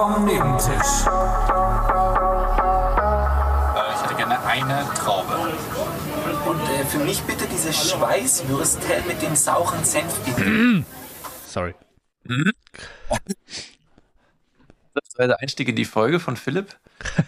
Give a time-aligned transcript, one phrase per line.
[0.00, 1.04] vom Nebentisch.
[3.76, 5.34] Äh, Ich hätte gerne eine Traube.
[6.46, 10.84] Und äh, für mich bitte diese Schweißwürstel mit dem sauren Senf, bitte.
[11.46, 11.74] Sorry.
[14.94, 16.78] Das war der Einstieg in die Folge von Philipp.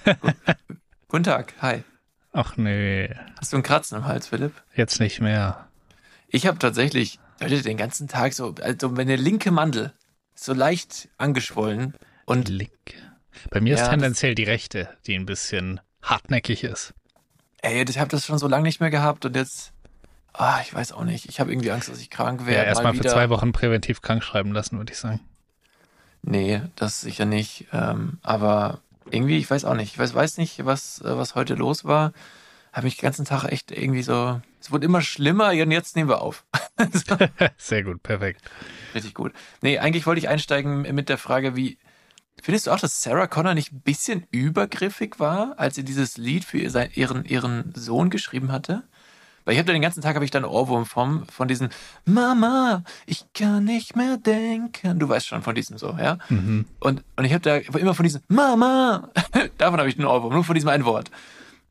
[0.07, 0.31] Gu-
[1.09, 1.85] Guten Tag, hi.
[2.33, 4.55] Ach nee, Hast du einen Kratzen im Hals, Philipp?
[4.75, 5.69] jetzt nicht mehr.
[6.29, 9.93] Ich habe tatsächlich Leute, den ganzen Tag so, also meine linke Mandel
[10.35, 11.93] so leicht angeschwollen
[12.27, 12.71] und Link.
[13.51, 16.95] Bei mir ist Ja, das- tendenziell die rechte, die ein bisschen hartnäckig ist.
[17.63, 19.73] ey, ich habe das schon so lange nicht mehr gehabt und jetzt,
[20.33, 22.67] ah, ich weiß auch nicht, ich habe irgendwie Angst, dass ich krank Ja, werde.
[22.69, 25.21] erstmal für zwei Wochen präventiv krank schreiben lassen, würde ich sagen.
[26.23, 27.67] Nee, das sicher nicht.
[27.73, 29.93] Ähm, aber irgendwie, ich weiß auch nicht.
[29.93, 32.13] Ich weiß, weiß nicht, was, äh, was heute los war.
[32.73, 34.41] Habe mich den ganzen Tag echt irgendwie so.
[34.61, 36.45] Es wurde immer schlimmer und jetzt nehmen wir auf.
[36.93, 37.17] so,
[37.59, 38.41] Sehr gut, perfekt.
[38.95, 39.33] richtig gut.
[39.63, 41.79] Nee, eigentlich wollte ich einsteigen mit der Frage, wie.
[42.41, 46.45] Findest du auch, dass Sarah Connor nicht ein bisschen übergriffig war, als sie dieses Lied
[46.45, 48.83] für ihren, ihren Sohn geschrieben hatte?
[49.45, 51.71] Weil ich habe da den ganzen Tag habe ich dann Ohrwurm vom, von diesen
[52.05, 54.99] Mama, ich kann nicht mehr denken.
[54.99, 56.19] Du weißt schon von diesem so, ja?
[56.29, 56.67] Mhm.
[56.79, 59.11] Und, und ich habe da immer von diesem Mama,
[59.59, 61.11] davon habe ich einen Ohrwurm, nur von diesem einen Wort.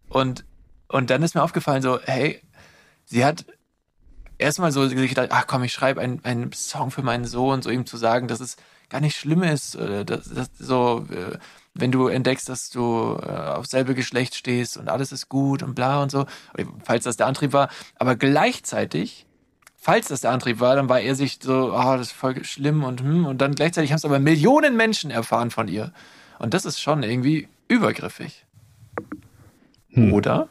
[0.09, 0.43] Und,
[0.89, 2.41] und dann ist mir aufgefallen so, hey,
[3.05, 3.45] sie hat
[4.41, 7.85] erstmal so gedacht, ach komm, ich schreibe einen, einen Song für meinen Sohn, so ihm
[7.85, 8.57] zu sagen, dass es
[8.89, 11.37] gar nicht schlimm ist, oder dass, dass so, äh,
[11.73, 15.75] wenn du entdeckst, dass du äh, auf selbe Geschlecht stehst und alles ist gut und
[15.75, 16.25] bla und so,
[16.83, 19.25] falls das der Antrieb war, aber gleichzeitig
[19.81, 22.83] falls das der Antrieb war, dann war er sich so, ah, das ist voll schlimm
[22.83, 25.91] und hm, und dann gleichzeitig haben es aber Millionen Menschen erfahren von ihr.
[26.37, 28.45] Und das ist schon irgendwie übergriffig.
[29.89, 30.13] Hm.
[30.13, 30.47] Oder?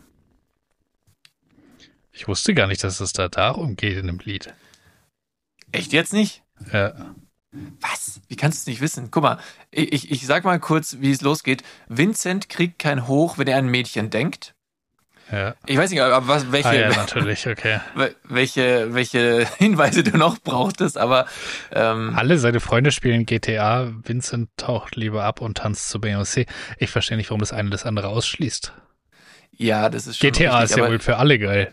[2.20, 4.52] Ich wusste gar nicht, dass es da darum geht in dem Lied.
[5.72, 6.42] Echt jetzt nicht?
[6.70, 7.14] Ja.
[7.80, 8.20] Was?
[8.28, 9.10] Wie kannst du es nicht wissen?
[9.10, 9.38] Guck mal,
[9.70, 11.62] ich, ich, sag mal kurz, wie es losgeht.
[11.88, 14.52] Vincent kriegt kein Hoch, wenn er an ein Mädchen denkt.
[15.32, 15.54] ja.
[15.64, 17.80] Ich weiß nicht, aber was, welche, Ah ja, natürlich, okay.
[17.96, 21.24] wel- welche, welche Hinweise du noch brauchtest, aber
[21.72, 26.46] ähm, Alle seine Freunde spielen GTA, Vincent taucht lieber ab und tanzt zu Beyoncé.
[26.76, 28.74] Ich verstehe nicht, warum das eine das andere ausschließt.
[29.56, 31.72] ja, das ist schon GTA richtig, ist ja wohl für alle geil.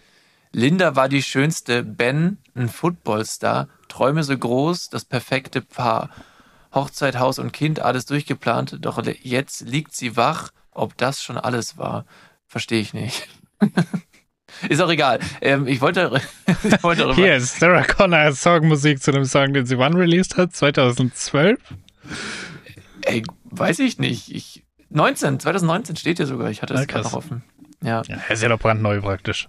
[0.51, 6.09] Linda war die schönste, Ben ein Footballstar, Träume so groß, das perfekte Paar.
[6.73, 11.77] Hochzeit, Haus und Kind, alles durchgeplant, doch jetzt liegt sie wach, ob das schon alles
[11.77, 12.05] war.
[12.45, 13.27] Verstehe ich nicht.
[14.69, 15.19] Ist auch egal.
[15.41, 16.21] Ähm, ich wollte,
[16.63, 17.13] ich wollte.
[17.15, 20.55] Hier ist Sarah Connor Songmusik zu einem Song, den sie wann released hat?
[20.55, 21.59] 2012?
[23.03, 24.33] Ey, weiß ich nicht.
[24.33, 26.49] Ich, 19, 2019 steht hier sogar.
[26.49, 27.11] Ich hatte Ah, es gerade krass.
[27.11, 27.43] noch offen.
[27.83, 28.01] Ja.
[28.07, 29.47] Ja, ist ja doch brandneu praktisch.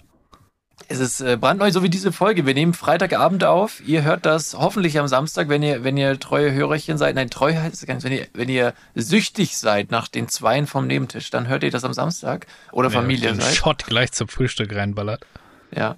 [0.86, 2.46] Es ist äh, brandneu, so wie diese Folge.
[2.46, 3.86] Wir nehmen Freitagabend auf.
[3.86, 7.14] Ihr hört das hoffentlich am Samstag, wenn ihr, wenn ihr treue Hörerchen seid.
[7.16, 8.04] Nein, treu heißt es gar nicht.
[8.04, 11.84] Wenn ihr, wenn ihr süchtig seid nach den Zweien vom Nebentisch, dann hört ihr das
[11.84, 12.46] am Samstag.
[12.72, 13.54] Oder Familie Den seid.
[13.54, 15.26] Shot gleich zum Frühstück reinballert.
[15.74, 15.96] Ja.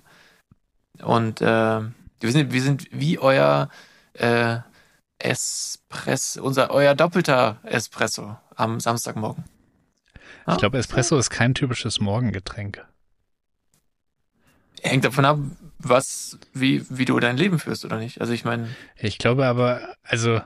[1.03, 3.69] Und äh, wir, sind, wir sind wie euer
[4.15, 4.59] äh,
[5.19, 9.45] Espresso, unser, euer doppelter Espresso am Samstagmorgen.
[10.47, 10.53] Ah.
[10.53, 12.85] Ich glaube, Espresso ist kein typisches Morgengetränk.
[14.83, 15.39] Hängt davon ab,
[15.79, 18.21] was, wie, wie du dein Leben führst, oder nicht?
[18.21, 20.41] Also ich meine, Ich glaube aber, also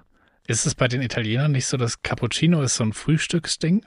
[0.46, 3.84] ist es bei den Italienern nicht so, dass Cappuccino ist so ein Frühstücksding?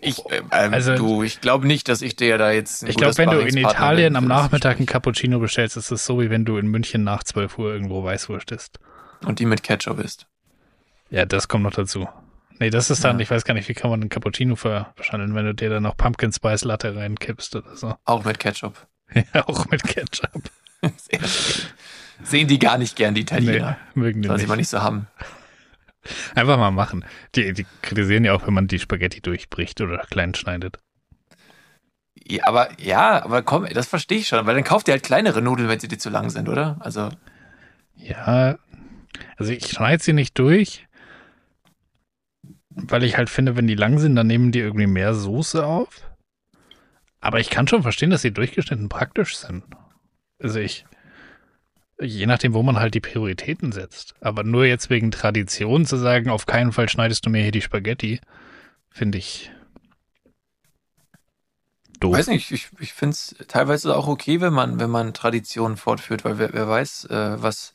[0.00, 2.96] ich, äh, ähm, Also- du, ich glaube nicht, dass ich dir da jetzt ein Ich
[2.96, 4.86] glaube, wenn du in Italien bin am Nachmittag ein.
[4.86, 8.50] Cappuccino bestellst, ist es so, wie wenn du in München nach 12 Uhr irgendwo Weißwurst
[8.52, 8.78] isst.
[9.24, 10.26] Und die mit Ketchup ist.
[11.10, 12.06] Ja, das kommt noch dazu.
[12.58, 13.22] Nee, das ist dann, Ja.
[13.22, 15.96] ich weiß gar nicht, wie kann man einen Cappuccino verschandeln, wenn du dir dann noch
[15.96, 17.94] Pumpkin Spice Latte reinkippst oder so.
[18.04, 18.86] Auch mit Ketchup.
[19.34, 20.50] Ja, auch mit Ketchup.
[22.22, 23.76] Sehen die gar nicht gern, die Italiener.
[23.94, 25.06] Nee, mögen die Sollen sie mal nicht so haben.
[26.34, 27.04] Einfach mal machen.
[27.34, 30.78] Die, die kritisieren ja auch, wenn man die Spaghetti durchbricht oder klein schneidet.
[32.28, 35.42] Ja, aber ja, aber komm, das verstehe ich schon, weil dann kauft ihr halt kleinere
[35.42, 36.76] Nudeln, wenn sie dir zu lang sind, oder?
[36.80, 37.10] Also,
[37.94, 38.56] Ja,
[39.36, 40.85] also ich schneide sie nicht durch,
[42.76, 46.02] weil ich halt finde, wenn die lang sind, dann nehmen die irgendwie mehr Soße auf.
[47.20, 49.64] Aber ich kann schon verstehen, dass sie durchgeschnitten praktisch sind.
[50.38, 50.84] Also ich,
[52.00, 54.14] je nachdem, wo man halt die Prioritäten setzt.
[54.20, 57.62] Aber nur jetzt wegen Tradition zu sagen, auf keinen Fall schneidest du mir hier die
[57.62, 58.20] Spaghetti,
[58.90, 59.50] finde ich
[61.98, 62.14] doof.
[62.14, 66.24] weiß nicht, ich, ich finde es teilweise auch okay, wenn man, wenn man Traditionen fortführt,
[66.26, 67.74] weil wer, wer weiß, äh, was,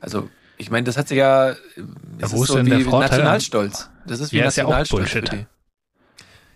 [0.00, 1.54] also, ich meine, das hat sich ja,
[2.18, 3.08] das wo ist ist so denn der Vorteil?
[3.08, 3.90] Nationalstolz.
[4.10, 5.46] Das ist wie Ja, ist ja auch Nationalstolz Bullshit.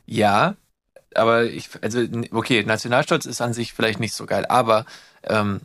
[0.06, 0.56] Ja,
[1.14, 4.84] aber ich, also, okay, Nationalstolz ist an sich vielleicht nicht so geil, aber
[5.22, 5.60] ähm,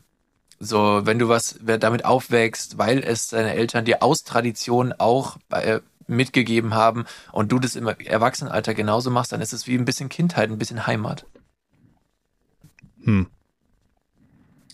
[0.60, 5.80] So, wenn du was damit aufwächst, weil es deine Eltern dir aus Tradition auch äh,
[6.06, 10.10] mitgegeben haben und du das im Erwachsenenalter genauso machst, dann ist es wie ein bisschen
[10.10, 11.26] Kindheit, ein bisschen Heimat.
[13.04, 13.28] Hm.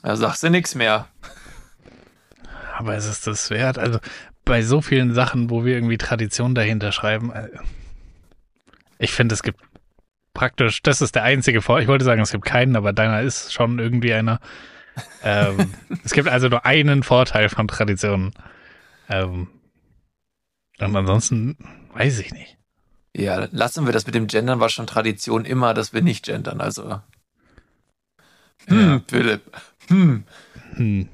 [0.01, 1.07] Da sagst du nichts mehr.
[2.75, 3.77] Aber ist es das wert?
[3.77, 3.99] Also
[4.45, 7.49] bei so vielen Sachen, wo wir irgendwie Tradition dahinter schreiben, äh,
[8.99, 9.59] ich finde, es gibt
[10.33, 11.79] praktisch, das ist der einzige Vor.
[11.81, 14.39] Ich wollte sagen, es gibt keinen, aber deiner ist schon irgendwie einer.
[15.23, 15.73] ähm,
[16.05, 18.31] es gibt also nur einen Vorteil von Traditionen.
[19.09, 19.47] Ähm,
[20.79, 21.57] und ansonsten
[21.93, 22.57] weiß ich nicht.
[23.15, 26.59] Ja, lassen wir das mit dem Gendern, war schon Tradition immer, dass wir nicht gendern.
[26.59, 27.01] Also.
[28.67, 29.01] Hm, Ja.
[29.07, 29.41] Philipp.
[29.87, 30.23] Hm.
[30.75, 31.09] Hm.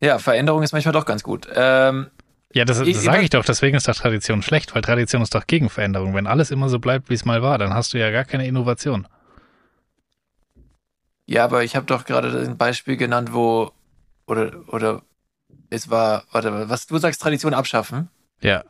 [0.00, 1.48] Ja, Veränderung ist manchmal doch ganz gut.
[1.54, 2.10] Ähm,
[2.54, 5.46] Ja, das, das sage ich doch, deswegen ist doch Tradition schlecht, weil Tradition ist doch
[5.46, 6.14] gegen Veränderung.
[6.14, 8.46] Wenn alles immer so bleibt, wie es mal war, dann hast du ja gar keine
[8.46, 9.06] Innovation.
[11.26, 13.72] ja, aber ich habe doch gerade ein Beispiel genannt, wo
[14.26, 15.02] oder oder
[15.70, 18.08] es war, warte, was du sagst, Tradition abschaffen.
[18.40, 18.62] Ja,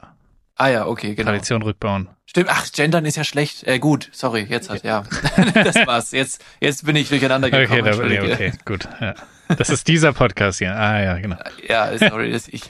[0.56, 1.30] Ah ja, okay, genau.
[1.30, 2.08] Tradition rückbauen.
[2.24, 3.64] Stimmt, ach, gendern ist ja schlecht.
[3.64, 5.04] Äh, gut, sorry, jetzt hat, ja.
[5.54, 6.12] das war's.
[6.12, 7.84] Jetzt, jetzt bin ich durcheinander Okay, gekommen.
[7.84, 8.88] da, nee, okay, gut.
[9.00, 9.14] Ja.
[9.56, 10.74] Das ist dieser Podcast hier.
[10.74, 11.36] Ah ja, genau.
[11.68, 12.62] Ja, sorry, das ich.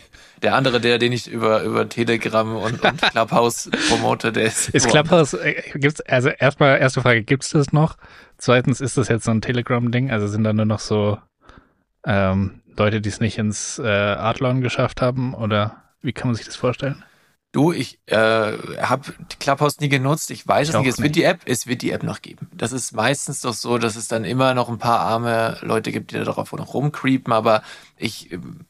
[0.42, 4.68] Der andere, der, den ich über, über Telegram und, und Clubhouse promote, der ist.
[4.68, 7.96] Ist Clubhouse, äh, gibt's, also erstmal, erste Frage, gibt's das noch?
[8.36, 10.10] Zweitens, ist das jetzt so ein Telegram-Ding?
[10.10, 11.18] Also sind da nur noch so
[12.04, 15.32] ähm, Leute, die es nicht ins äh, Adlon geschafft haben?
[15.32, 17.02] Oder wie kann man sich das vorstellen?
[17.56, 20.30] Du, ich äh, habe Clubhouse nie genutzt.
[20.30, 20.88] Ich weiß Ich es nicht.
[20.90, 21.16] Es wird nicht.
[21.16, 22.48] die App, es wird die App noch geben.
[22.52, 26.10] Das ist meistens doch so, dass es dann immer noch ein paar arme Leute gibt,
[26.10, 27.32] die da drauf noch rumcreepen.
[27.32, 27.62] Aber
[27.96, 28.66] ich ähm,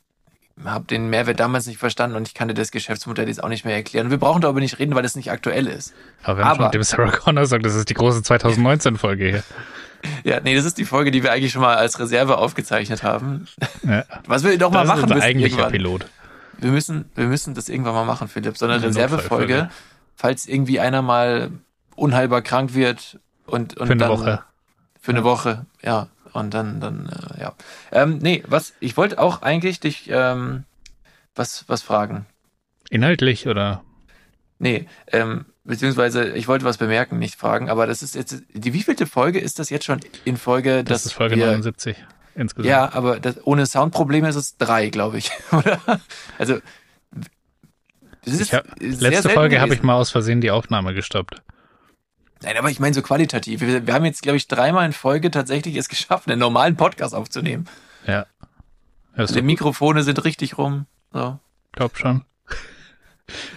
[0.64, 3.64] habe den Mehrwert damals nicht verstanden und ich kann dir das Geschäftsmodell jetzt auch nicht
[3.64, 4.10] mehr erklären.
[4.10, 5.92] Wir brauchen darüber nicht reden, weil es nicht aktuell ist.
[6.22, 9.28] Aber wenn man Aber- schon mit dem Sarah Connor sagt, das ist die große 2019-Folge
[9.28, 9.42] hier.
[10.22, 13.48] Ja, nee, das ist die Folge, die wir eigentlich schon mal als Reserve aufgezeichnet haben.
[13.82, 15.72] Ja, Was wir doch mal das machen ist unser müssen eigentlicher irgendwann.
[15.72, 16.06] Pilot.
[16.58, 18.56] Wir müssen, wir müssen das irgendwann mal machen, Philipp.
[18.56, 19.70] So eine Reservefolge,
[20.14, 21.50] falls irgendwie einer mal
[21.94, 24.42] unheilbar krank wird und, und Für eine dann, Woche.
[25.00, 26.08] Für eine Woche, ja.
[26.32, 27.54] Und dann, dann, äh, ja.
[27.92, 30.64] Ähm, nee, was, ich wollte auch eigentlich dich ähm,
[31.34, 32.26] was, was fragen.
[32.90, 33.82] Inhaltlich oder?
[34.58, 39.06] Nee, ähm, beziehungsweise ich wollte was bemerken, nicht fragen, aber das ist jetzt, die wievielte
[39.06, 40.84] Folge ist das jetzt schon in Folge?
[40.84, 41.96] Das dass ist Folge wir, 79
[42.36, 42.70] insgesamt.
[42.70, 45.80] Ja, aber das, ohne Soundprobleme ist es drei, glaube ich, oder?
[46.38, 46.58] Also,
[48.52, 51.42] hab, letzte Folge habe ich mal aus Versehen die Aufnahme gestoppt.
[52.42, 53.60] Nein, aber ich meine so qualitativ.
[53.60, 57.14] Wir, wir haben jetzt, glaube ich, dreimal in Folge tatsächlich es geschafft, einen normalen Podcast
[57.14, 57.66] aufzunehmen.
[58.06, 58.26] Ja.
[59.14, 59.42] Hörst Die?
[59.42, 60.86] Mikrofone sind richtig rum.
[61.12, 61.38] So.
[61.72, 62.24] Glaub schon.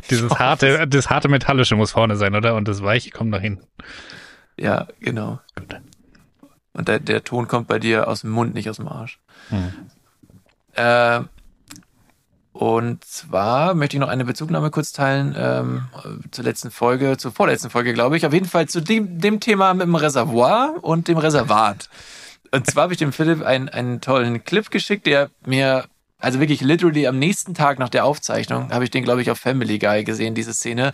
[0.10, 2.56] Dieses harte, das harte Metallische muss vorne sein, oder?
[2.56, 3.68] Und das Weiche kommt nach hinten.
[4.58, 5.40] Ja, genau.
[5.56, 5.80] Gut.
[6.80, 9.20] Und der, der Ton kommt bei dir aus dem Mund, nicht aus dem Arsch.
[9.50, 9.74] Hm.
[10.76, 11.20] Äh,
[12.54, 15.88] und zwar möchte ich noch eine Bezugnahme kurz teilen ähm,
[16.32, 18.26] zur letzten Folge, zur vorletzten Folge, glaube ich.
[18.26, 21.90] Auf jeden Fall zu dem, dem Thema mit dem Reservoir und dem Reservat.
[22.52, 25.84] Und zwar habe ich dem Philipp einen, einen tollen Clip geschickt, der mir,
[26.18, 29.38] also wirklich literally am nächsten Tag nach der Aufzeichnung, habe ich den, glaube ich, auf
[29.38, 30.94] Family Guy gesehen, diese Szene.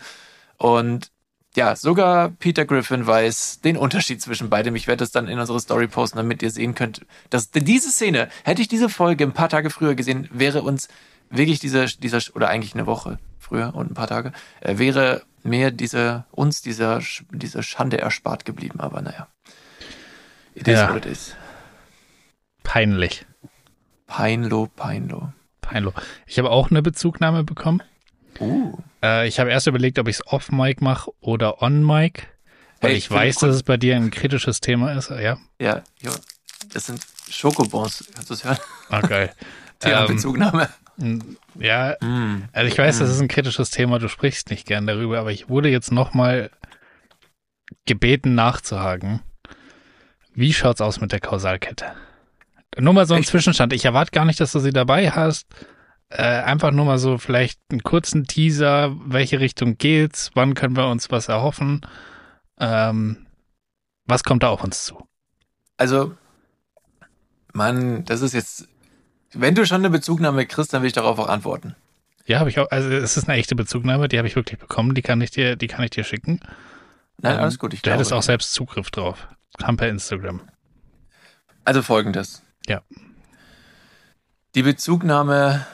[0.57, 1.11] Und
[1.55, 4.75] ja, sogar Peter Griffin weiß den Unterschied zwischen beidem.
[4.75, 8.29] Ich werde das dann in unsere Story posten, damit ihr sehen könnt, dass diese Szene,
[8.43, 10.87] hätte ich diese Folge ein paar Tage früher gesehen, wäre uns
[11.29, 14.31] wirklich dieser, dieser, oder eigentlich eine Woche früher und ein paar Tage,
[14.61, 18.79] äh, wäre mir diese, uns dieser, Sch- diese Schande erspart geblieben.
[18.79, 19.27] Aber naja.
[20.55, 20.89] It is Ja.
[20.89, 21.35] what it is.
[22.63, 23.25] Peinlich.
[24.07, 25.31] Peinlo, peinlo.
[25.61, 25.93] Peinlich.
[26.25, 27.81] Ich habe auch eine Bezugnahme bekommen.
[28.39, 28.77] Uh.
[29.03, 32.27] Äh, ich habe erst überlegt, ob ich es off-Mic mache oder on-Mic,
[32.81, 35.09] weil Hey, ich weiß, dass es bei dir ein kritisches Thema ist.
[35.09, 36.11] Ja, Ja, ja.
[36.73, 36.99] Das sind
[37.29, 38.05] Schokobons.
[38.13, 38.57] Kannst du es hören?
[38.89, 39.31] ah, geil.
[39.79, 40.69] Thema Ähm, Bezugnahme.
[41.59, 42.43] ja, Mm.
[42.53, 45.49] also ich weiß, das ist ein kritisches Thema, du sprichst nicht gern darüber, aber ich
[45.49, 46.49] wurde jetzt nochmal
[47.85, 49.21] gebeten nachzuhaken.
[50.33, 51.85] Wie schaut's aus mit der Kausalkette?
[52.77, 53.29] Nur mal so ein Echt?
[53.29, 53.71] Zwischenstand.
[53.73, 55.47] Ich erwarte gar nicht, dass du sie dabei hast.
[56.17, 58.95] Äh, einfach nur mal so vielleicht einen kurzen Teaser.
[59.05, 60.31] Welche Richtung geht's?
[60.33, 61.81] Wann können wir uns was erhoffen?
[62.59, 63.25] Ähm,
[64.05, 65.07] was kommt da auf uns zu?
[65.77, 66.15] Also,
[67.53, 68.67] Mann, das ist jetzt.
[69.33, 71.75] Wenn du schon eine Bezugnahme kriegst, dann will ich darauf auch antworten.
[72.25, 72.71] Ja, habe ich auch.
[72.71, 74.95] Also es ist eine echte Bezugnahme, die habe ich wirklich bekommen.
[74.95, 76.39] Die kann ich dir, die kann ich dir schicken.
[77.21, 77.73] Nein, Ähm, alles gut.
[77.73, 78.19] Ich Du hättest glaube.
[78.19, 79.27] auch selbst Zugriff drauf.
[79.57, 80.41] Kam per Instagram.
[81.65, 82.43] Also folgendes.
[82.67, 82.81] Ja.
[84.55, 85.65] Die Bezugnahme,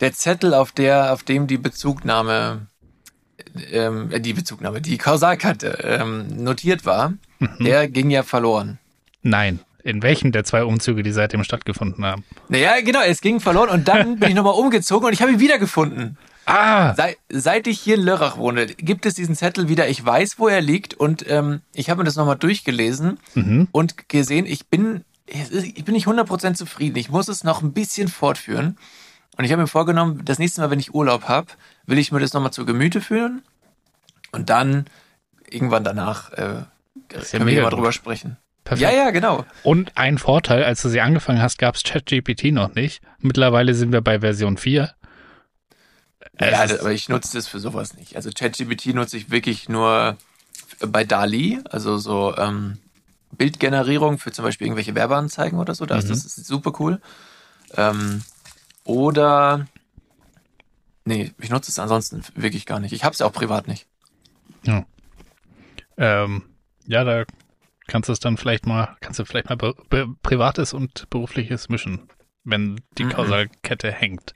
[0.00, 2.66] der Zettel, auf der, auf dem die Bezugnahme,
[3.72, 7.64] ähm, äh, die Bezugnahme, die Kausalkarte ähm, notiert war, Mhm.
[7.64, 8.78] der ging ja verloren.
[9.22, 12.24] Nein, In welchem der zwei Umzüge, die seitdem stattgefunden haben?
[12.48, 15.38] Naja, genau, es ging verloren und dann bin ich nochmal umgezogen und ich habe ihn
[15.40, 16.18] wiedergefunden.
[16.46, 16.94] Ah!
[16.94, 19.88] Seit, seit ich hier in Lörrach wohne, gibt es diesen Zettel wieder.
[19.88, 23.68] Ich weiß, wo er liegt und ähm, ich habe mir das nochmal durchgelesen Mhm.
[23.70, 26.96] und gesehen, ich bin, ich bin nicht 100% zufrieden.
[26.96, 28.76] Ich muss es noch ein bisschen fortführen.
[29.38, 31.46] Und ich habe mir vorgenommen, das nächste Mal, wenn ich Urlaub habe,
[31.86, 33.42] will ich mir das nochmal zu Gemüte führen
[34.32, 34.86] und dann
[35.48, 36.64] irgendwann danach äh,
[37.12, 38.36] ist ja können wir mal drüber sprechen.
[38.64, 38.92] Perfekt.
[38.92, 39.46] Ja, ja, genau.
[39.62, 43.00] Und ein Vorteil, als du sie angefangen hast, gab es ChatGPT noch nicht.
[43.20, 44.92] Mittlerweile sind wir bei Version 4.
[46.34, 48.16] Es Ja, das, aber ich nutze das für sowas nicht.
[48.16, 50.16] Also ChatGPT nutze ich wirklich nur
[50.80, 52.78] bei DALI, also so ähm,
[53.32, 55.86] Bildgenerierung für zum Beispiel irgendwelche Werbeanzeigen oder so.
[55.86, 56.08] Das, Mhm.
[56.08, 57.00] das ist super cool.
[57.76, 58.22] Ähm,
[58.88, 59.66] oder
[61.04, 62.92] nee, ich nutze es ansonsten wirklich gar nicht.
[62.92, 63.86] Ich habe es ja auch privat nicht.
[65.98, 66.42] Ähm,
[66.86, 67.24] ja, da
[67.86, 69.56] kannst du es dann vielleicht mal, kannst du vielleicht mal
[70.22, 72.08] Privates und Berufliches mischen,
[72.44, 73.10] wenn die Mhm.
[73.10, 74.32] Kausalkette hängt.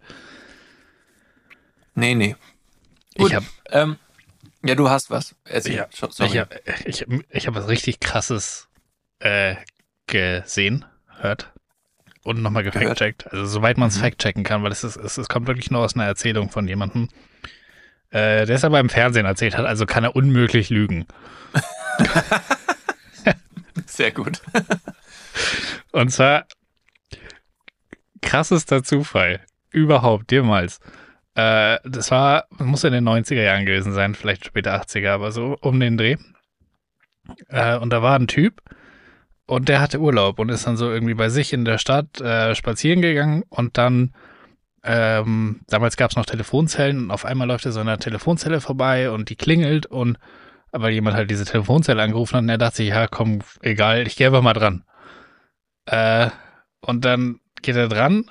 [1.94, 2.36] Nee, nee.
[3.16, 3.28] Gut.
[3.30, 3.96] Ich habe Ähm,
[4.64, 5.34] ja, du hast was.
[5.44, 5.76] Erzähl.
[5.76, 6.30] Ja, Sorry.
[6.30, 6.54] ich hab,
[6.86, 8.68] ich, ich hab was richtig krasses
[9.18, 9.56] äh,
[10.06, 10.84] gesehen,
[11.20, 11.51] hört
[12.24, 13.32] und nochmal gefact-checkt.
[13.32, 14.02] Also soweit man es Mhm.
[14.02, 17.08] fact-checken kann, weil es, ist, es, es kommt wirklich nur aus einer Erzählung von jemandem,
[18.10, 21.06] äh, der es aber im Fernsehen erzählt hat, also kann er unmöglich lügen.
[23.86, 24.40] Sehr gut.
[25.92, 26.46] Und zwar
[28.20, 30.80] krassester Zufall überhaupt jemals.
[31.34, 35.56] Äh, das war, muss in den 90er Jahren gewesen sein, vielleicht später 80er, aber so
[35.60, 36.16] um den Dreh.
[37.48, 38.60] Äh, und da war ein Typ
[39.52, 42.54] und der hatte Urlaub und ist dann so irgendwie bei sich in der Stadt äh,
[42.54, 44.14] spazieren gegangen und dann
[44.84, 49.10] ähm, damals gab es noch Telefonzellen und auf einmal läuft er so einer Telefonzelle vorbei
[49.10, 50.18] und die klingelt und
[50.72, 54.16] aber jemand halt diese Telefonzelle angerufen hat und er dachte sich, ja komm, egal, ich
[54.16, 54.84] gehe einfach mal dran.
[55.86, 56.30] Äh,
[56.80, 58.30] und dann geht er dran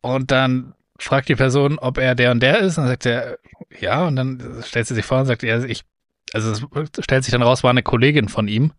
[0.00, 2.78] und dann fragt die Person, ob er der und der ist.
[2.78, 3.38] Und dann sagt er,
[3.78, 4.06] ja.
[4.06, 5.82] Und dann stellt sie sich vor und sagt, ja, ich,
[6.32, 8.72] also es stellt sich dann raus, war eine Kollegin von ihm.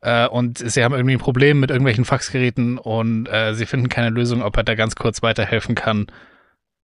[0.00, 4.10] Äh, und sie haben irgendwie ein Problem mit irgendwelchen Faxgeräten und äh, sie finden keine
[4.10, 6.06] Lösung, ob er da ganz kurz weiterhelfen kann,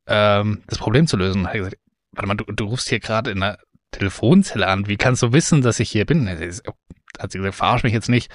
[0.06, 1.46] ähm, das Problem zu lösen.
[1.46, 1.78] Hat er gesagt,
[2.12, 3.58] warte mal, du, du rufst hier gerade in einer
[3.90, 4.88] Telefonzelle an.
[4.88, 6.28] Wie kannst du wissen, dass ich hier bin?
[6.28, 8.32] Hat sie gesagt, verarsch mich jetzt nicht.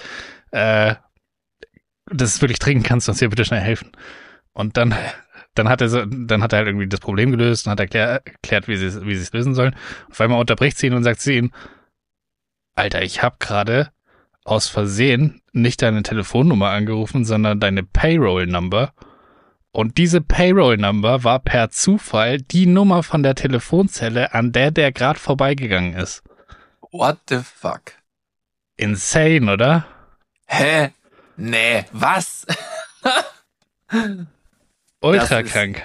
[0.51, 0.95] Äh,
[2.09, 3.91] das ist wirklich dringend, kannst du uns hier bitte schnell helfen?
[4.53, 4.95] Und dann,
[5.55, 8.21] dann hat er so, dann hat er halt irgendwie das Problem gelöst und hat erklär,
[8.25, 9.75] erklärt, wie sie, wie sie es lösen sollen.
[10.09, 11.51] Auf einmal unterbricht sie ihn und sagt sie ihm,
[12.75, 13.91] Alter, ich habe gerade
[14.47, 18.93] aus Versehen nicht deine Telefonnummer angerufen, sondern deine Payroll-Number.
[19.71, 25.19] Und diese Payroll-Number war per Zufall die Nummer von der Telefonzelle, an der der gerade
[25.19, 26.23] vorbeigegangen ist.
[26.91, 27.93] What the fuck?
[28.77, 29.85] Insane, oder?
[30.47, 30.89] Hä?
[31.35, 32.47] Nee, was?
[35.01, 35.83] Ultra Das ist- krank.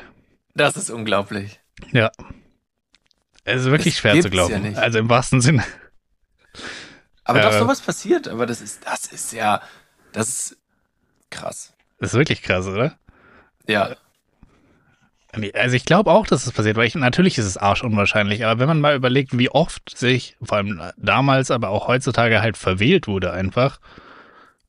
[0.55, 1.61] Das ist unglaublich.
[1.93, 2.11] Ja.
[3.45, 4.63] Es ist wirklich Das schwer zu ja glauben.
[4.63, 4.77] nicht.
[4.79, 5.65] also im wahrsten Sinne.
[7.25, 7.43] Aber Äh.
[7.43, 9.61] doch sowas passiert, aber das ist, das ist ja,
[10.13, 10.57] das ist
[11.31, 11.73] krass.
[11.99, 12.97] Das ist wirklich krass, oder?
[13.69, 13.97] Ja.
[15.55, 18.69] Also ich glaube auch, dass es passiert, weil ich, natürlich ist es arschunwahrscheinlich, aber wenn
[18.69, 23.33] man mal überlegt, wie oft sich, vor allem damals, aber auch heutzutage halt verwählt wurde
[23.33, 23.81] einfach,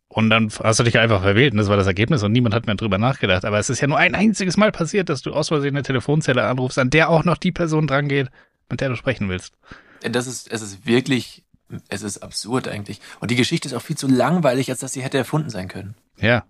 [0.08, 2.68] und dann hast du dich einfach verwählt und das war das Ergebnis und niemand hat
[2.68, 3.46] mehr drüber nachgedacht.
[3.46, 6.44] Aber es ist ja nur ein einziges Mal passiert, dass du aus Versehen eine Telefonzelle
[6.44, 8.30] anrufst, an der auch noch die Person dran geht,
[8.70, 9.56] mit der du sprechen willst.
[10.02, 11.44] Das ist, es ist wirklich,
[11.90, 13.00] es ist absurd eigentlich.
[13.20, 15.96] Und die Geschichte ist auch viel zu langweilig, als dass sie hätte erfunden sein können.
[16.20, 16.44] Ja,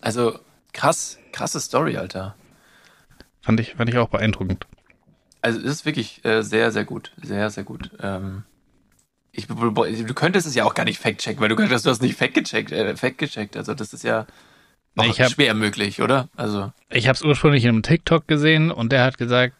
[0.00, 0.38] Also,
[0.72, 2.34] krass, krasse Story, Alter.
[3.42, 4.66] fand ich, fand ich auch beeindruckend.
[5.42, 7.12] Also, es ist wirklich äh, sehr, sehr gut.
[7.22, 7.90] Sehr, sehr gut.
[8.02, 8.44] Ähm,
[9.32, 12.16] ich, du könntest es ja auch gar nicht fact-checken, weil du könntest, du hast nicht
[12.18, 13.56] fact-gecheckt, äh, fact-gecheckt.
[13.56, 14.26] Also, das ist ja
[14.96, 16.28] auch Ich hab- schwer möglich, oder?
[16.36, 19.54] Also, Ich habe es ursprünglich in einem TikTok gesehen und der hat gesagt,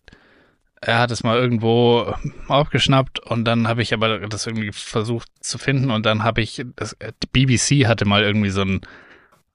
[0.81, 2.15] er hat es mal irgendwo
[2.49, 6.65] aufgeschnappt und dann habe ich aber das irgendwie versucht zu finden und dann habe ich,
[6.77, 8.81] das, äh, die BBC hatte mal irgendwie so ein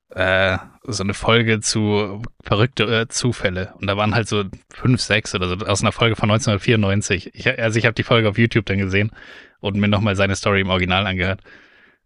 [0.09, 5.33] äh, so eine Folge zu verrückte äh, Zufälle und da waren halt so fünf, sechs
[5.35, 7.31] oder so aus einer Folge von 1994.
[7.33, 9.11] Ich, also ich habe die Folge auf YouTube dann gesehen
[9.59, 11.41] und mir nochmal seine Story im Original angehört.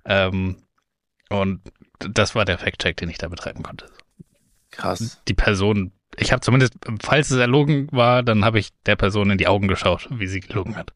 [0.06, 0.64] Ähm,
[1.30, 1.62] und
[2.00, 3.86] das war der Fact-Check, den ich da betreiben konnte
[4.72, 5.22] krass.
[5.28, 9.38] die Person, ich habe zumindest, falls es erlogen war, dann habe ich der Person in
[9.38, 10.94] die Augen geschaut, wie sie gelogen hat.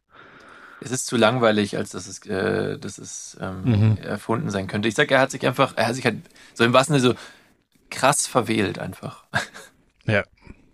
[0.81, 3.97] Es ist zu langweilig, als dass es, äh, dass es ähm, Mhm.
[3.97, 4.87] erfunden sein könnte.
[4.89, 6.17] Ich sag, er hat sich einfach, er hat sich halt
[6.53, 7.19] so im wahrsten Sinne so
[7.89, 9.23] krass verwählt einfach.
[10.05, 10.23] Ja.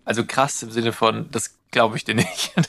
[0.04, 2.52] Also krass im Sinne von, das glaube ich dir nicht.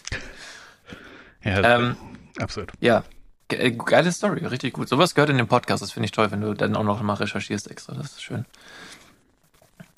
[1.43, 1.95] Ja, ähm,
[2.37, 2.71] absolut.
[2.79, 3.03] ja,
[3.47, 4.87] Ge- Geile Story, richtig gut.
[4.87, 7.15] Sowas gehört in den Podcast, das finde ich toll, wenn du dann auch noch mal
[7.15, 8.45] recherchierst extra, das ist schön.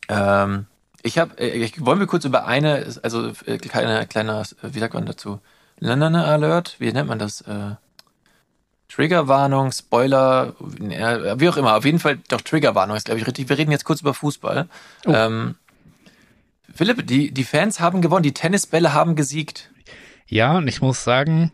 [0.08, 0.68] Ähm,
[1.04, 5.06] ich habe, äh, wollen wir kurz über eine, also äh, kleiner, kleiner, wie sagt man
[5.06, 5.40] dazu?
[5.80, 7.42] Lanana Alert, wie nennt man das?
[7.42, 7.76] Äh,
[8.88, 11.76] Triggerwarnung, Spoiler, wie auch immer.
[11.76, 13.50] Auf jeden Fall doch Triggerwarnung ist, glaube ich, richtig.
[13.50, 14.68] Wir reden jetzt kurz über Fußball.
[15.06, 15.12] Oh.
[15.12, 15.56] Ähm,
[16.74, 19.72] Philipp, die, die Fans haben gewonnen, die Tennisbälle haben gesiegt.
[20.28, 21.52] Ja, und ich muss sagen,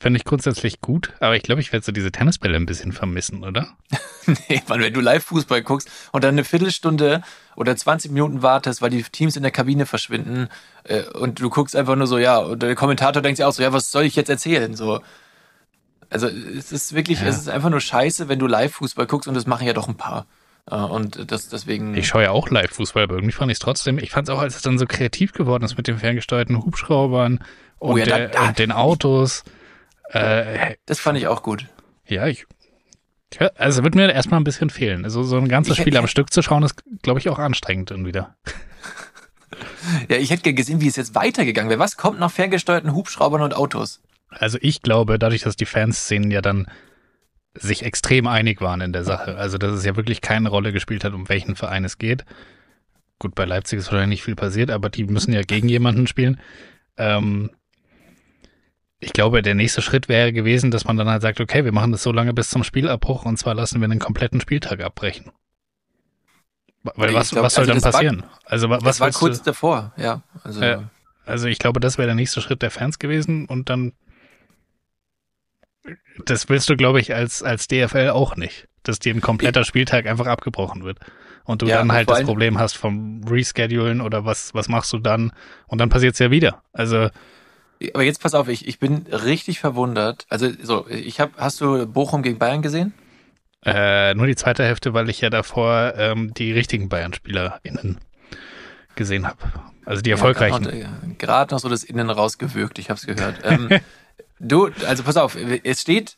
[0.00, 3.44] finde ich grundsätzlich gut, aber ich glaube, ich werde so diese Tennisbälle ein bisschen vermissen,
[3.44, 3.68] oder?
[4.48, 7.22] Nee, Mann, wenn du Live-Fußball guckst und dann eine Viertelstunde
[7.54, 10.48] oder 20 Minuten wartest, weil die Teams in der Kabine verschwinden
[10.82, 13.62] äh, und du guckst einfach nur so, ja, und der Kommentator denkt sich auch so,
[13.62, 14.74] ja, was soll ich jetzt erzählen?
[14.74, 15.00] So.
[16.10, 17.28] Also es ist wirklich, Ja.
[17.28, 19.96] es ist einfach nur scheiße, wenn du Live-Fußball guckst und das machen ja doch ein
[19.96, 20.26] paar.
[20.68, 21.94] Äh, und das deswegen.
[21.96, 23.98] Ich schaue ja auch Live-Fußball, aber irgendwie fand ich es trotzdem.
[23.98, 27.38] Ich fand es auch, als es dann so kreativ geworden ist mit den ferngesteuerten Hubschraubern
[27.78, 29.44] und, Oh ja, da- der, da- und den Autos.
[30.10, 31.66] Äh, das fand ich auch gut.
[32.06, 32.46] ja, ich.
[33.56, 35.04] Also wird mir erstmal ein bisschen fehlen.
[35.04, 37.90] Also so ein ganzes Ich- Spiel am Stück zu schauen, ist, glaube ich, auch anstrengend
[37.90, 38.36] dann wieder.
[40.08, 41.78] Ja, ich hätte gerne gesehen, wie es jetzt weitergegangen wäre.
[41.78, 44.02] Was kommt nach ferngesteuerten Hubschraubern und Autos?
[44.28, 46.66] Also ich glaube, dadurch, dass die Fanszenen ja dann
[47.54, 51.04] sich extrem einig waren in der Sache, also dass es ja wirklich keine Rolle gespielt
[51.04, 52.24] hat, um welchen Verein es geht.
[53.20, 56.40] Gut, bei Leipzig ist wahrscheinlich nicht viel passiert, aber die müssen ja gegen jemanden spielen.
[56.98, 57.50] Ähm,
[58.98, 61.92] ich glaube, der nächste Schritt wäre gewesen, dass man dann halt sagt, okay, wir machen
[61.92, 65.32] das so lange bis zum Spielabbruch und zwar lassen wir einen kompletten Spieltag abbrechen.
[66.82, 68.24] Weil was, glaub, was soll also dann das war- passieren?
[68.44, 70.22] also wa- Das was war willst du- kurz davor, ja.
[70.44, 70.90] Also, Ja.
[71.24, 73.92] Also ich glaube, das wäre der nächste Schritt der Fans gewesen und dann
[76.24, 80.06] das willst du, glaube ich, als, als DFL auch nicht, dass dir ein kompletter Spieltag
[80.06, 80.98] einfach abgebrochen wird.
[81.44, 84.98] Und du Ja, dann halt das Problem hast vom Reschedulen oder was, was machst du
[84.98, 85.32] dann?
[85.68, 86.62] Und dann passiert's ja wieder.
[86.72, 87.08] Also,
[87.92, 90.26] Aber jetzt pass auf, ich, ich bin richtig verwundert.
[90.28, 92.94] Also so, ich habe, hast du Bochum gegen Bayern gesehen?
[93.66, 97.98] äh, nur die zweite Hälfte, weil ich ja davor ähm, die richtigen Bayern-SpielerInnen
[98.94, 99.38] gesehen habe.
[99.84, 100.64] Also die erfolgreichen.
[100.64, 103.40] Ja, Gerade noch, gerade noch so das Innen rausgewürgt, ich habe es gehört.
[103.42, 103.68] ähm,
[104.38, 106.16] du, also pass auf, es steht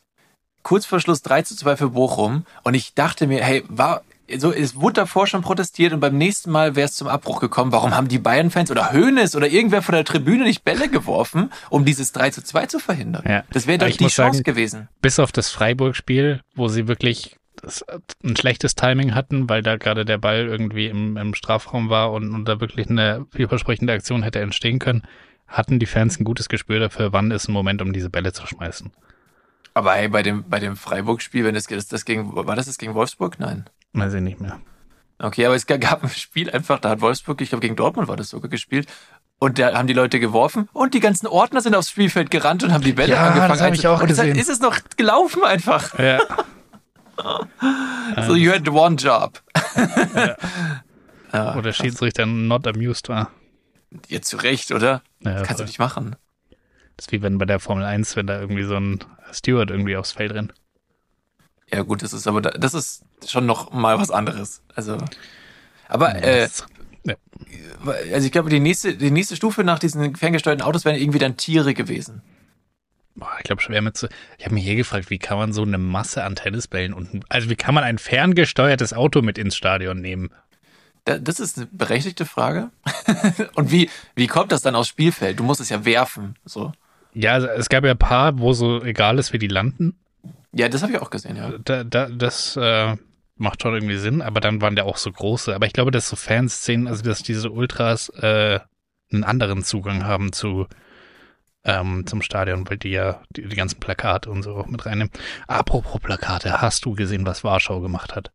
[0.61, 4.03] kurz vor Schluss 3 zu 2 für Bochum und ich dachte mir, hey, war,
[4.37, 7.71] so, es wurde davor schon protestiert und beim nächsten Mal wäre es zum Abbruch gekommen.
[7.71, 11.85] Warum haben die Bayern-Fans oder Hoeneß oder irgendwer von der Tribüne nicht Bälle geworfen, um
[11.85, 13.23] dieses 3 zu 2 zu verhindern?
[13.27, 13.43] Ja.
[13.51, 14.89] Das wäre doch die Chance sagen, gewesen.
[15.01, 17.37] bis auf das Freiburg-Spiel, wo sie wirklich
[18.23, 22.33] ein schlechtes Timing hatten, weil da gerade der Ball irgendwie im, im Strafraum war und,
[22.33, 25.03] und da wirklich eine vielversprechende Aktion hätte entstehen können,
[25.47, 28.45] hatten die Fans ein gutes Gespür dafür, wann ist ein Moment, um diese Bälle zu
[28.47, 28.91] schmeißen.
[29.73, 32.77] Aber hey, bei dem, bei dem Freiburg-Spiel, wenn das, das, das gegen, war das das
[32.77, 33.39] gegen Wolfsburg?
[33.39, 33.65] Nein.
[33.93, 34.59] Weiß ich nicht mehr.
[35.17, 38.15] Okay, aber es gab ein Spiel einfach, da hat Wolfsburg, ich glaube gegen Dortmund war
[38.15, 38.87] das sogar gespielt.
[39.41, 42.73] Und da haben die Leute geworfen und die ganzen Ordner sind aufs Spielfeld gerannt und
[42.73, 43.49] haben die Bälle Ja, angefangen.
[43.53, 45.97] das hab ich auch und deshalb ist es noch gelaufen einfach.
[45.97, 46.19] Ja.
[48.27, 49.41] So, you had one job.
[51.33, 53.29] Ja, Oder Schiedsrichter not amused war.
[54.07, 55.01] Jetzt zu Recht, oder?
[55.21, 55.65] Ja, Kannst du voll.
[55.65, 56.15] nicht machen.
[56.95, 58.99] das ist wie wenn bei der Formel 1, wenn da irgendwie so ein
[59.31, 60.53] Steward irgendwie aufs Feld rennt.
[61.71, 64.61] Ja gut, das ist aber, da- das ist schon noch mal was anderes.
[64.75, 64.97] Also,
[65.87, 66.47] aber, äh,
[67.05, 67.15] ja.
[68.13, 71.37] also ich glaube, die nächste, die nächste Stufe nach diesen ferngesteuerten Autos wären irgendwie dann
[71.37, 72.21] Tiere gewesen.
[73.15, 74.07] Boah, ich glaube, schwer mit zu.
[74.37, 77.49] Ich habe mich hier gefragt, wie kann man so eine Masse an Tennisbällen und also
[77.49, 80.29] wie kann man ein ferngesteuertes Auto mit ins Stadion nehmen?
[81.05, 82.69] Da, das ist eine berechtigte Frage.
[83.55, 85.39] Und wie, wie kommt das dann aufs Spielfeld?
[85.39, 86.35] Du musst es ja werfen.
[86.45, 86.73] So.
[87.13, 89.97] Ja, also es gab ja ein paar, wo so egal ist, wie die landen.
[90.51, 91.51] Ja, das habe ich auch gesehen, ja.
[91.63, 92.95] Da, da, das äh,
[93.35, 95.53] macht schon irgendwie Sinn, aber dann waren da auch so große.
[95.53, 98.59] Aber ich glaube, dass so Fanszenen, also dass diese Ultras äh,
[99.11, 100.67] einen anderen Zugang haben zu
[101.65, 105.11] ähm, zum Stadion, weil die ja die, die ganzen Plakate und so auch mit reinnehmen.
[105.47, 108.31] Apropos Plakate, hast du gesehen, was Warschau gemacht hat?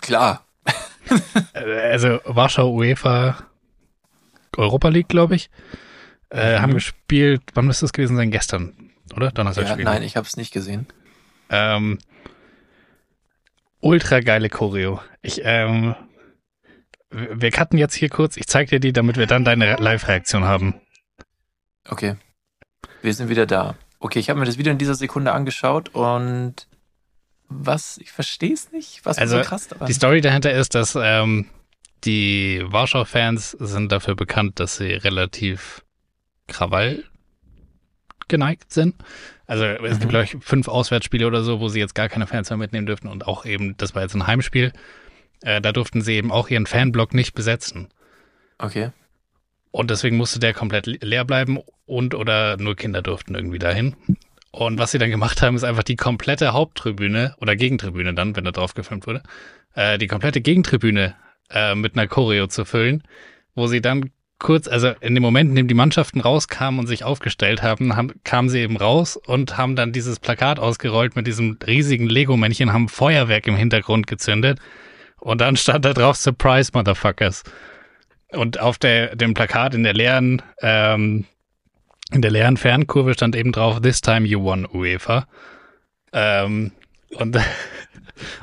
[0.00, 0.44] Klar.
[1.54, 3.36] Äh, Also Warschau UEFA
[4.56, 5.50] Europa League, glaube ich,
[6.30, 6.62] äh, Mhm.
[6.62, 7.42] haben gespielt.
[7.54, 8.30] Wann müsste es gewesen sein?
[8.30, 9.30] Gestern, oder?
[9.30, 10.86] Donnerstag Ja, nein, ich habe es nicht gesehen.
[11.50, 11.98] Ähm,
[13.80, 15.00] ultra geile Choreo.
[15.22, 15.94] Ich, ähm,
[17.10, 18.36] wir cutten jetzt hier kurz.
[18.36, 20.80] Ich zeig dir die, damit wir dann deine Live-Reaktion haben.
[21.88, 22.16] Okay.
[23.02, 23.76] Wir sind wieder da.
[23.98, 26.66] Okay, ich habe mir das Video in dieser Sekunde angeschaut und
[27.48, 27.98] was?
[27.98, 29.04] Ich verstehe es nicht.
[29.04, 29.86] Was Also, ist so krass daran?
[29.86, 31.50] Die Story dahinter ist, dass ähm,
[32.04, 35.84] die Warschau-Fans sind dafür bekannt, dass sie relativ
[36.48, 37.04] Krawall
[38.32, 38.96] geneigt sind.
[39.46, 40.00] Also es Mhm.
[40.00, 42.86] gibt, glaube ich, fünf Auswärtsspiele oder so, wo sie jetzt gar keine Fans mehr mitnehmen
[42.86, 44.72] dürfen und auch eben, das war jetzt ein Heimspiel,
[45.42, 47.88] äh, da durften sie eben auch ihren Fanblock nicht besetzen.
[48.58, 48.90] Okay.
[49.70, 53.94] Und deswegen musste der komplett le- leer bleiben und oder nur Kinder durften irgendwie dahin.
[54.50, 58.44] Und was sie dann gemacht haben, ist einfach die komplette Haupttribüne oder Gegentribüne dann, wenn
[58.44, 59.22] da drauf gefilmt wurde,
[59.74, 61.14] äh, die komplette Gegentribüne
[61.50, 63.02] äh, mit einer Choreo zu füllen,
[63.54, 64.10] wo sie dann
[64.42, 68.12] kurz, also in dem Moment, in dem die Mannschaften rauskamen und sich aufgestellt haben, haben
[68.24, 72.88] kamen sie eben raus und haben dann dieses Plakat ausgerollt mit diesem riesigen Lego-Männchen, haben
[72.88, 74.58] Feuerwerk im Hintergrund gezündet
[75.18, 77.44] und dann stand da drauf Surprise Motherfuckers.
[78.32, 81.26] Und auf der, dem Plakat in der leeren, ähm,
[82.10, 85.26] in der leeren Fernkurve stand eben drauf This time you won UEFA.
[86.12, 86.72] Ähm,
[87.14, 87.38] und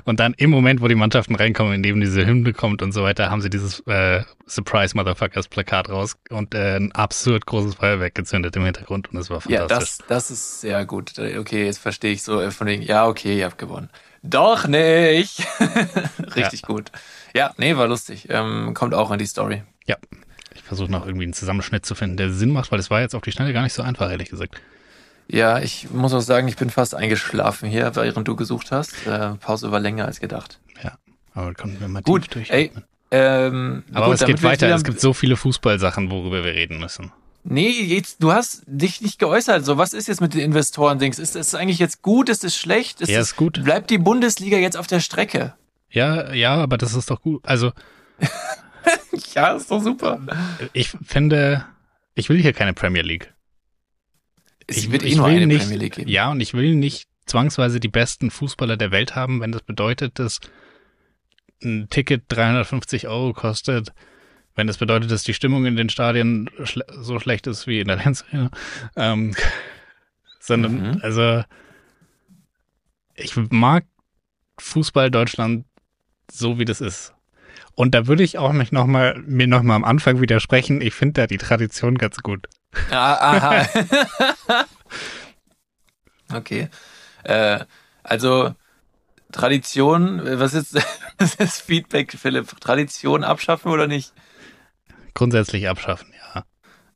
[0.03, 3.03] Und dann im Moment, wo die Mannschaften reinkommen, in dem diese Hymne kommt und so
[3.03, 8.15] weiter, haben sie dieses äh, Surprise Motherfuckers Plakat raus und äh, ein absurd großes Feuerwerk
[8.15, 9.69] gezündet im Hintergrund und das war fantastisch.
[9.69, 11.13] Ja, das, das ist sehr gut.
[11.17, 13.89] Okay, jetzt verstehe ich so äh, von wegen, ja, okay, ihr habt gewonnen.
[14.21, 15.45] Doch nicht.
[16.35, 16.67] Richtig ja.
[16.67, 16.91] gut.
[17.33, 18.27] Ja, nee, war lustig.
[18.29, 19.63] Ähm, kommt auch in die Story.
[19.85, 19.97] Ja.
[20.55, 23.15] Ich versuche noch irgendwie einen Zusammenschnitt zu finden, der Sinn macht, weil es war jetzt
[23.15, 24.59] auf die Schnelle gar nicht so einfach, ehrlich gesagt.
[25.31, 29.05] Ja, ich muss auch sagen, ich bin fast eingeschlafen hier, während du gesucht hast.
[29.05, 30.59] Äh, Pause war länger als gedacht.
[30.83, 30.97] Ja,
[31.35, 32.49] aber konnten wir mal gut durch.
[32.49, 32.71] Ey,
[33.11, 34.73] ähm, aber gut, es geht weiter.
[34.73, 37.11] Es gibt so viele Fußballsachen, worüber wir reden müssen.
[37.43, 39.65] Nee, jetzt, du hast dich nicht geäußert.
[39.65, 41.19] So, was ist jetzt mit den Investoren-Dings?
[41.19, 42.27] Ist es eigentlich jetzt gut?
[42.29, 43.01] Ist es schlecht?
[43.01, 43.63] Ist ja, ist gut.
[43.63, 45.53] Bleibt die Bundesliga jetzt auf der Strecke?
[45.89, 47.45] Ja, ja, aber das ist doch gut.
[47.45, 47.71] Also.
[49.35, 50.19] ja, ist doch super.
[50.73, 51.65] Ich finde,
[52.13, 53.33] ich will hier keine Premier League.
[54.69, 56.09] Ich, wird eh nur eine nicht, Premier League geben.
[56.09, 60.19] Ja, und ich will nicht zwangsweise die besten Fußballer der Welt haben, wenn das bedeutet,
[60.19, 60.39] dass
[61.63, 63.93] ein Ticket 350 Euro kostet,
[64.55, 67.87] wenn das bedeutet, dass die Stimmung in den Stadien schle so schlecht ist wie in
[67.87, 68.25] der Lenz.
[68.95, 69.35] Ähm,
[70.39, 70.99] sondern, mhm.
[71.01, 71.43] also,
[73.15, 73.85] ich mag
[74.59, 75.65] Fußball Deutschland
[76.31, 77.13] so, wie das ist.
[77.75, 80.81] Und da würde ich auch mich noch mal, mir nochmal am Anfang widersprechen.
[80.81, 82.47] Ich finde da die Tradition ganz gut.
[82.91, 84.65] Ah, aha.
[86.35, 86.69] okay.
[87.23, 87.59] Äh,
[88.03, 88.55] also
[89.31, 90.75] Tradition, was ist,
[91.17, 92.59] was ist Feedback, Philipp?
[92.59, 94.13] Tradition abschaffen oder nicht?
[95.13, 96.45] Grundsätzlich abschaffen, ja.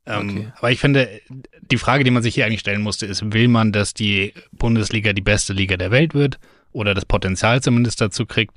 [0.06, 0.52] Ähm, okay.
[0.58, 1.20] Aber ich finde,
[1.62, 5.12] die Frage, die man sich hier eigentlich stellen musste, ist, will man, dass die Bundesliga
[5.12, 6.38] die beste Liga der Welt wird
[6.72, 8.54] oder das Potenzial zumindest dazu kriegt?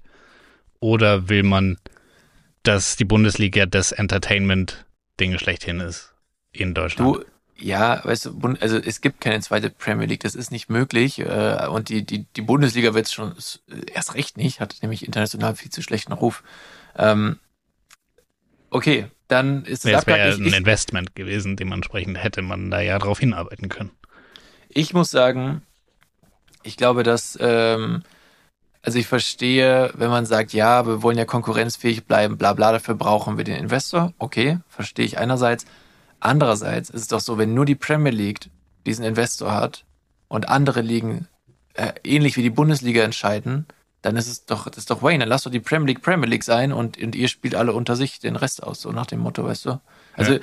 [0.80, 1.78] Oder will man,
[2.64, 6.14] dass die Bundesliga das Entertainment-Ding schlechthin ist?
[6.60, 7.18] In Deutschland.
[7.18, 7.24] Du,
[7.60, 11.20] ja, weißt du, also es gibt keine zweite Premier League, das ist nicht möglich.
[11.20, 13.36] Äh, und die, die, die Bundesliga wird es schon
[13.94, 16.44] erst recht nicht, hat nämlich international viel zu schlechten Ruf.
[16.96, 17.40] Ähm,
[18.70, 23.20] okay, dann ist es Das wäre ein Investment gewesen, dementsprechend hätte man da ja drauf
[23.20, 23.92] hinarbeiten können.
[24.70, 25.64] Ich muss sagen,
[26.64, 28.04] ich glaube, dass, ähm,
[28.82, 32.96] also ich verstehe, wenn man sagt, ja, wir wollen ja konkurrenzfähig bleiben, bla bla, dafür
[32.96, 34.14] brauchen wir den Investor.
[34.20, 35.66] Okay, verstehe ich einerseits.
[36.20, 38.50] Andererseits ist es doch so, wenn nur die Premier League
[38.86, 39.86] diesen Investor hat
[40.28, 41.28] und andere Ligen
[41.74, 43.68] äh, ähnlich wie die Bundesliga entscheiden,
[44.02, 46.28] dann ist es doch, das ist doch Wayne, dann lass doch die Premier League Premier
[46.28, 49.20] League sein und, und ihr spielt alle unter sich den Rest aus, so nach dem
[49.20, 49.80] Motto, weißt du?
[50.14, 50.40] Also, ja.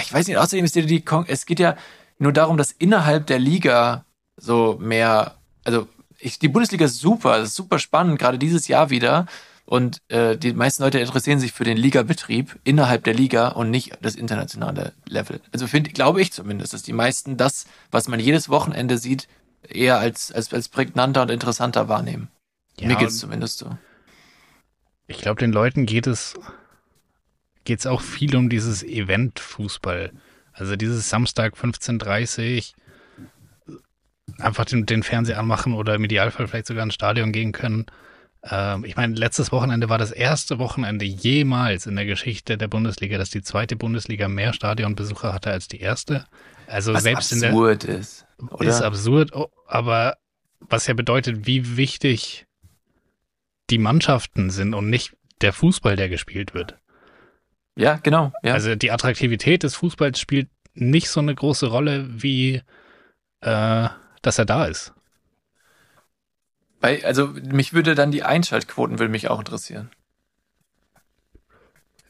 [0.00, 1.76] ich weiß nicht, außerdem ist dir die, Kon es geht ja
[2.18, 4.04] nur darum, dass innerhalb der Liga
[4.36, 9.26] so mehr, also ich, die Bundesliga ist super, ist super spannend, gerade dieses Jahr wieder.
[9.68, 13.98] Und äh, die meisten Leute interessieren sich für den Ligabetrieb innerhalb der Liga und nicht
[14.00, 15.42] das internationale Level.
[15.52, 19.28] Also finde, glaube ich zumindest, dass die meisten das, was man jedes Wochenende sieht,
[19.68, 22.28] eher als, als, als prägnanter und interessanter wahrnehmen.
[22.80, 23.76] Ja, Mir geht's zumindest so.
[25.06, 26.40] Ich glaube, den Leuten geht es
[27.64, 30.12] geht's auch viel um dieses Event-Fußball.
[30.54, 32.72] Also dieses Samstag 15.30
[34.38, 37.84] einfach den, den Fernseher anmachen oder im Idealfall vielleicht sogar ins Stadion gehen können
[38.44, 43.18] ähm, ich meine, letztes Wochenende war das erste Wochenende jemals in der Geschichte der Bundesliga,
[43.18, 46.26] dass die zweite Bundesliga mehr Stadionbesucher hatte als die erste.
[46.66, 48.26] Also was selbst absurd in der, ist.
[48.50, 48.68] Oder?
[48.68, 50.16] Ist absurd, oh, aber
[50.60, 52.46] was ja bedeutet, wie wichtig
[53.70, 56.78] die Mannschaften sind und nicht der Fußball, der gespielt wird.
[57.76, 58.32] Ja, genau.
[58.42, 58.54] Ja.
[58.54, 62.62] Also die Attraktivität des Fußballs spielt nicht so eine große Rolle, wie
[63.40, 63.88] äh,
[64.22, 64.92] dass er da ist.
[66.80, 69.90] Bei, also mich würde dann die Einschaltquoten würde mich auch interessieren.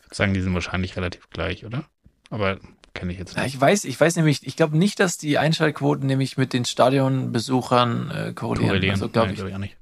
[0.01, 1.85] Ich würde sagen, die sind wahrscheinlich relativ gleich, oder?
[2.31, 2.59] Aber
[2.95, 3.39] kenne ich jetzt nicht.
[3.39, 6.65] Ja, ich weiß, ich weiß nämlich, ich glaube nicht, dass die Einschaltquoten nämlich mit den
[6.65, 8.69] Stadionbesuchern äh, korrelieren.
[8.69, 8.95] korrelieren.
[8.95, 9.39] Also glaube ich.
[9.39, 9.77] Glaub ich nicht.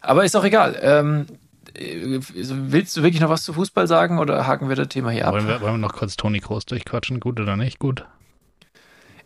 [0.00, 0.78] Aber ist auch egal.
[0.82, 1.26] Ähm,
[1.74, 5.26] äh, willst du wirklich noch was zu Fußball sagen oder haken wir das Thema hier
[5.26, 5.34] ab?
[5.34, 7.20] Wollen wir, wollen wir noch kurz Toni Kroos durchquatschen?
[7.20, 7.78] Gut oder nicht?
[7.78, 8.04] Gut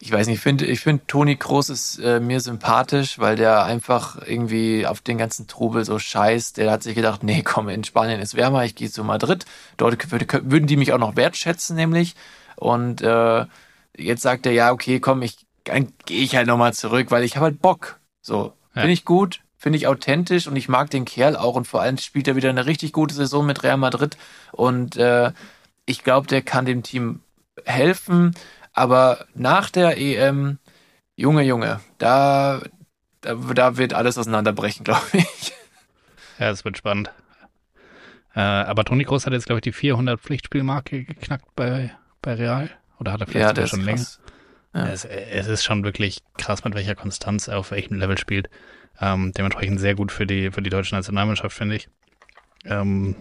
[0.04, 3.64] ich weiß nicht, ich finde, ich finde Toni Kroos ist äh, mir sympathisch, weil der
[3.64, 6.58] einfach irgendwie auf den ganzen Trubel so scheißt.
[6.58, 9.46] Der hat sich gedacht, nee, komm, in Spanien ist wärmer, ich gehe zu Madrid.
[9.78, 12.16] Dort würden die mich auch noch wertschätzen, nämlich.
[12.56, 13.46] Und äh,
[13.96, 17.36] jetzt sagt er, ja, okay, komm, ich dann gehe ich halt nochmal zurück, weil ich
[17.36, 17.98] habe halt Bock.
[18.20, 18.82] So, Ja.
[18.82, 21.96] finde ich gut, finde ich authentisch und ich mag den Kerl auch und vor allem
[21.96, 24.18] spielt er wieder eine richtig gute Saison mit Real Madrid
[24.52, 25.32] und äh,
[25.86, 27.20] ich glaube, der kann dem Team
[27.64, 28.34] helfen,
[28.74, 30.58] aber nach der EM,
[31.16, 32.60] Junge, Junge, da,
[33.20, 35.52] da, da wird alles auseinanderbrechen, glaube ich.
[36.38, 37.10] Ja, es wird spannend.
[38.34, 42.68] Äh, aber Toni Kroos hat jetzt, glaube ich, die 400 Pflichtspielmarke geknackt bei, bei Real.
[42.98, 44.06] Oder hat er vielleicht sogar der ist schon länger?
[44.74, 44.88] Ja.
[44.88, 48.50] Es, es ist schon wirklich krass, mit welcher Konstanz er auf welchem Level spielt.
[49.00, 51.88] Ähm, dementsprechend sehr gut für die, für die deutsche Nationalmannschaft, finde ich.
[52.64, 53.14] Ähm,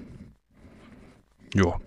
[1.53, 1.79] jo.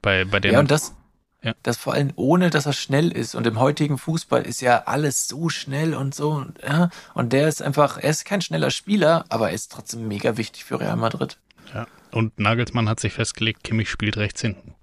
[0.00, 0.54] Bei, bei dem.
[0.54, 0.96] Ja, und das,
[1.42, 1.54] Ja.
[1.64, 3.34] das vor allem ohne, dass er schnell ist.
[3.34, 6.30] Und im heutigen Fußball ist ja alles so schnell und so.
[6.30, 10.06] Und, ja, und der ist einfach, er ist kein schneller Spieler, aber er ist trotzdem
[10.06, 11.38] mega wichtig für Real Madrid.
[11.74, 11.86] ja.
[12.12, 14.74] Und Nagelsmann hat sich festgelegt, Kimmich spielt rechts hinten.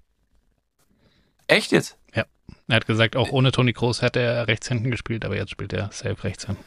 [1.46, 1.96] Echt jetzt?
[2.70, 5.72] Er hat gesagt, auch ohne Toni Kroos hätte er rechts hinten gespielt, aber jetzt spielt
[5.72, 6.62] er safe rechts hinten.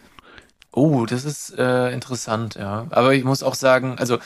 [0.71, 2.87] Oh, das ist äh, interessant, ja.
[2.89, 4.17] Aber ich muss auch sagen, also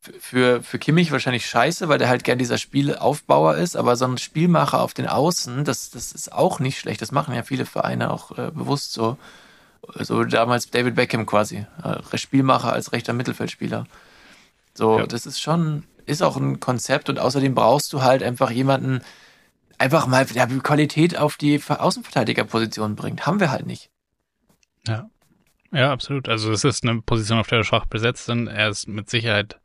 [0.00, 4.18] für, für Kimmich wahrscheinlich scheiße, weil der halt gern dieser Spielaufbauer ist, aber so ein
[4.18, 7.02] Spielmacher auf den Außen, das, das ist auch nicht schlecht.
[7.02, 9.18] Das machen ja viele Vereine auch äh, bewusst so.
[9.98, 11.66] So damals David Beckham quasi.
[11.82, 13.86] Äh, Spielmacher als rechter Mittelfeldspieler.
[14.74, 15.06] So, Ja.
[15.06, 19.00] das ist schon, ist auch ein Konzept und außerdem brauchst du halt einfach jemanden,
[19.78, 23.26] einfach mal ja, Qualität auf die Ver- Außenverteidigerposition bringt.
[23.26, 23.90] Haben wir halt nicht.
[24.86, 25.08] Ja.
[25.72, 26.28] Ja, absolut.
[26.28, 28.48] Also es ist eine Position, auf der er schwach besetzt ist.
[28.48, 29.59] Er ist mit Sicherheit,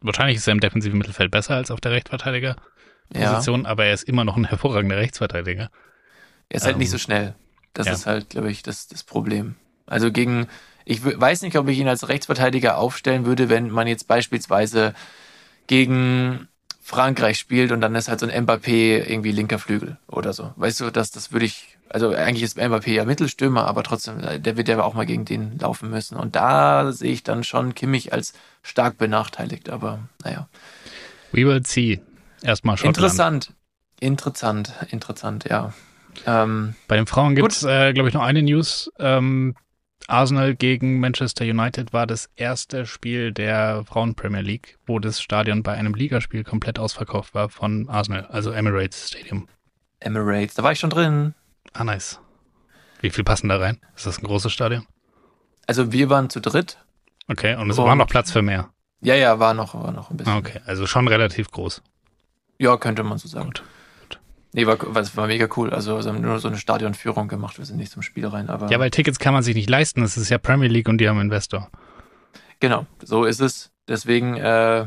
[0.00, 3.68] wahrscheinlich ist er im defensiven Mittelfeld besser als auf der Rechtsverteidigerposition, Ja.
[3.70, 5.70] aber er ist immer noch ein hervorragender Rechtsverteidiger.
[6.48, 7.34] Er ist halt Ähm, nicht so schnell.
[7.74, 7.92] Das ja.
[7.92, 9.54] ist halt, glaube ich, das, das Problem.
[9.86, 10.46] Also gegen,
[10.84, 14.94] ich weiß nicht, ob ich ihn als Rechtsverteidiger aufstellen würde, wenn man jetzt beispielsweise
[15.66, 16.48] gegen
[16.80, 20.52] Frankreich spielt und dann ist halt so ein Mbappé irgendwie linker Flügel oder so.
[20.56, 24.38] Weißt du, das, das würde ich, also eigentlich ist Mbappé ja Mittelstürmer, aber trotzdem, äh,
[24.40, 26.16] der wird ja auch mal gegen den laufen müssen.
[26.16, 30.48] Und da sehe ich dann schon Kimmich als stark benachteiligt, aber naja.
[31.32, 32.00] We will see.
[32.42, 32.96] Erstmal Schottland.
[32.96, 33.52] Interessant.
[34.00, 35.72] Interessant, interessant, ja.
[36.26, 38.90] Ähm, Bei den Frauen gibt es, äh, glaube ich, noch eine News.
[38.98, 39.54] Ähm,
[40.06, 45.62] Arsenal gegen Manchester United war das erste Spiel der Frauen Premier League, wo das Stadion
[45.62, 49.48] bei einem Ligaspiel komplett ausverkauft war von Arsenal, also Emirates Stadium.
[50.00, 51.34] Emirates, da war ich schon drin.
[51.72, 52.18] Ah, nice.
[53.00, 53.78] Wie viel passen da rein?
[53.96, 54.86] Ist das ein großes Stadion?
[55.66, 56.78] Also wir waren zu dritt.
[57.28, 58.70] Okay, und es Und- war noch Platz für mehr.
[59.00, 60.32] Ja, ja, war noch, war noch ein bisschen.
[60.32, 61.82] Ah, Okay, also schon relativ groß.
[62.58, 63.46] Ja, könnte man so sagen.
[63.46, 63.62] Gut.
[64.52, 65.70] Nee, war, war, war mega cool.
[65.72, 67.58] Also wir haben nur so eine Stadionführung gemacht.
[67.58, 70.00] Wir sind nicht zum Spiel rein, aber Ja, weil Tickets kann man sich nicht leisten.
[70.00, 71.70] Das ist ja Premier League und die haben Investor.
[72.58, 73.70] genau, so ist es.
[73.86, 74.86] Deswegen, äh,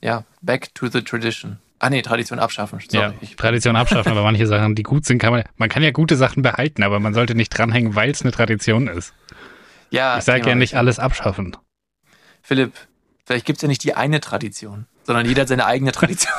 [0.00, 1.58] ja, back to the tradition.
[1.80, 2.80] Ah nee, Tradition abschaffen.
[2.90, 5.44] Sorry, ja, Tradition abschaffen, aber manche Sachen, die gut sind, kann man.
[5.56, 8.88] Man kann ja gute Sachen behalten, aber man sollte nicht dranhängen, weil es eine Tradition
[8.88, 9.14] ist.
[9.90, 11.56] ja, Ich sage ja Thema nicht alles abschaffen.
[12.42, 12.72] Philipp,
[13.24, 16.32] vielleicht gibt's ja nicht die eine Tradition, sondern jeder hat seine eigene Tradition.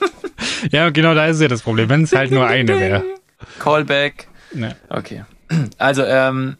[0.70, 3.04] Ja, genau, da ist ja das Problem, wenn es halt nur eine wäre.
[3.58, 4.28] Callback.
[4.54, 5.24] Ja, Okay.
[5.78, 6.56] Also, ähm,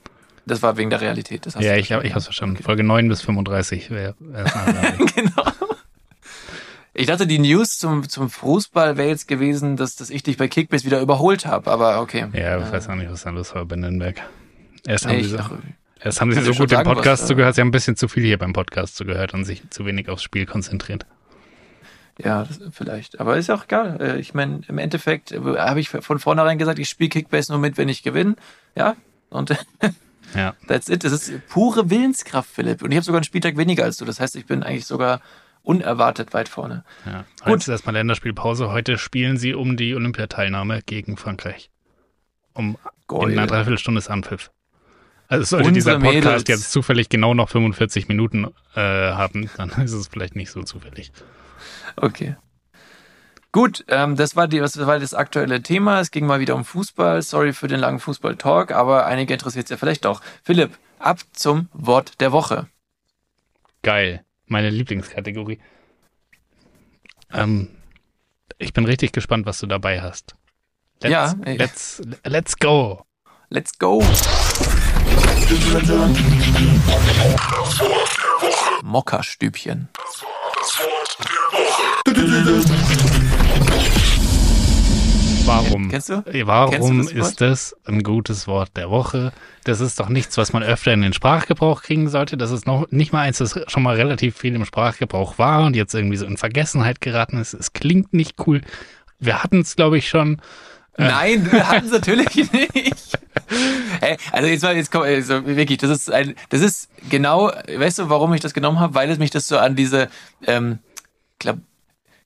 [0.47, 1.47] das war wegen der Realität.
[1.61, 2.57] Ja ich, hab- ich hab's verstanden.
[2.57, 2.65] Okay.
[2.65, 4.45] Folge 9 bis 35 wäre wär
[5.15, 5.45] genau.
[7.01, 10.49] Ich dachte, die News zum, zum Fußball wäre jetzt gewesen, dass, dass ich dich bei
[10.49, 12.27] Kickbase wieder überholt habe, aber okay.
[12.33, 14.21] Ja, ich weiß auch nicht, was da los war bei Nürnberg.
[14.87, 15.51] Erst haben Nee, sie, ach,
[16.01, 17.97] erst haben sie so gut den sagen, was Podcast da- zugehört, sie haben ein bisschen
[17.97, 21.07] zu viel hier beim Podcast zugehört und sich zu wenig aufs Spiel konzentriert.
[22.23, 23.19] ja, das, vielleicht.
[23.21, 23.99] Aber ist ja auch egal.
[24.01, 27.61] Äh, Ich meine, im Endeffekt äh, habe ich von vornherein gesagt, ich spiele Kickbase nur
[27.61, 28.37] mit, wenn ich gewinne.
[28.77, 28.97] Ja,
[29.31, 29.51] und
[30.35, 30.55] Ja.
[30.69, 31.03] that's it.
[31.03, 32.83] Das ist pure Willenskraft, Philipp.
[32.83, 34.05] Und ich habe sogar einen Spieltag weniger als du.
[34.05, 35.21] Das heißt, ich bin eigentlich sogar
[35.63, 36.85] unerwartet weit vorne.
[37.07, 37.53] Ja, Gut.
[37.53, 38.71] Jetzt erstmal Länderspielpause.
[38.71, 41.71] Heute spielen sie um die Olympiateilnahme gegen Frankreich.
[42.55, 42.77] Um
[43.11, 44.51] in einer Dreiviertelstunde ist Anpfiff.
[45.29, 46.49] Also sollte Unsere dieser Podcast Mädels.
[46.49, 51.13] jetzt zufällig genau noch 45 Minuten äh, haben, dann ist es vielleicht nicht so zufällig.
[51.97, 52.37] Okay.
[53.53, 56.01] Gut, ähm, das, war die, das war das aktuelle Thema.
[56.01, 57.21] Es ging mal wieder um Fußball.
[57.23, 60.21] Sorry für den langen Fußball-Talk, aber einige interessiert es ja vielleicht doch.
[60.43, 62.69] Philipp, ab zum Wort der Woche.
[63.83, 64.25] Geil.
[64.51, 65.61] Meine Lieblingskategorie.
[67.33, 67.69] Ähm,
[68.59, 70.35] ich bin richtig gespannt, was du dabei hast.
[71.01, 71.57] Let's, Ja, ey.
[71.57, 73.07] let's, let's go.
[73.49, 74.03] Let's go!
[78.83, 79.89] Mokka-Stübchen.
[85.51, 85.89] Warum?
[85.89, 86.13] Kennst du?
[86.15, 89.33] Äh, Kennst du Warum das ist das ein gutes Wort der Woche?
[89.65, 92.37] Das ist doch nichts, was man öfter in den Sprachgebrauch kriegen sollte.
[92.37, 95.75] Das ist noch nicht mal eins, das schon mal relativ viel im Sprachgebrauch war und
[95.75, 97.53] jetzt irgendwie so in Vergessenheit geraten ist.
[97.55, 98.61] Es klingt nicht cool.
[99.19, 100.41] Wir hatten es, glaube ich, schon.
[100.97, 103.19] Nein, wir hatten es natürlich nicht.
[104.01, 107.99] Hey, Also jetzt mal, jetzt komm, also wirklich, das ist ein, das ist genau, weißt
[107.99, 108.95] du, warum ich das genommen habe?
[108.95, 110.09] Weil es mich das so an diese,
[110.47, 110.79] ähm,
[111.41, 111.57] Klab,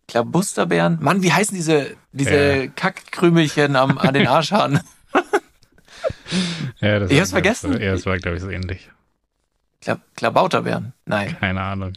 [0.08, 2.66] Klabusterbeeren, Mann, wie heißen diese, diese Ja.
[2.68, 4.80] Kackkrümelchen am, an den Arschhaaren?
[6.80, 7.80] Ja, das Ich hab's vergessen.
[7.80, 8.90] Ja, das war, glaube ich, so ähnlich.
[9.80, 10.92] Klab, Klabauterbeeren?
[11.06, 11.36] Nein.
[11.40, 11.92] Keine Ahnung.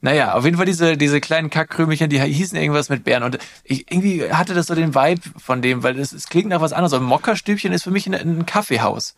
[0.00, 3.22] Naja, auf jeden Fall diese, diese kleinen Kackkrümelchen, die hießen irgendwas mit Bären.
[3.22, 6.72] Und ich irgendwie hatte das so den Vibe von dem, weil es, klingt nach was
[6.72, 6.94] anderes.
[6.94, 9.16] Ein Mokka-Stübchen ist für mich ein, ein Kaffeehaus.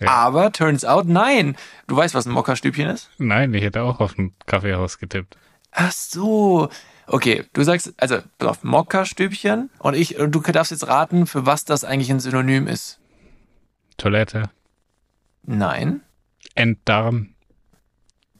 [0.00, 0.08] Ja.
[0.08, 1.56] Aber turns out, nein.
[1.86, 3.10] Du weißt, was ein Mokka-Stübchen ist?
[3.18, 5.36] Nein, ich hätte auch auf ein Kaffeehaus getippt.
[5.70, 6.68] Ach so.
[7.06, 11.64] Okay, du sagst, also, auf, Mokka-Stübchen und ich, und du darfst jetzt raten, für was
[11.64, 12.98] das eigentlich ein Synonym ist.
[13.96, 14.50] Toilette,
[15.46, 16.00] Nein.
[16.54, 17.34] Enddarm.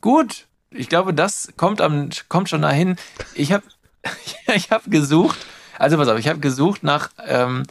[0.01, 0.47] Gut.
[0.71, 2.97] Ich glaube, das kommt am, kommt schon dahin.
[3.35, 3.65] Ich habe,
[4.55, 5.39] ich habe gesucht,
[5.79, 7.65] also pass auf, ich habe gesucht nach ähm,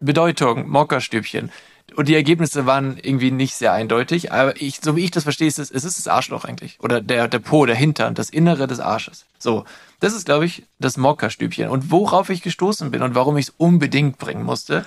[0.00, 1.50] Bedeutung Mokka-Stübchen.
[1.96, 5.46] Und die Ergebnisse waren irgendwie nicht sehr eindeutig, aber ich, so wie ich das verstehe,
[5.46, 6.78] ist es, es ist das Arschloch eigentlich.
[6.80, 9.26] Oder der, der Po, der Hintern, das Innere des Arsches.
[9.38, 9.64] So.
[10.00, 11.68] Das ist, glaube ich, das Mokka-Stübchen.
[11.68, 14.84] Und worauf ich gestoßen bin und warum ich es unbedingt bringen musste,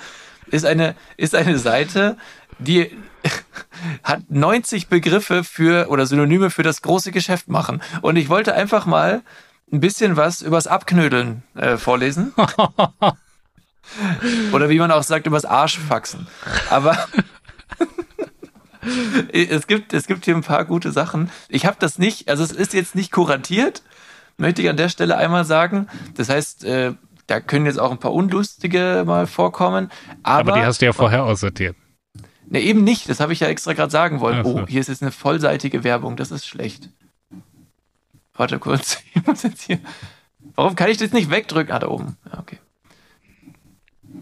[0.47, 2.17] ist eine, ist eine Seite,
[2.59, 2.91] die
[4.03, 7.81] hat 90 Begriffe für oder Synonyme für das große Geschäft machen.
[8.01, 9.21] Und ich wollte einfach mal
[9.71, 12.33] ein bisschen was übers Abknödeln äh, vorlesen.
[14.51, 16.27] oder wie man auch sagt, übers Arschfaxen.
[16.69, 16.97] Aber
[19.31, 21.29] es gibt, es gibt hier ein paar gute Sachen.
[21.49, 23.83] Ich habe das nicht, also es ist jetzt nicht kuratiert,
[24.37, 25.87] möchte ich an der Stelle einmal sagen.
[26.15, 26.93] Das heißt, äh,
[27.27, 29.91] da können jetzt auch ein paar unlustige mal vorkommen.
[30.23, 31.75] Aber, Aber die hast du ja vorher aussortiert.
[32.49, 33.09] Ne, eben nicht.
[33.09, 34.43] Das habe ich ja extra gerade sagen wollen.
[34.43, 34.61] So.
[34.61, 36.15] Oh, hier ist jetzt eine vollseitige Werbung.
[36.15, 36.89] Das ist schlecht.
[38.33, 38.99] Warte kurz.
[39.13, 39.79] Ich muss jetzt hier.
[40.55, 41.73] Warum kann ich das nicht wegdrücken?
[41.73, 42.15] Ah, da oben.
[42.31, 42.59] Ja, okay.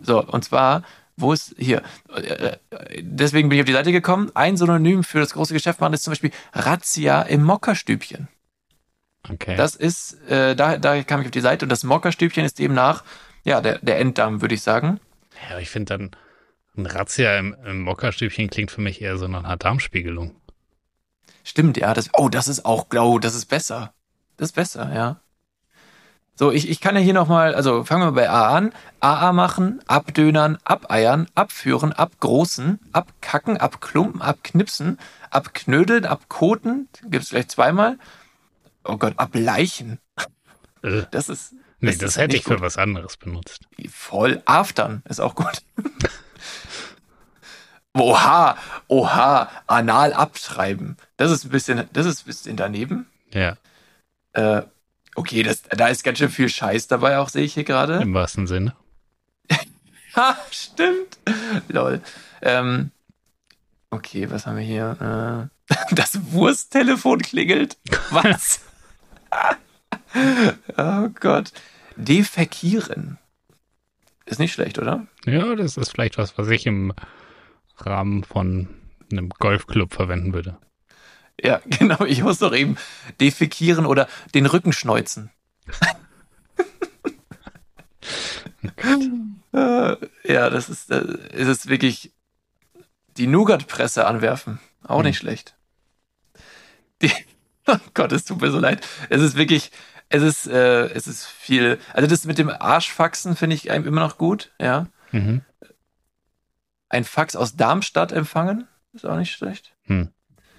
[0.01, 0.83] So, und zwar,
[1.17, 1.81] wo ist hier?
[2.13, 2.57] Äh, äh,
[3.01, 4.31] Deswegen bin ich auf die Seite gekommen.
[4.33, 8.27] Ein Synonym für das große Geschäft machen ist zum Beispiel Razzia im Mokkerstübchen.
[9.29, 9.55] Okay.
[9.55, 13.03] Das ist, äh, da, da kam ich auf die Seite und das Mokkerstübchen ist demnach,
[13.43, 14.99] ja, der, der Enddarm, würde ich sagen.
[15.49, 16.11] ja, ich finde dann,
[16.77, 20.35] ein Razzia im, im Mokka-Stübchen klingt für mich eher so nach einer Darmspiegelung.
[21.43, 21.93] Stimmt, ja.
[21.93, 23.93] Das, oh, das ist auch, oh, das ist besser.
[24.37, 25.21] Das ist besser, ja.
[26.37, 28.73] So, ich, ich kann ja hier nochmal, also fangen wir bei A an.
[28.99, 36.89] AA machen, abdönern, abeiern, abführen, abgroßen, abkacken, abklumpen, abknipsen, abknödeln, abkoten.
[37.09, 37.97] Gibt's vielleicht zweimal.
[38.83, 39.99] Oh Gott, ableichen.
[40.83, 41.53] Äh, Das ist.
[41.79, 42.61] nee, das das, ist hätte ich für gut.
[42.61, 43.61] was anderes benutzt.
[43.89, 44.41] Voll.
[44.45, 45.61] Aftern ist auch gut.
[47.97, 48.57] Oha,
[48.89, 50.97] oha, anal abtreiben.
[51.15, 53.07] Das ist ein bisschen, das ist ein bisschen daneben.
[53.31, 53.55] Ja,
[54.33, 54.63] Äh,
[55.15, 58.01] okay, das, da ist ganz schön viel Scheiß dabei, auch sehe ich hier gerade.
[58.01, 58.75] im wahrsten Sinne.
[60.15, 61.17] Ha, stimmt.
[61.67, 62.01] Lol.
[62.41, 62.91] Ähm,
[63.89, 65.49] okay, was haben wir hier?
[65.69, 67.77] Äh, das Wursttelefon klingelt.
[68.11, 68.61] Was?
[70.77, 71.51] oh Gott.
[71.97, 73.17] Defekieren.
[74.25, 75.05] Ist nicht schlecht, oder?
[75.25, 76.93] Ja, das ist vielleicht was, was ich im
[77.77, 78.69] Rahmen von
[79.11, 80.57] einem Golfclub verwenden würde.
[81.41, 82.03] Ja, genau.
[82.05, 82.77] Ich muss doch eben
[83.19, 85.31] defekieren oder den Rücken schneuzen.
[89.53, 89.95] Äh,
[90.25, 92.11] ja, das ist, äh, ist wirklich
[93.15, 94.59] die Nougat-Presse anwerfen.
[94.83, 95.55] Auch nicht schlecht.
[97.01, 97.11] Die,
[97.67, 98.85] oh Gott, es tut mir so leid.
[99.09, 99.71] Es ist wirklich,
[100.09, 101.79] es ist, äh, es ist viel.
[101.93, 104.87] Also das mit dem Arschfaxen finde ich einem immer noch gut, ja.
[105.11, 105.41] Mhm.
[106.89, 109.73] Ein Fax aus Darmstadt empfangen, ist auch nicht schlecht.
[109.83, 110.09] Hm.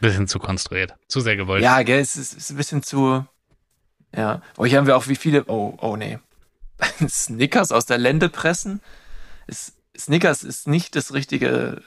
[0.01, 0.95] Bisschen zu konstruiert.
[1.09, 1.63] Zu sehr gewollt.
[1.63, 3.25] Ja, gell, es ist, ist ein bisschen zu.
[4.15, 4.43] Ja.
[4.57, 5.45] Oh, hier haben wir auch wie viele.
[5.47, 6.19] Oh, oh nee.
[7.09, 8.81] Snickers aus der Lende pressen.
[9.47, 11.83] Ist, Snickers ist nicht das richtige.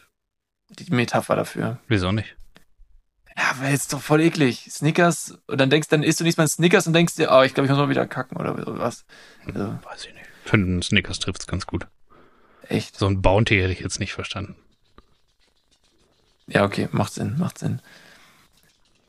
[0.70, 1.80] Die Metapher dafür.
[1.88, 2.36] Wieso nicht?
[3.38, 4.68] Ja, weil es ist doch voll eklig.
[4.70, 5.38] Snickers.
[5.48, 7.66] Und dann denkst dann isst du nicht mal Snickers und denkst dir, oh, ich glaube,
[7.66, 9.06] ich muss mal wieder kacken oder was.
[9.46, 10.26] Also, Weiß ich nicht.
[10.46, 11.88] Für einen Snickers trifft's ganz gut.
[12.68, 12.98] echt.
[12.98, 14.56] So ein Bounty hätte ich jetzt nicht verstanden.
[16.48, 17.82] Ja, okay, macht Sinn, macht Sinn.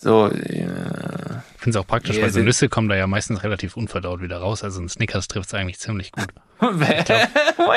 [0.03, 0.65] So, äh,
[1.55, 4.39] Ich finde es auch praktisch, weil so Nüsse kommen da ja meistens relativ unverdaut wieder
[4.39, 4.65] raus.
[4.65, 6.29] Also ein Snickers trifft's eigentlich ziemlich gut.
[6.61, 6.71] oh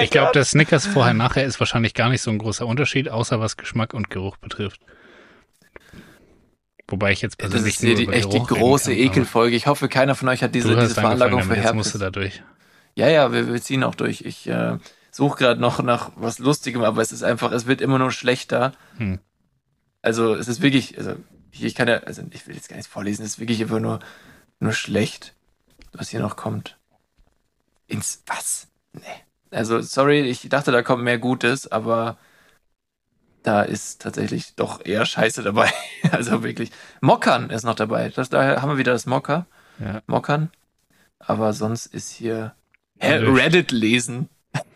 [0.02, 0.36] Ich glaube, Gott.
[0.36, 3.94] der Snickers vorher nachher ist wahrscheinlich gar nicht so ein großer Unterschied, außer was Geschmack
[3.94, 4.80] und Geruch betrifft.
[6.88, 9.58] Wobei ich jetzt das persönlich ist hier nur die, echt die Geruch reden große Ekelfolge.
[9.58, 12.00] Ich hoffe, keiner von euch hat diese, diese Veranlagung für angefangen, jetzt musst Herpes.
[12.00, 12.44] du da durch.
[12.96, 14.22] Ja, ja, wir, wir ziehen auch durch.
[14.22, 14.78] Ich äh,
[15.12, 18.72] suche gerade noch nach was Lustigem, aber es ist einfach, es wird immer nur schlechter.
[18.98, 19.20] Hm.
[20.02, 21.16] Also es ist wirklich, also
[21.54, 23.80] ich, ich kann ja, also ich will jetzt gar nichts vorlesen, es ist wirklich einfach
[23.80, 24.00] nur,
[24.60, 25.34] nur schlecht,
[25.94, 26.78] was hier noch kommt.
[27.88, 28.68] Ins was?
[28.94, 29.02] Nee.
[29.52, 32.18] Also, sorry, ich dachte, da kommt mehr Gutes, aber
[33.44, 35.72] da ist tatsächlich doch eher Scheiße dabei.
[36.12, 36.70] Also wirklich.
[37.02, 38.10] Mockern ist noch dabei.
[38.10, 39.48] Das, daher haben wir wieder das Mocker.
[39.80, 40.02] Ja.
[40.06, 40.52] Mockern.
[41.18, 42.54] Aber sonst ist hier
[43.00, 43.16] Hä.
[43.16, 44.30] Reddit lesen.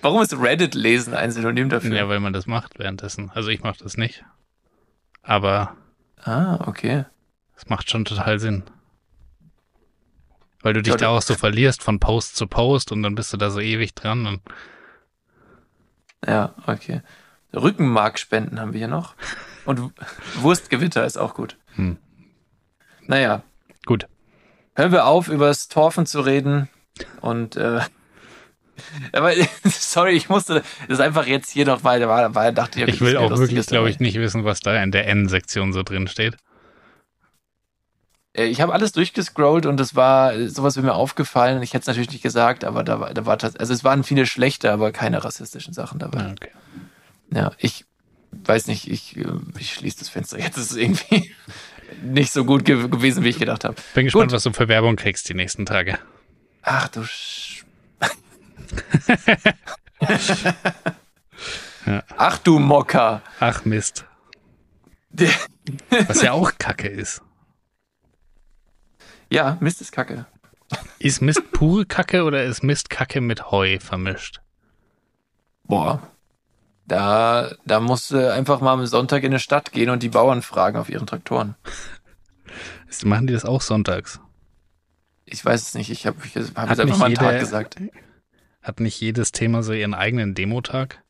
[0.00, 1.94] Warum ist Reddit lesen ein Synonym dafür?
[1.94, 3.30] Ja, weil man das macht währenddessen.
[3.34, 4.24] Also ich mache das nicht.
[5.22, 5.76] Aber
[6.24, 7.04] Ah, okay.
[7.56, 8.62] es macht schon total Sinn.
[10.62, 13.32] Weil du dich Ja, da auch so verlierst von Post zu Post und dann bist
[13.32, 14.26] du da so ewig dran.
[14.26, 14.40] Und
[16.26, 17.02] Ja, okay.
[17.54, 19.14] Rückenmarkspenden haben wir hier noch.
[19.64, 19.92] Und
[20.36, 21.56] Wurstgewitter ist auch gut.
[21.74, 21.98] Hm.
[23.06, 23.42] Naja,
[23.84, 24.06] gut.
[24.74, 26.68] hören wir auf, über das Torfen zu reden.
[27.20, 27.80] Und äh,
[29.12, 29.32] aber
[29.64, 33.30] sorry, ich musste das einfach jetzt hier noch, weil, weil, dachte ich, Ich will auch
[33.30, 36.36] wirklich, glaube ich, nicht wissen, was da in der N-Sektion so drin steht.
[38.34, 41.62] Äh, Ich habe alles durchgescrollt und es war sowas wäre mir aufgefallen.
[41.62, 44.04] Ich hätte es natürlich nicht gesagt, aber da war, da war das, also es waren
[44.04, 46.20] viele schlechte, aber keine rassistischen Sachen dabei.
[46.20, 46.50] Ah, okay.
[47.34, 47.84] Ja, ich
[48.32, 49.26] weiß nicht, ich, äh,
[49.58, 50.38] ich schließe das Fenster.
[50.38, 51.32] Jetzt ist es irgendwie
[52.02, 53.76] nicht so gut ge gewesen, wie ich gedacht habe.
[53.94, 54.32] Bin gespannt, Gut.
[54.36, 55.98] was du für Werbung kriegst die nächsten Tage.
[56.62, 57.61] Ach du Sch
[61.86, 62.02] Ja.
[62.16, 63.22] Ach du Mocker.
[63.40, 64.06] Ach Mist.
[66.06, 67.22] Was ja auch Kacke ist.
[69.30, 70.26] Ja, Mist ist Kacke.
[70.98, 74.40] Ist Mist pure Kacke oder ist Mist Kacke mit Heu vermischt?
[75.64, 76.02] Boah.
[76.86, 80.42] Da, da musst du einfach mal am Sonntag in eine Stadt gehen und die Bauern
[80.42, 81.54] fragen auf ihren Traktoren.
[83.04, 84.20] Machen die das auch sonntags?
[85.24, 87.76] Ich weiß es nicht, ich habe ich hab jetzt einfach mal einen Tag gesagt.
[88.62, 91.02] Hat nicht jedes Thema so ihren eigenen Demotag?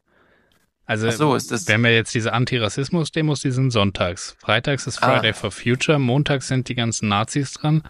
[0.84, 4.36] Also, so, wir haben ja jetzt diese Antirassismus-Demos, die sind sonntags.
[4.40, 5.07] Freitags ist Ah.
[5.12, 7.82] Friday for Future, montags sind die ganzen Nazis dran.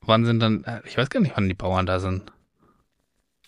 [0.00, 2.30] Wann sind dann, äh, ich weiß gar nicht, wann die Bauern da sind.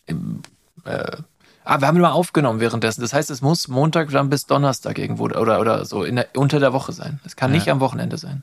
[0.07, 0.43] im,
[0.85, 1.17] äh,
[1.65, 3.01] ah, wir haben mal aufgenommen währenddessen.
[3.01, 6.73] Das heißt, es muss Montag dann bis Donnerstag irgendwo oder, oder so der, unter der
[6.73, 7.19] Woche sein.
[7.25, 7.57] Es kann Ja.
[7.57, 8.43] nicht am Wochenende sein.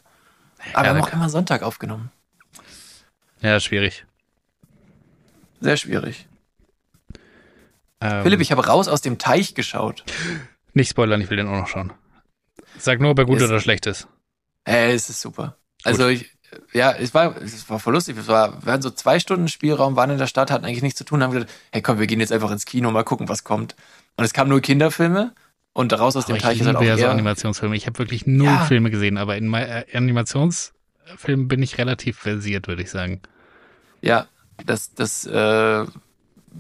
[0.73, 2.11] Aber wir Ja, haben auch immer Sonntag aufgenommen.
[3.41, 4.05] Ja, schwierig.
[5.61, 6.27] Sehr schwierig.
[8.03, 10.03] Ähm, Philipp, ich habe raus aus dem Teich geschaut.
[10.73, 11.93] Nicht spoilern, ich will den auch noch schauen.
[12.77, 14.07] Sag nur, ob er gut Ist- oder schlecht ist.
[14.65, 15.57] Äh, es ist super.
[15.83, 16.31] Also ich,
[16.73, 18.17] ja, es war, es war voll lustig.
[18.17, 20.97] Es war, wir hatten so zwei Stunden Spielraum, waren in der Stadt, hatten eigentlich nichts
[20.97, 23.43] zu tun, haben gedacht, hey komm, wir gehen jetzt einfach ins Kino, mal gucken, was
[23.43, 23.75] kommt.
[24.17, 25.33] Und es kamen nur Kinderfilme
[25.73, 27.75] und raus aus dem Aber Teich ich ist halt auch ja so Animationsfilme.
[27.75, 28.65] Ich habe wirklich null Ja.
[28.65, 33.21] Filme gesehen, aber in äh, Animationsfilmen bin ich relativ versiert, würde ich sagen.
[34.01, 34.27] Ja,
[34.65, 35.85] das, das äh,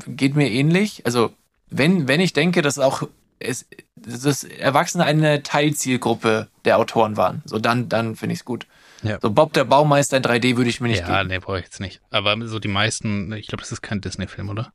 [0.07, 1.05] geht mir ähnlich.
[1.05, 1.33] Also,
[1.69, 3.07] wenn, wenn ich denke, dass auch
[3.39, 3.65] es,
[3.95, 8.67] dass Erwachsene eine Teilzielgruppe der Autoren waren, so dann, dann finde ich es gut.
[9.03, 9.19] Ja.
[9.21, 11.29] So Bob der Baumeister in 3D würde ich mir nicht ja, geben.
[11.29, 12.01] nee, brauche ich jetzt nicht.
[12.09, 14.71] Aber so die meisten, ich glaube, das ist kein Disney-Film, oder?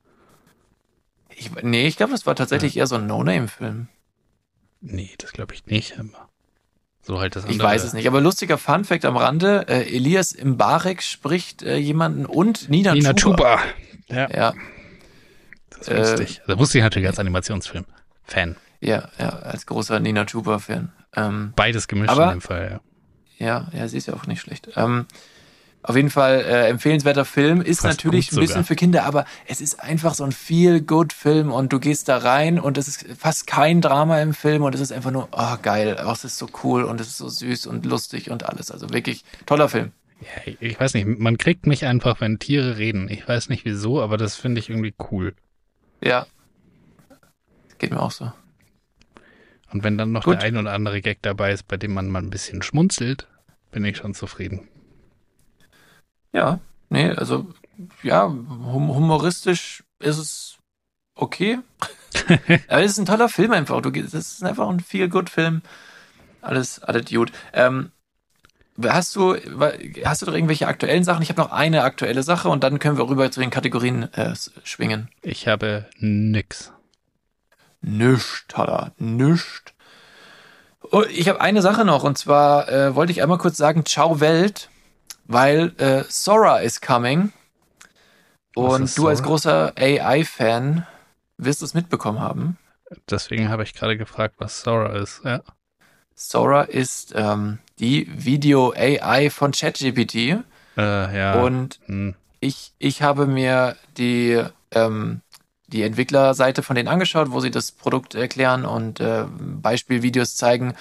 [1.35, 3.89] Ich, nee, ich glaube, das war tatsächlich eher so ein No-Name-Film.
[4.81, 5.99] Nee, das glaube ich nicht.
[5.99, 6.29] Aber
[7.03, 8.07] so halt das Ich weiß es nicht.
[8.07, 13.57] Aber lustiger Fun-Fact am Rande: äh, Elias Mbarek spricht äh, jemanden und Nina, Nina Chuba.
[13.57, 13.61] Chuba.
[14.09, 14.55] Ja, Ja,
[15.79, 16.43] das äh, wusste ich.
[16.47, 17.85] Das wusste ich natürlich als Animationsfilm.
[18.25, 18.57] Fan.
[18.81, 20.93] ja, ja, als großer Nina Chuba-Fan.
[21.17, 22.81] Ähm, Beides gemischt Aber- in dem Fall, ja.
[23.47, 24.69] Ja, ja, sie ist ja auch nicht schlecht.
[24.77, 25.07] Ähm,
[25.85, 27.61] auf jeden Fall äh, empfehlenswerter Film.
[27.63, 28.65] Ist Fast natürlich ein bisschen sogar.
[28.65, 32.77] für Kinder, aber es ist einfach so ein Feel-Good-Film und du gehst da rein und
[32.79, 36.11] es ist fast kein Drama im Film und es ist einfach nur, oh geil, oh,
[36.11, 38.71] es ist so cool und es ist so süß und lustig und alles.
[38.73, 39.93] Also wirklich toller Film.
[40.21, 40.53] ja.
[40.61, 43.09] Ich weiß nicht, man kriegt mich einfach, wenn Tiere reden.
[43.09, 45.35] Ich weiß nicht wieso, aber das finde ich irgendwie cool.
[46.01, 46.27] Ja.
[47.79, 48.33] Geht mir auch so.
[49.71, 50.37] Und wenn dann noch Gut.
[50.37, 53.29] der ein oder andere Gag dabei ist, bei dem man mal ein bisschen schmunzelt,
[53.71, 54.69] bin ich schon zufrieden.
[56.33, 57.47] Ja, nee, also
[58.03, 60.59] ja, hum humoristisch ist es
[61.15, 61.59] okay.
[62.69, 63.81] Aber es ist ein toller Film einfach.
[63.83, 65.63] Du, das ist einfach ein Feel-Good-Film.
[66.41, 67.33] Alles, alles gut.
[67.53, 67.93] Ähm,
[68.87, 69.37] hast du,
[70.05, 71.23] hast du doch irgendwelche aktuellen Sachen?
[71.23, 74.35] Ich habe noch eine aktuelle Sache und dann können wir rüber zu den Kategorien äh,
[74.65, 75.09] schwingen.
[75.23, 76.73] Ich habe nix.
[77.81, 79.75] Nischt, Tada, nischt.
[80.91, 84.21] Oh, ich habe eine Sache noch und zwar äh, wollte ich einmal kurz sagen, ciao
[84.21, 84.69] Welt,
[85.25, 87.33] weil äh, Sora is coming
[88.55, 90.87] und du als großer AI-Fan
[91.37, 92.59] wirst es mitbekommen haben.
[93.11, 95.21] Deswegen habe ich gerade gefragt, was Sora ist.
[95.25, 95.43] Ja.
[96.15, 100.15] Sora ist ähm, die Video-AI von ChatGPT
[100.77, 101.43] Äh, ja.
[101.43, 102.15] und hm.
[102.41, 105.23] ich, ich habe mir die, ähm,
[105.67, 110.75] die Entwicklerseite von denen angeschaut, wo sie das Produkt erklären und äh, Beispielvideos zeigen.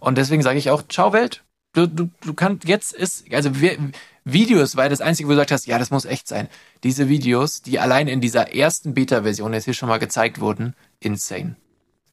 [0.00, 1.42] Und deswegen sage ich auch, ciao Welt.
[1.74, 3.78] Du, du, du kannst, jetzt ist, also wir,
[4.24, 6.48] Videos, weil das Einzige, wo du gesagt hast, ja, das muss echt sein.
[6.84, 11.56] Diese Videos, die allein in dieser ersten Beta-Version jetzt hier schon mal gezeigt wurden, insane.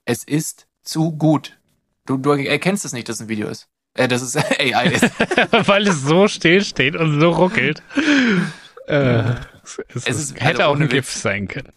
[0.06, 1.58] Es ist zu gut.
[2.06, 3.68] Du, du erkennst es nicht, dass es ein Video ist.
[4.00, 5.04] Äh, dass es AI ist.
[5.68, 7.84] Weil es so still steht und so ruckelt.
[8.88, 9.20] äh,
[9.64, 10.92] es, es, Es ist- hätte also auch ein Witz.
[10.92, 11.72] GIF sein können.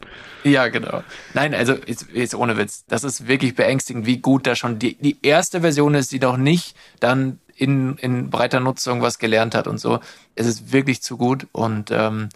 [0.45, 1.03] Ja, genau.
[1.35, 2.85] Nein, also jetzt, jetzt ohne Witz.
[2.89, 6.37] Das ist wirklich beängstigend, wie gut da schon die, die erste Version ist, die noch
[6.37, 10.01] nicht dann in, in breiter Nutzung was gelernt hat und so.
[10.35, 11.47] Es ist wirklich zu gut.
[11.53, 12.29] Und ähm,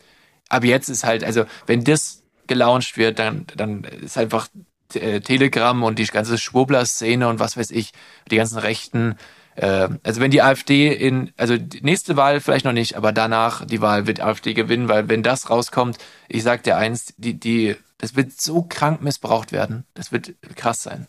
[0.49, 4.47] ab jetzt ist halt, also wenn das gelauncht wird, dann, dann ist einfach
[4.95, 7.93] äh, Telegram und die ganze Schwurbler-Szene und was weiß ich,
[8.31, 9.17] die ganzen Rechten.
[9.57, 13.65] Äh, also wenn die AfD in, also die nächste Wahl vielleicht noch nicht, aber danach
[13.65, 15.99] die Wahl wird AfD gewinnen, weil wenn das rauskommt,
[16.29, 19.85] ich sag dir eins, die, die, das wird so krank missbraucht werden.
[19.95, 21.07] Das wird krass sein.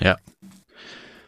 [0.00, 0.16] Ja.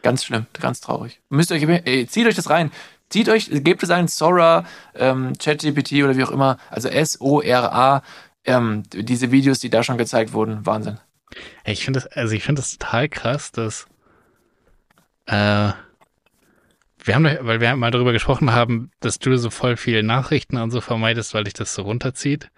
[0.03, 1.19] Ganz schlimm, ganz traurig.
[1.29, 2.71] Müsst ihr euch, ey, zieht euch das rein.
[3.09, 4.65] Zieht euch, gebt es ein Sora,
[4.95, 8.03] ähm, ChatGPT oder wie auch immer, also S-O-R-A,
[8.45, 10.97] ähm, diese Videos, die da schon gezeigt wurden, Wahnsinn.
[11.65, 13.85] Ich finde das, also ich finde das total krass, dass
[15.25, 15.71] äh,
[17.03, 20.71] wir haben, weil wir mal darüber gesprochen haben, dass du so voll viele Nachrichten und
[20.71, 22.49] so vermeidest, weil dich das so runterzieht.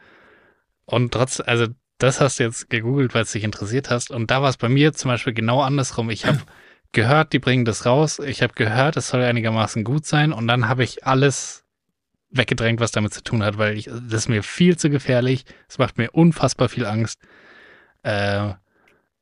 [0.85, 4.11] Und trotz, also das hast du jetzt gegoogelt, weil es dich interessiert hast.
[4.11, 6.09] Und da war es bei mir zum Beispiel genau andersrum.
[6.09, 6.39] Ich habe
[6.91, 8.19] gehört, die bringen das raus.
[8.19, 10.33] Ich habe gehört, es soll einigermaßen gut sein.
[10.33, 11.63] Und dann habe ich alles
[12.29, 15.45] weggedrängt, was damit zu tun hat, weil ich, das ist mir viel zu gefährlich.
[15.69, 17.19] Es macht mir unfassbar viel Angst.
[18.01, 18.53] Äh,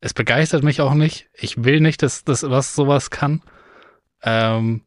[0.02, 1.28] es begeistert mich auch nicht.
[1.32, 3.40] Ich will nicht, dass das was sowas kann.
[4.24, 4.82] Ähm,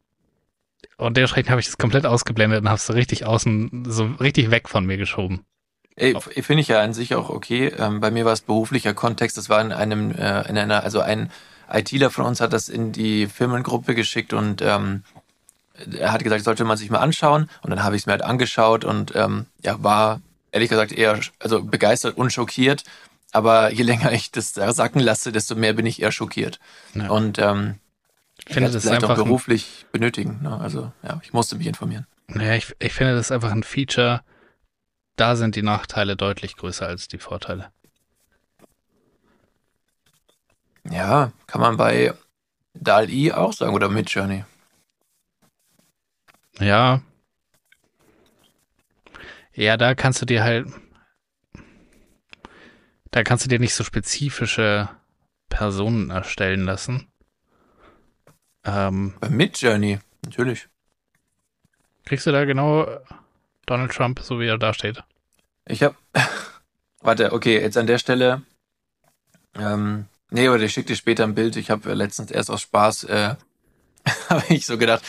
[0.98, 4.68] und dementsprechend habe ich das komplett ausgeblendet und habe es richtig außen, so richtig weg
[4.68, 5.44] von mir geschoben.
[5.98, 7.68] Finde ich ja an sich auch okay.
[7.78, 9.38] Ähm, bei mir war es beruflicher Kontext.
[9.38, 11.30] Das war in einem, äh, in einer, also ein
[11.72, 15.02] ITler von uns hat das in die Firmengruppe geschickt und ähm,
[15.98, 17.48] er hat gesagt, sollte man sich mal anschauen.
[17.62, 20.20] Und dann habe ich es mir halt angeschaut und ähm, ja, war
[20.52, 22.84] ehrlich gesagt eher also begeistert und schockiert.
[23.36, 26.58] Aber je länger ich das da sacken lasse, desto mehr bin ich eher schockiert.
[26.94, 27.10] Ja.
[27.10, 27.78] Und ähm,
[28.46, 30.40] Ich finde das vielleicht auch einfach ein, beruflich benötigen.
[30.42, 30.58] Ne?
[30.58, 32.06] Also ja, ich musste mich informieren.
[32.28, 34.22] naja, ich, ich finde das einfach ein Feature.
[35.16, 37.70] Da sind die Nachteile deutlich größer als die Vorteile.
[40.90, 42.14] Ja, kann man bei
[42.72, 44.46] DAL-I auch sagen oder Midjourney.
[46.58, 47.02] Ja.
[49.52, 50.68] Ja, da kannst du dir halt,
[53.16, 54.90] da kannst du dir nicht so spezifische
[55.48, 57.08] Personen erstellen lassen.
[58.62, 60.68] Ähm, Bei Midjourney, natürlich.
[62.04, 62.86] kriegst du da genau
[63.64, 65.02] Donald Trump, so wie er da steht?
[65.64, 65.96] Ich hab.
[67.00, 68.42] Warte, okay, jetzt an der Stelle.
[69.54, 71.56] Ähm, nee, aber ich schick dir später ein Bild.
[71.56, 73.36] Ich habe letztens erst aus Spaß, äh,
[74.28, 75.02] habe ich so gedacht,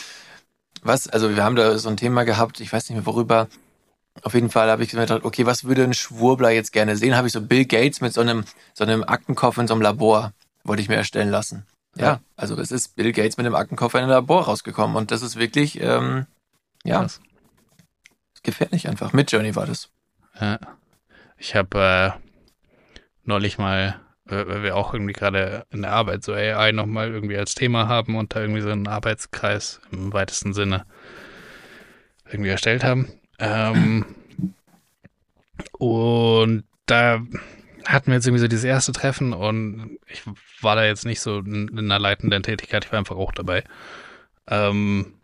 [0.80, 3.48] was, also wir haben da so ein Thema gehabt, ich weiß nicht mehr worüber.
[4.22, 7.16] Auf jeden Fall habe ich mir gedacht, okay, was würde ein Schwurbler jetzt gerne sehen?
[7.16, 8.44] Habe ich so Bill Gates mit so einem,
[8.74, 10.32] so einem Aktenkoffer in so einem Labor,
[10.64, 11.66] wollte ich mir erstellen lassen.
[11.96, 12.20] Ja, Ja.
[12.36, 15.36] also es ist Bill Gates mit einem Aktenkoffer in ein Labor rausgekommen und das ist
[15.36, 16.26] wirklich, ähm,
[16.84, 17.20] ja, Krass.
[18.42, 19.12] gefährlich einfach.
[19.12, 19.88] Mit Journey war das.
[20.40, 20.58] Ja.
[21.36, 26.32] Ich habe äh, neulich mal, äh, weil wir auch irgendwie gerade in der Arbeit so
[26.32, 30.84] AI nochmal irgendwie als Thema haben und da irgendwie so einen Arbeitskreis im weitesten Sinne
[32.30, 33.08] irgendwie erstellt haben.
[33.38, 34.04] Ähm,
[35.78, 37.20] und da
[37.86, 40.22] hatten wir jetzt irgendwie so dieses erste Treffen und ich
[40.60, 43.64] war da jetzt nicht so in, in einer leitenden Tätigkeit, ich war einfach auch dabei.
[44.48, 45.14] Ähm,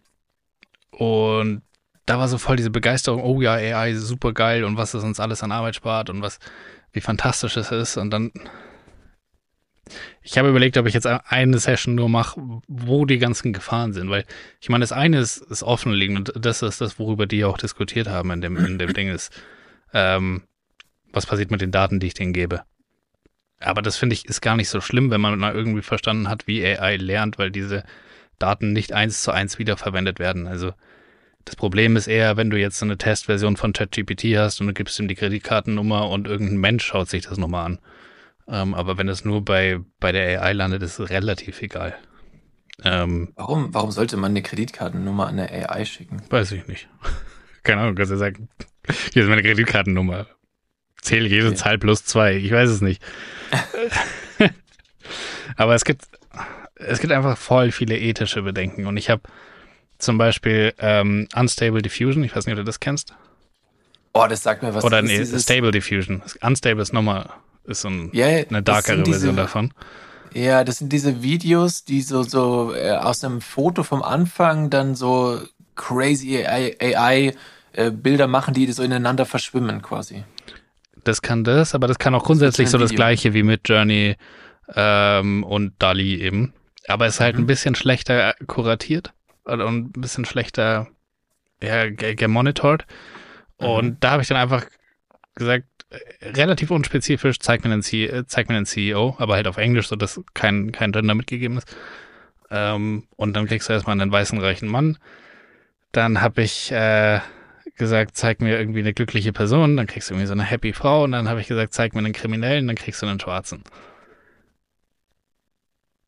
[0.90, 1.62] und
[2.06, 5.20] da war so voll diese Begeisterung, oh ja, AI super geil und was es uns
[5.20, 6.38] alles an Arbeit spart und was,
[6.92, 7.96] wie fantastisch es ist.
[7.96, 8.30] Und dann,
[10.22, 14.08] ich habe überlegt, ob ich jetzt eine Session nur mache, wo die ganzen Gefahren sind,
[14.10, 14.24] weil
[14.60, 18.08] ich meine, das eine ist, ist offenliegend und das ist das, worüber die auch diskutiert
[18.08, 19.32] haben in dem, in dem Ding ist,
[19.92, 20.42] ähm,
[21.12, 22.62] was passiert mit den Daten, die ich denen gebe.
[23.60, 26.46] Aber das finde ich ist gar nicht so schlimm, wenn man mal irgendwie verstanden hat,
[26.46, 27.84] wie AI lernt, weil diese
[28.38, 30.46] Daten nicht eins zu eins wiederverwendet werden.
[30.46, 30.72] Also
[31.44, 34.98] das Problem ist eher, wenn du jetzt eine Testversion von ChatGPT hast und du gibst
[34.98, 37.78] ihm die Kreditkartennummer und irgendein Mensch schaut sich das nochmal an.
[38.46, 41.94] Ähm, aber wenn es nur bei, bei der AI landet, ist es relativ egal.
[42.82, 46.22] Ähm, Warum, warum sollte man eine Kreditkartennummer an eine AI schicken?
[46.28, 46.88] weiß ich nicht.
[47.62, 48.48] Keine Ahnung, kannst du sagen,
[49.12, 50.26] hier ist meine Kreditkartennummer.
[51.00, 51.56] Zähle jede Okay.
[51.56, 52.34] Zahl plus zwei.
[52.36, 53.02] Ich weiß es nicht.
[55.56, 56.04] aber es gibt,
[56.76, 58.86] es gibt einfach voll viele ethische Bedenken.
[58.86, 59.22] Und ich habe
[59.98, 63.14] zum Beispiel ähm, Unstable Diffusion, ich weiß nicht, ob du das kennst.
[64.12, 64.84] Oh, das sagt mir was.
[64.84, 66.22] Oder nee, Stable Diffusion.
[66.40, 67.30] Unstable ist nochmal,
[67.64, 69.72] ist so ein, Ja, eine das darkere diese- Version davon.
[70.32, 74.96] Ja, das sind diese Videos, die so, so äh, aus einem Foto vom Anfang dann
[74.96, 75.40] so
[75.76, 77.34] crazy AI, AI
[77.72, 80.24] äh, Bilder machen, die so ineinander verschwimmen quasi.
[81.04, 84.16] Das kann das, aber das kann auch grundsätzlich ein so das gleiche wie mit Journey
[84.74, 86.52] ähm, und DALI eben.
[86.88, 87.42] Aber es ist halt Mhm.
[87.42, 89.12] ein bisschen schlechter kuratiert
[89.44, 90.88] und ein bisschen schlechter
[91.62, 92.86] ja, ge- gemonitort.
[93.60, 93.66] Mhm.
[93.66, 94.64] Und da habe ich dann einfach
[95.34, 95.73] gesagt, äh,
[96.22, 99.88] relativ unspezifisch, zeig mir, den C äh, zeig mir den CEO, aber halt auf Englisch,
[99.88, 101.74] so dass kein, kein Gender mitgegeben ist.
[102.50, 104.98] Ähm, und dann kriegst du erstmal einen weißen, reichen Mann.
[105.92, 107.20] Dann habe ich äh,
[107.76, 111.04] gesagt, zeig mir irgendwie eine glückliche Person, dann kriegst du irgendwie so eine happy Frau
[111.04, 113.64] und dann habe ich gesagt, zeig mir einen Kriminellen, dann kriegst du einen Schwarzen.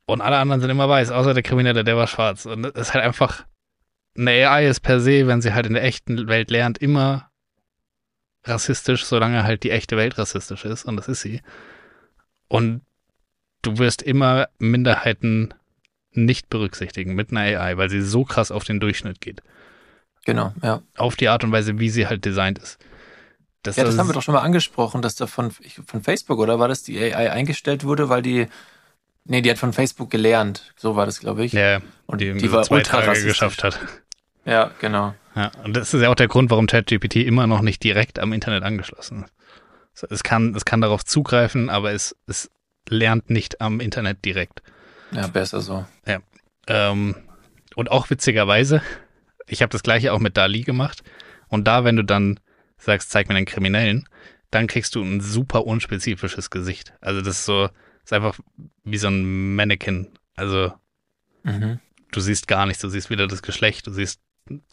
[0.06, 2.46] Und alle anderen sind immer weiß, außer der Kriminelle, der war schwarz.
[2.46, 3.44] Und das ist halt einfach,
[4.16, 7.30] eine AI ist per se, wenn sie halt in der echten Welt lernt, immer
[8.46, 10.84] rassistisch, solange halt die echte Welt rassistisch ist.
[10.84, 11.40] Und das ist sie.
[12.48, 12.82] Und
[13.62, 15.52] du wirst immer Minderheiten
[16.12, 19.42] nicht berücksichtigen mit einer AI, weil sie so krass auf den Durchschnitt geht.
[20.24, 20.82] Genau, ja.
[20.96, 22.78] Auf die Art und Weise, wie sie halt designt ist.
[23.64, 26.68] Ja, das haben wir doch schon mal angesprochen, dass da von, von Facebook, oder war
[26.68, 28.46] das, die AI eingestellt wurde, weil die,
[29.24, 30.72] nee, die hat von Facebook gelernt.
[30.76, 31.52] So war das, glaube ich.
[31.52, 33.80] Ja, Und die, die war ultra geschafft hat.
[34.44, 35.14] Ja, genau.
[35.36, 38.32] Ja, und das ist ja auch der Grund, warum ChatGPT immer noch nicht direkt am
[38.32, 39.26] Internet angeschlossen
[39.94, 40.06] ist.
[40.10, 42.50] Es kann, es kann darauf zugreifen, aber es, es
[42.88, 44.62] lernt nicht am Internet direkt.
[45.12, 45.86] Ja, besser so.
[46.68, 47.14] Ähm,
[47.74, 48.82] und auch witzigerweise,
[49.46, 51.02] ich habe das gleiche auch mit Dali gemacht.
[51.48, 52.40] Und da, wenn du dann
[52.78, 54.08] sagst, zeig mir den Kriminellen,
[54.50, 56.94] dann kriegst du ein super unspezifisches Gesicht.
[57.00, 57.68] Also das ist so,
[58.04, 58.38] ist einfach
[58.84, 60.08] wie so ein Mannequin.
[60.34, 60.72] Also
[61.42, 61.78] Mhm.
[62.12, 64.20] du siehst gar nichts, du siehst weder das Geschlecht, du siehst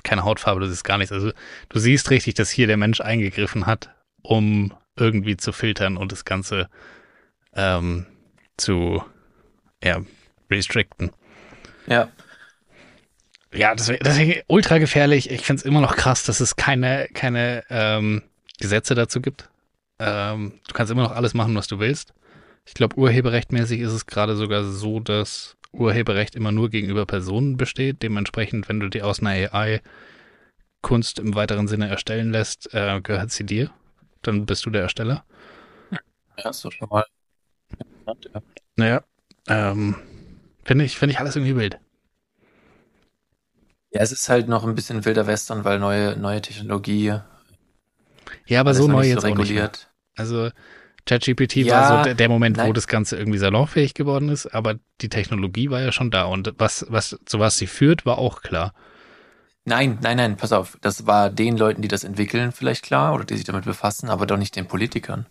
[0.04, 1.12] keine Hautfarbe, du siehst gar nichts.
[1.12, 1.32] Also
[1.70, 3.90] du siehst richtig, dass hier der Mensch eingegriffen hat,
[4.22, 6.70] um irgendwie zu filtern und das Ganze
[7.54, 8.06] ähm,
[8.58, 9.04] zu
[9.84, 10.02] ja,
[10.50, 11.12] restricten.
[11.88, 12.10] Ja,
[13.54, 15.30] Ja, deswegen, deswegen ultra gefährlich.
[15.30, 18.24] Ich finde es immer noch krass, dass es keine, keine ähm,
[18.60, 19.50] Gesetze dazu gibt.
[20.00, 22.14] Ähm, du kannst immer noch alles machen, was du willst.
[22.66, 28.04] Ich glaube, urheberrechtmäßig ist es gerade sogar so, dass Urheberrecht immer nur gegenüber Personen besteht.
[28.04, 29.82] Dementsprechend, wenn du dir aus einer AI
[30.82, 33.72] Kunst im weiteren Sinne erstellen lässt, äh, gehört sie dir.
[34.22, 35.26] Dann bist du der Ersteller.
[36.38, 37.06] ja, ist doch schon mal.
[38.08, 38.42] Ja.
[38.76, 39.04] Naja,
[39.48, 39.96] ähm,
[40.64, 41.80] finde ich, finde ich alles irgendwie wild.
[43.92, 47.20] Ja, es ist halt noch ein bisschen wilder Western, weil neue, neue Technologie.
[48.46, 49.64] Ja, aber so neu jetzt so auch nicht mehr.
[49.64, 49.90] reguliert.
[50.16, 50.50] Also
[51.06, 52.74] ChatGPT Ja, war so der, Moment, wo nein.
[52.74, 56.86] das Ganze irgendwie salonfähig geworden ist, aber die Technologie war ja schon da und was,
[56.90, 58.74] was, zu was sie führt, war auch klar.
[59.66, 60.78] Nein, nein, nein, pass auf.
[60.82, 64.26] Das war den Leuten, die das entwickeln, vielleicht klar oder die sich damit befassen, aber
[64.26, 65.26] doch nicht den Politikern.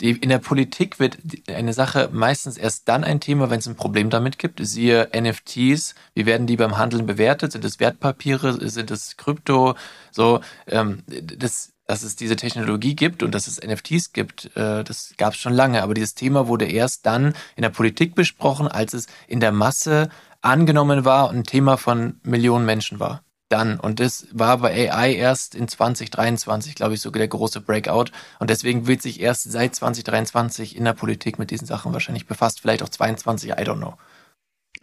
[0.00, 3.76] Die, in der Politik wird eine Sache meistens erst dann ein Thema, wenn es ein
[3.76, 4.60] Problem damit gibt.
[4.62, 7.52] Siehe NFTs, wie werden die beim Handeln bewertet?
[7.52, 8.68] Sind es Wertpapiere?
[8.70, 9.74] Sind es Krypto?
[10.10, 15.14] So, ähm, das, dass es diese Technologie gibt und dass es NFTs gibt, äh, das
[15.16, 15.82] gab es schon lange.
[15.82, 20.10] Aber dieses Thema wurde erst dann in der Politik besprochen, als es in der Masse
[20.42, 23.22] angenommen war und ein Thema von Millionen Menschen war.
[23.48, 23.78] Dann.
[23.78, 28.06] Und das war bei AI erst in 2023, glaube ich, sogar der große Breakout.
[28.40, 32.60] Und deswegen wird sich erst seit 2023 in der Politik mit diesen Sachen wahrscheinlich befasst.
[32.60, 33.94] Vielleicht auch 22, I don't know.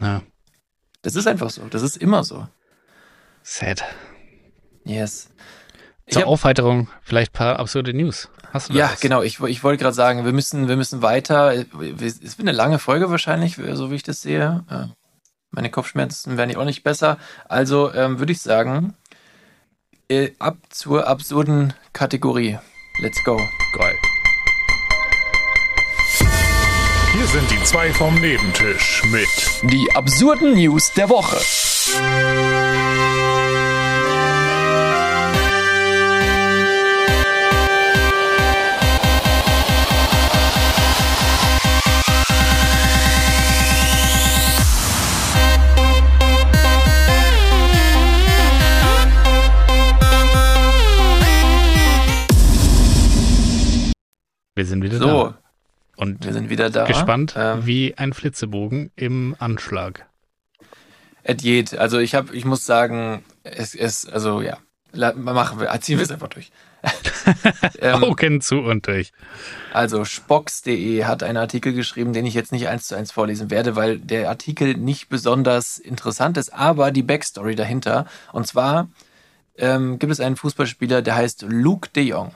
[0.00, 0.22] Ja,
[1.02, 1.66] Das ist einfach so.
[1.68, 2.46] Das ist immer so.
[3.42, 3.84] sad.
[4.84, 5.28] Yes.
[6.08, 8.28] Zur hab, Aufheiterung vielleicht ein paar absurde News.
[8.52, 9.00] Hast du ja, was?
[9.00, 9.22] genau.
[9.22, 11.52] Ich, ich wollte gerade sagen, wir müssen, wir müssen weiter.
[11.54, 14.64] Es wird eine lange Folge wahrscheinlich, so wie ich das sehe.
[14.70, 14.86] Äh,
[15.50, 17.18] Meine Kopfschmerzen werden ja auch nicht besser.
[17.48, 18.94] Also ähm, würde ich sagen,
[20.08, 22.58] äh, ab zur absurden Kategorie.
[23.00, 23.40] Let's go.
[23.76, 23.94] Geil.
[27.14, 31.36] Hier sind die zwei vom Nebentisch mit Die absurden News der Woche.
[54.54, 55.38] Wir sind wieder So, da.
[55.96, 56.84] Und wir sind wieder da.
[56.84, 60.06] gespannt Ähm, wie ein Flitzebogen im Anschlag.
[61.22, 61.76] Et jed.
[61.78, 64.58] Also ich habe, ich muss sagen, es ist, also ja,
[65.14, 66.52] machen wir, ziehen wir es einfach durch.
[67.78, 69.12] ähm, Augen zu und durch.
[69.72, 73.74] Also Spox.de hat einen Artikel geschrieben, den ich jetzt nicht eins zu eins vorlesen werde,
[73.74, 78.06] weil der Artikel nicht besonders interessant ist, aber die Backstory dahinter.
[78.32, 78.88] Und zwar
[79.56, 82.32] ähm, gibt es einen Fußballspieler, der heißt Luke de Jong.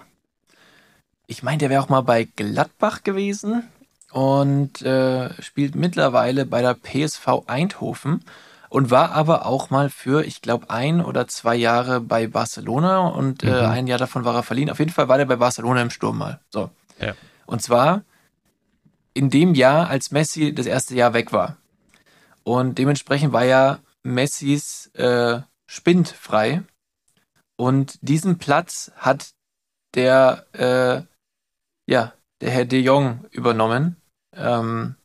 [1.31, 3.68] Ich meine, der wäre auch mal bei Gladbach gewesen
[4.12, 8.24] und äh, spielt mittlerweile bei der PSV Eindhoven
[8.70, 13.43] und war aber auch mal für, ich glaube, ein oder zwei Jahre bei Barcelona und
[13.43, 13.66] äh, Mhm.
[13.66, 14.70] ein Jahr davon war er verliehen.
[14.70, 16.41] Auf jeden Fall war der bei Barcelona im Sturm mal.
[16.49, 16.70] So.
[16.99, 17.14] Ja.
[17.45, 18.03] Und zwar
[19.12, 21.59] in dem Jahr, als Messi das erste Jahr weg war.
[22.43, 26.62] Und dementsprechend war ja Messis äh, Spind frei.
[27.57, 29.29] Und diesen Platz hat
[29.95, 31.03] der, äh,
[31.89, 33.97] ja, der Herr de Jong übernommen.
[34.34, 34.97] Ähm,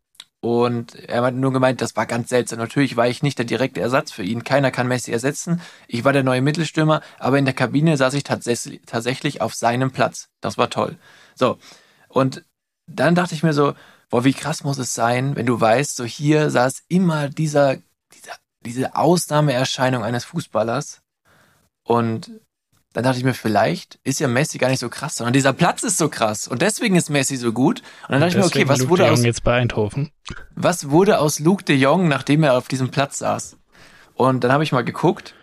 [0.41, 2.59] und er hat nur gemeint, das war ganz seltsam.
[2.59, 4.43] Natürlich war ich nicht der direkte Ersatz für ihn.
[4.43, 5.61] Keiner kann Messi ersetzen.
[5.87, 10.27] Ich war der neue Mittelstürmer, aber in der Kabine saß ich tatsächlich, auf seinem Platz.
[10.41, 10.97] Das war toll.
[11.35, 11.57] So.
[12.09, 12.43] Und
[12.87, 13.73] dann dachte ich mir so,
[14.09, 17.77] boah, wie krass muss es sein, wenn du weißt, so hier saß immer dieser,
[18.13, 18.33] dieser
[18.65, 21.01] diese Ausnahmeerscheinung eines Fußballers.
[21.83, 22.31] Und
[22.93, 25.83] dann dachte ich mir, vielleicht ist ja Messi gar nicht so krass, sondern dieser Platz
[25.83, 27.81] ist so krass und deswegen ist Messi so gut.
[28.03, 30.11] Und dann dachte ich mir, okay, was Luke wurde aus jetzt bei Eindhoven?
[30.55, 33.57] was wurde aus Luke de Jong, nachdem er auf diesem Platz saß?
[34.13, 35.33] Und dann habe ich mal geguckt.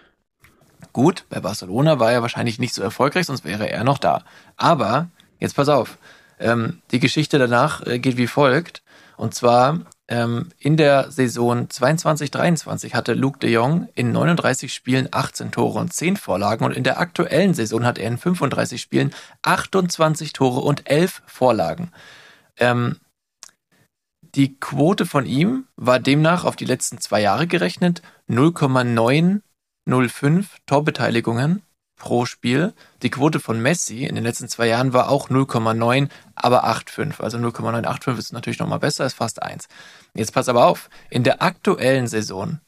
[0.93, 4.25] Gut, bei Barcelona war er wahrscheinlich nicht so erfolgreich, sonst wäre er noch da.
[4.57, 5.99] Aber jetzt pass auf,
[6.39, 8.83] ähm, die Geschichte danach äh, geht wie folgt.
[9.17, 9.81] Und zwar
[10.11, 15.93] ähm, in der Saison 22-23 hatte Luke de Jong in 39 Spielen 18 Tore und
[15.93, 20.91] 10 Vorlagen und in der aktuellen Saison hat er in 35 Spielen 28 Tore und
[20.91, 21.93] 11 Vorlagen.
[22.59, 22.97] Ähm,
[24.35, 31.63] die Quote von ihm war demnach auf die letzten zwei Jahre gerechnet 0,905 Torbeteiligungen
[32.01, 32.75] pro Spiel.
[33.03, 37.21] Die Quote von Messi in den letzten zwei Jahren war auch 0,9, aber 8,5.
[37.21, 39.69] Also 0,985 ist natürlich nochmal besser, ist fast 1.
[40.15, 42.59] Jetzt pass aber auf, in der aktuellen Saison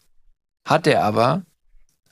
[0.64, 1.42] hat er aber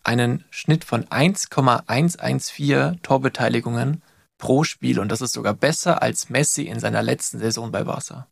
[0.03, 4.03] einen Schnitt von 1,114 Torbeteiligungen
[4.39, 8.27] pro Spiel und das ist sogar besser als Messi in seiner letzten Saison bei Barca.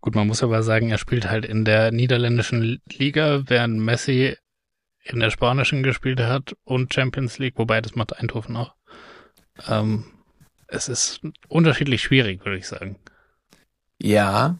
[0.00, 4.36] Gut, man muss aber sagen, er spielt halt in der niederländischen Liga, während Messi
[5.08, 8.74] in der spanischen gespielt hat und Champions League, wobei das macht Eindhoven auch.
[9.68, 10.04] Ähm,
[10.66, 12.96] es ist unterschiedlich schwierig, würde ich sagen.
[13.98, 14.58] Ja,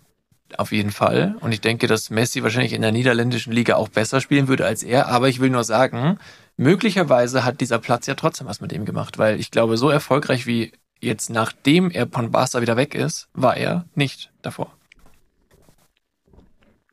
[0.57, 1.37] auf jeden Fall.
[1.41, 4.83] Und ich denke, dass Messi wahrscheinlich in der niederländischen Liga auch besser spielen würde als
[4.83, 5.09] er.
[5.09, 6.19] Aber ich will nur sagen,
[6.57, 10.47] möglicherweise hat dieser Platz ja trotzdem was mit ihm gemacht, weil ich glaube, so erfolgreich
[10.47, 14.73] wie jetzt nachdem er von Barca wieder weg ist, war er nicht davor.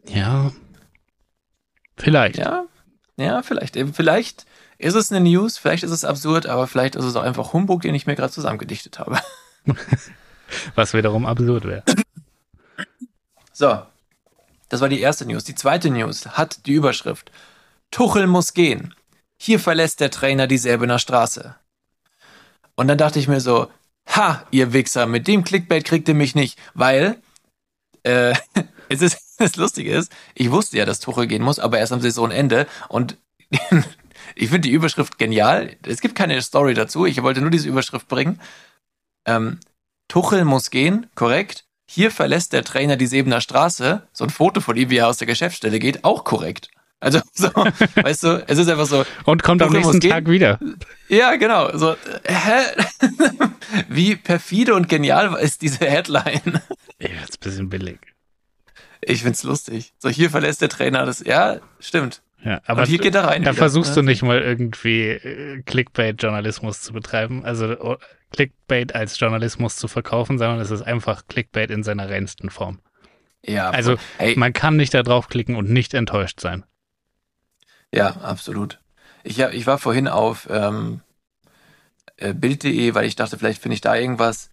[0.07, 0.51] Ja.
[1.95, 2.37] Vielleicht.
[2.37, 2.65] Ja,
[3.17, 3.75] ja, vielleicht.
[3.75, 4.45] Eben, Vielleicht
[4.77, 7.81] ist es eine News, vielleicht ist es absurd, aber vielleicht ist es auch einfach Humbug,
[7.81, 9.19] den ich mir gerade zusammengedichtet habe.
[10.75, 11.83] Was wiederum absurd wäre.
[13.55, 13.83] So,
[14.69, 15.43] das war die erste News.
[15.43, 17.31] Die zweite News hat die Überschrift
[17.91, 18.95] Tuchel muss gehen.
[19.37, 21.55] Hier verlässt der Trainer die Säbener Straße.
[22.73, 23.69] Und dann dachte ich mir so,
[24.07, 27.21] ha, ihr Wichser, mit dem Clickbait kriegt ihr mich nicht, weil
[28.01, 28.33] äh,
[28.93, 32.01] es ist das Lustige ist, ich wusste ja, dass Tuchel gehen muss, aber erst am
[32.01, 33.17] Saisonende und
[34.35, 35.75] ich finde die Überschrift genial.
[35.85, 37.05] Es gibt keine Story dazu.
[37.05, 38.39] Ich wollte nur diese Überschrift bringen.
[39.25, 39.59] Ähm,
[40.07, 41.65] Tuchel muss gehen, korrekt.
[41.89, 44.07] Hier verlässt der Trainer die Sebener Straße.
[44.13, 46.69] So ein Foto von ihm, wie er aus der Geschäftsstelle geht, auch korrekt.
[46.99, 49.05] Also, so, weißt du, es ist einfach so.
[49.25, 50.59] Und kommt am Tuchel nächsten muss Tag wieder.
[51.09, 51.77] Ja, genau.
[51.77, 53.07] So, hä?
[53.89, 56.61] Wie perfide und genial ist diese Headline?
[56.99, 57.99] Ey, jetzt ein bisschen billig.
[59.07, 59.93] Ich find's lustig.
[59.99, 61.19] So, hier verlässt der Trainer das.
[61.25, 62.21] Ja, stimmt.
[62.43, 63.43] Ja, aber Und hier geht er rein.
[63.43, 63.95] da wieder, versuchst ne?
[63.95, 67.97] du nicht mal irgendwie äh, Clickbait-Journalismus zu betreiben, also oh,
[68.31, 72.79] Clickbait als Journalismus zu verkaufen, sondern es ist einfach Clickbait in seiner reinsten Form.
[73.45, 76.63] Ja, Also hey, man kann nicht da draufklicken und nicht enttäuscht sein.
[77.91, 78.79] ja, absolut.
[79.23, 80.99] Ich, hab, ich war vorhin auf ähm,
[82.17, 84.49] äh, Bild.de, weil ich dachte, vielleicht finde ich da irgendwas.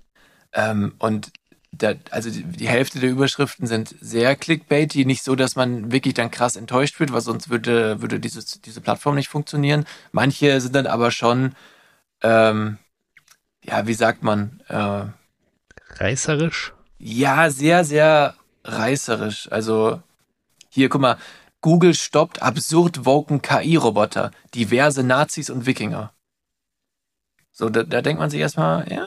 [0.52, 1.32] Ähm, und
[1.72, 6.14] da, also die, die Hälfte der Überschriften sind sehr clickbaity, nicht so, dass man wirklich
[6.14, 9.86] dann krass enttäuscht wird, weil sonst würde, würde dieses, diese Plattform nicht funktionieren.
[10.12, 11.54] Manche sind dann aber schon,
[12.22, 12.78] ähm,
[13.64, 15.04] ja, wie sagt man, äh,
[15.96, 16.72] Reißerisch?
[16.98, 19.50] Ja, sehr, sehr reißerisch.
[19.50, 20.02] Also
[20.68, 21.18] hier, guck mal,
[21.60, 26.12] Google stoppt absurd woken KI-Roboter, diverse Nazis und Wikinger.
[27.52, 29.06] So, da, da denkt man sich erstmal, ja,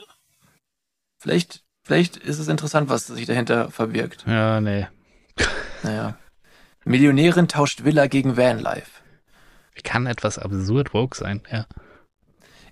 [1.18, 4.24] vielleicht, vielleicht ist es interessant, was sich dahinter verbirgt.
[4.26, 4.86] Ja, nee.
[5.82, 6.16] Naja.
[6.84, 8.90] Millionärin tauscht Villa gegen Vanlife.
[9.74, 11.42] Wie kann etwas absurd woke sein?
[11.50, 11.66] Ja.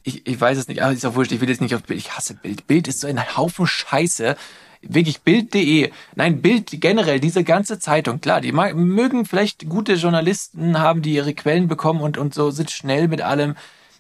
[0.02, 1.98] Ich, ich weiß es nicht, aber ist auch wurscht, ich will jetzt nicht auf Bild.
[1.98, 2.66] Ich hasse Bild.
[2.66, 4.36] Bild ist so ein Haufen Scheiße.
[4.82, 5.92] Wirklich Bild.de.
[6.16, 8.20] Nein, Bild generell, diese ganze Zeitung.
[8.20, 12.50] Klar, die mag, mögen vielleicht gute Journalisten haben, die ihre Quellen bekommen und, und so
[12.50, 13.54] sind schnell mit allem.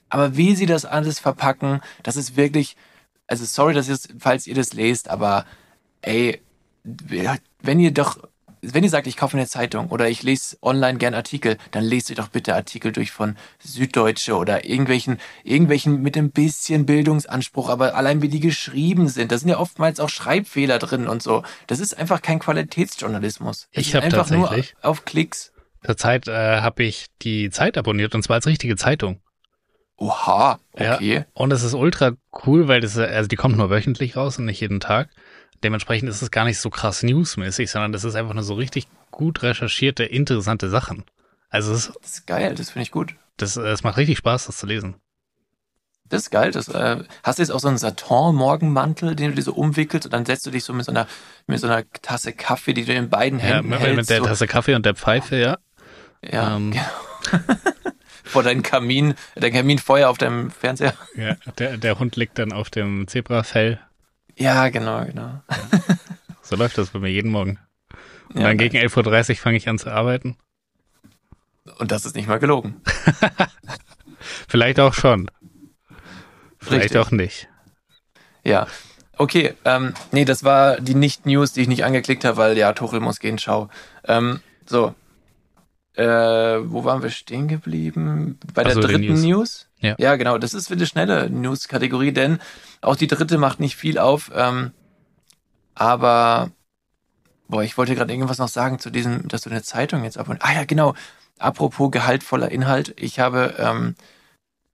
[0.08, 2.76] Aber wie sie das alles verpacken, das ist wirklich,
[3.32, 5.46] also sorry, dass ihr, falls ihr das lest, aber
[6.02, 6.40] ey,
[6.84, 8.18] wenn ihr doch
[8.64, 12.10] wenn ihr sagt, ich kaufe eine Zeitung oder ich lese online gern Artikel, dann lest
[12.10, 17.96] ihr doch bitte Artikel durch von Süddeutsche oder irgendwelchen, irgendwelchen mit ein bisschen Bildungsanspruch, aber
[17.96, 21.42] allein wie die geschrieben sind, da sind ja oftmals auch Schreibfehler drin und so.
[21.66, 23.66] Das ist einfach kein Qualitätsjournalismus.
[23.72, 25.52] Es Ich ist hab einfach nur tatsächlich- auf Klicks.
[25.84, 29.20] Zurzeit äh, habe ich die Zeit abonniert und zwar als richtige Zeitung.
[30.02, 30.94] Oha, Ja.
[30.96, 31.24] okay.
[31.34, 32.12] Und es ist ultra
[32.46, 35.08] cool, weil das, also die kommt nur wöchentlich raus und nicht jeden Tag.
[35.62, 38.88] Dementsprechend ist es gar nicht so krass newsmäßig, sondern das ist einfach nur so richtig
[39.12, 41.04] gut recherchierte, interessante Sachen.
[41.50, 43.14] Also es, Das ist geil, das finde ich gut.
[43.36, 44.96] das, äh, es macht richtig Spaß, das zu lesen.
[46.08, 46.50] Das ist geil.
[46.50, 50.12] Das, äh, hast du jetzt auch so einen Satin-Morgenmantel, den du dir so umwickelst und
[50.12, 51.06] dann setzt du dich so mit so einer,
[51.46, 54.18] mit so einer Tasse Kaffee, die du in beiden Ja, Händen mit, hältst, mit der
[54.18, 55.58] so, Tasse Kaffee und der Pfeife, ja.
[56.22, 57.42] ja, ähm, genau.
[58.24, 60.94] vor deinem Kamin, dein Kaminfeuer auf deinem Fernseher.
[61.16, 63.80] ja der, der Hund liegt dann auf dem Zebrafell.
[64.36, 65.42] Ja, genau, genau.
[66.44, 67.58] So läuft das bei mir jeden Morgen.
[68.34, 70.36] Und Ja, dann gegen 11.30 Uhr fange ich an zu arbeiten.
[71.78, 72.80] und das ist nicht mal gelogen.
[74.48, 75.30] Vielleicht auch schon.
[76.58, 77.00] Vielleicht Richtig.
[77.00, 77.48] auch nicht.
[78.44, 78.66] Ja.
[79.18, 83.00] Okay, ähm, nee, das war die Nicht-News, die ich nicht angeklickt habe, weil ja, Tuchel
[83.00, 83.68] muss gehen, schau.
[84.04, 84.94] Ähm, so.
[85.94, 88.38] Äh, wo waren wir stehen geblieben?
[88.54, 89.22] Bei der Ach so, die dritten News.
[89.22, 89.68] News?
[89.80, 89.94] Ja.
[89.98, 90.38] ja, genau.
[90.38, 92.38] Das ist für eine schnelle News-Kategorie, denn
[92.80, 94.30] auch die dritte macht nicht viel auf.
[94.34, 94.72] Ähm,
[95.74, 96.50] aber,
[97.48, 100.46] boah, ich wollte gerade irgendwas noch sagen zu diesem, dass du eine Zeitung jetzt abonnierst.
[100.46, 100.94] Ah ja, genau.
[101.38, 102.94] Apropos gehaltvoller Inhalt.
[102.98, 103.94] Ich habe ähm,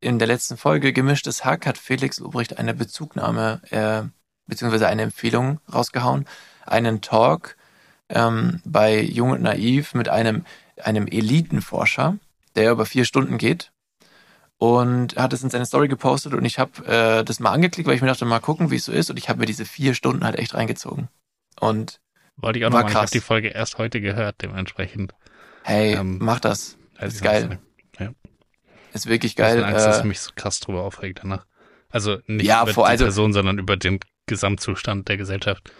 [0.00, 4.02] in der letzten Folge Gemischtes Hack hat Felix Lobrecht eine Bezugnahme äh,
[4.46, 6.26] beziehungsweise eine Empfehlung rausgehauen.
[6.66, 7.56] Einen Talk
[8.08, 10.44] ähm, bei Jung und Naiv mit einem,
[10.84, 12.18] einem Elitenforscher,
[12.56, 13.72] der über vier Stunden geht.
[14.56, 17.86] Und er hat es in seine Story gepostet und ich habe äh, das mal angeklickt,
[17.88, 19.08] weil ich mir dachte, mal gucken, wie es so ist.
[19.10, 21.08] Und ich habe mir diese vier Stunden halt echt reingezogen.
[21.60, 22.00] Und
[22.36, 22.90] Wollte ich auch War noch mal.
[22.90, 25.12] Ich habe die Folge erst heute gehört, dementsprechend.
[25.62, 26.76] hey, Ähm, mach das.
[26.96, 27.58] Also ist geil.
[28.94, 29.60] Ist wirklich Geil.
[29.60, 29.64] geil.
[29.64, 31.44] Angst, dass ich Äh, mich so krass drüber aufregt danach.
[31.90, 35.70] Also nicht Ja, über vor- die also- Person, sondern über den Gesamtzustand der Gesellschaft.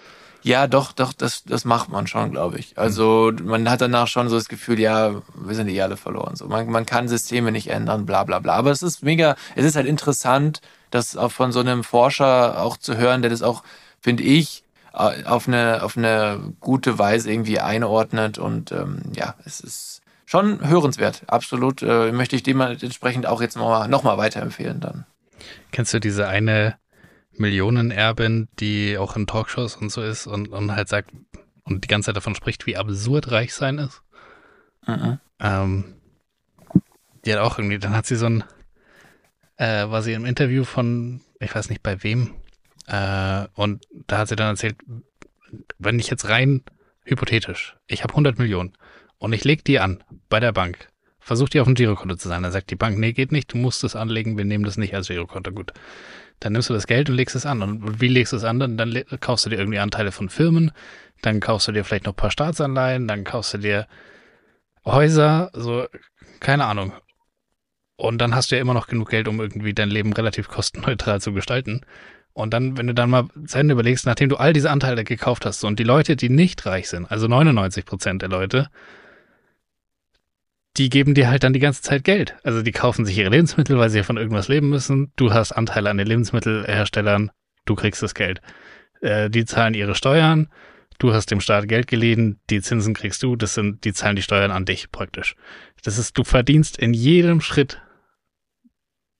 [0.42, 2.78] Ja, doch, doch, das, das macht man schon, glaube ich.
[2.78, 6.36] Also man hat danach schon so das Gefühl, ja, wir sind eh alle verloren.
[6.36, 8.54] So, man, man kann Systeme nicht ändern, bla bla bla.
[8.54, 10.60] Aber es ist mega, es ist halt interessant,
[10.90, 13.62] das auch von so einem Forscher auch zu hören, der das auch,
[14.00, 18.38] finde ich, auf eine, auf eine gute Weise irgendwie einordnet.
[18.38, 21.22] Und ähm, ja, es ist schon hörenswert.
[21.26, 21.82] Absolut.
[21.82, 25.04] Äh, möchte ich dementsprechend auch jetzt nochmal noch mal weiterempfehlen dann.
[25.72, 26.76] Kennst du diese eine
[27.38, 31.10] Millionenerbin, die auch in Talkshows und so ist und, und halt sagt
[31.64, 34.02] und die ganze Zeit davon spricht, wie absurd reich sein ist?
[34.86, 35.18] Mhm.
[35.40, 35.84] Ähm,
[37.24, 38.44] die hat auch irgendwie, dann hat sie so ein,
[39.56, 42.34] äh, war sie im Interview von, ich weiß nicht bei wem,
[42.86, 44.76] äh, und da hat sie dann erzählt,
[45.78, 46.62] wenn ich jetzt rein
[47.04, 48.72] hypothetisch, ich habe 100 Millionen
[49.18, 50.88] und ich leg die an bei der Bank,
[51.20, 53.58] versuch die auf dem Girokonto zu sein, dann sagt die Bank, nee, geht nicht, du
[53.58, 55.72] musst es anlegen, wir nehmen das nicht als Girokonto, gut.
[56.40, 57.62] Dann nimmst du das Geld und legst es an.
[57.62, 58.60] Und wie legst du es an?
[58.60, 60.72] Dann, dann kaufst du dir irgendwie Anteile von Firmen,
[61.22, 63.86] dann kaufst du dir vielleicht noch ein paar Staatsanleihen, dann kaufst du dir
[64.84, 65.86] Häuser, so,
[66.40, 66.92] keine Ahnung.
[67.96, 71.20] Und dann hast du ja immer noch genug Geld, um irgendwie dein Leben relativ kostenneutral
[71.20, 71.82] zu gestalten.
[72.32, 75.44] Und dann, wenn du dann mal zu Ende überlegst, nachdem du all diese Anteile gekauft
[75.44, 78.70] hast und die Leute, die nicht reich sind, also 99 Prozent der Leute,
[80.78, 82.36] die geben dir halt dann die ganze Zeit Geld.
[82.44, 85.12] Also die kaufen sich ihre Lebensmittel, weil sie ja von irgendwas leben müssen.
[85.16, 87.30] Du hast Anteile an den Lebensmittelherstellern,
[87.64, 88.40] du kriegst das Geld.
[89.00, 90.48] Äh, die zahlen ihre Steuern,
[90.98, 94.22] du hast dem Staat Geld geliehen, die Zinsen kriegst du, das sind, die zahlen die
[94.22, 95.36] Steuern an dich praktisch.
[95.82, 97.80] Das ist, du verdienst in jedem Schritt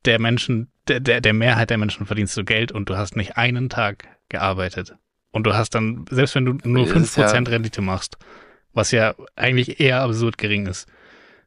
[0.04, 3.36] der Menschen, der, der, der Mehrheit der Menschen verdienst du Geld und du hast nicht
[3.36, 4.94] einen Tag gearbeitet.
[5.30, 8.16] Und du hast dann, selbst wenn du nur ist 5% ja- Rendite machst,
[8.72, 10.88] was ja eigentlich eher absurd gering ist,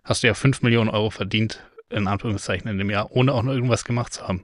[0.03, 3.53] hast du ja 5 Millionen Euro verdient, in Anführungszeichen, in dem Jahr, ohne auch nur
[3.53, 4.43] irgendwas gemacht zu haben.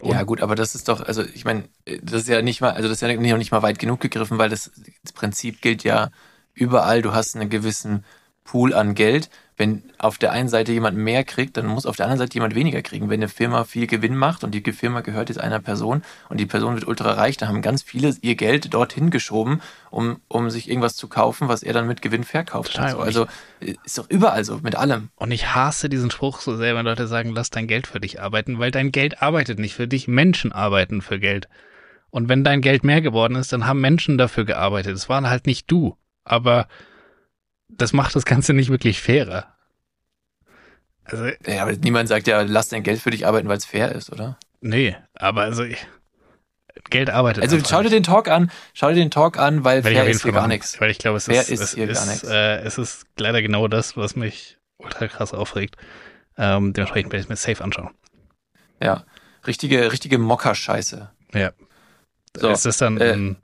[0.00, 1.64] Und- Ja, gut, aber das ist doch, also ich meine,
[2.02, 4.38] das ist ja nicht mal, also das ist ja noch nicht mal weit genug gegriffen,
[4.38, 4.70] weil das,
[5.02, 6.10] das Prinzip gilt ja
[6.54, 8.04] überall, du hast einen gewissen
[8.44, 9.30] Pool an Geld.
[9.58, 12.54] Wenn auf der einen Seite jemand mehr kriegt, dann muss auf der anderen Seite jemand
[12.54, 13.08] weniger kriegen.
[13.08, 16.44] Wenn eine Firma viel Gewinn macht und die Firma gehört jetzt einer Person und die
[16.44, 20.68] Person wird ultra reich, dann haben ganz viele ihr Geld dorthin geschoben, um, um sich
[20.68, 22.96] irgendwas zu kaufen, was er dann mit Gewinn verkauft Total, hat.
[22.96, 23.26] So, also
[23.60, 25.08] ist doch überall so, mit allem.
[25.16, 28.20] Und ich hasse diesen Spruch so sehr, wenn Leute sagen, lass dein Geld für dich
[28.20, 30.06] arbeiten, weil dein Geld arbeitet nicht für dich.
[30.06, 31.48] Menschen arbeiten für Geld.
[32.10, 34.94] Und wenn dein Geld mehr geworden ist, dann haben Menschen dafür gearbeitet.
[34.94, 35.96] Es waren halt nicht du.
[36.24, 36.68] Aber
[37.76, 39.54] das macht das Ganze nicht wirklich fairer.
[41.04, 43.92] Also, Ja, aber niemand sagt ja, lass dein Geld für dich arbeiten, weil es fair
[43.92, 44.38] ist, oder?
[44.60, 45.86] nee, aber also ich,
[46.90, 47.42] Geld arbeitet.
[47.42, 50.22] Also schau dir den Talk an, schau dir den Talk an, weil auf fair ist
[50.22, 50.80] hier gar nichts.
[50.80, 52.24] Weil ich glaube, es Fair ist, ist es, hier ist, gar nichts.
[52.24, 55.76] Äh, es ist leider genau das, was mich ultra krass aufregt.
[56.36, 57.90] Ähm, dementsprechend werde ich es mir safe anschauen.
[58.82, 59.04] Ja,
[59.46, 61.10] richtige, richtige Mocker-Scheiße.
[61.32, 61.52] Ja.
[62.36, 63.36] So, es ist dann, äh, ein,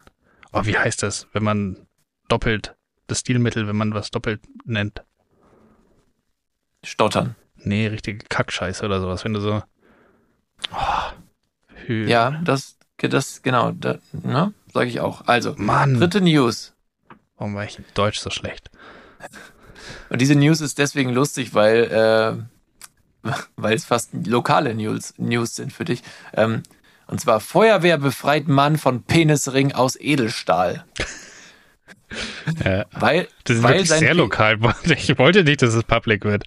[0.53, 1.87] oh, wie heißt das, wenn man
[2.28, 2.74] doppelt,
[3.13, 5.03] das Stilmittel, wenn man was doppelt nennt?
[6.85, 7.37] Stottern.
[7.57, 9.25] Nee, richtige Kackscheiße oder sowas.
[9.25, 9.63] Wenn du so,
[10.73, 15.27] oh, Ja, das, das, genau, da, ne, sage ich auch.
[15.27, 16.75] Also, Mann, dritte News.
[17.37, 18.71] warum war ich in Deutsch so schlecht?
[20.09, 22.45] Und diese News ist deswegen lustig, weil,
[23.25, 26.03] äh, weil es fast lokale News, News sind für dich.
[26.35, 26.63] Ähm,
[27.07, 30.85] und zwar Feuerwehr befreit Mann von Penisring aus Edelstahl.
[32.65, 34.59] Ja, Weil, das ist weil wirklich sein sehr lokal.
[34.85, 36.45] Ich wollte nicht, dass es public wird.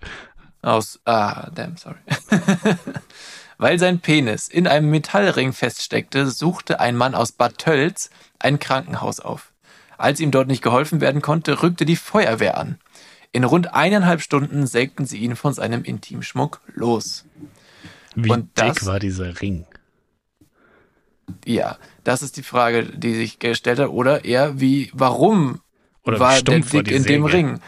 [0.62, 1.98] Aus, ah, damn, sorry.
[3.58, 8.10] Weil sein Penis in einem Metallring feststeckte, suchte ein Mann aus Bad Tölz
[8.40, 9.52] ein Krankenhaus auf.
[9.98, 12.80] Als ihm dort nicht geholfen werden konnte, rückte die Feuerwehr an.
[13.32, 17.26] In rund eineinhalb Stunden sägten sie ihn von seinem Intimschmuck los.
[18.16, 19.66] Wie Und das- dick war dieser Ring?
[21.46, 23.90] Ja, das ist die Frage, die sich gestellt hat.
[23.90, 25.62] Oder eher, wie, warum
[26.04, 27.26] Oder war der Dick in dem?
[27.26, 27.60] Ring?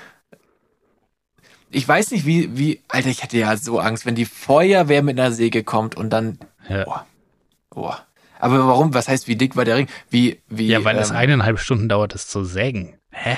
[1.69, 5.19] Ich weiß nicht, wie, wie, Alter, ich hätte ja so Angst, wenn die Feuerwehr mit
[5.19, 6.39] einer Säge kommt und dann
[6.69, 6.85] Ja.
[6.87, 6.99] Oh.
[7.75, 7.93] Oh.
[8.39, 8.93] Aber warum?
[8.93, 9.87] Was heißt, wie dick war der Ring?
[10.09, 12.97] Wie, wie, Ja, weil es ähm, eineinhalb Stunden dauert, es zu sägen.
[13.11, 13.37] Hä?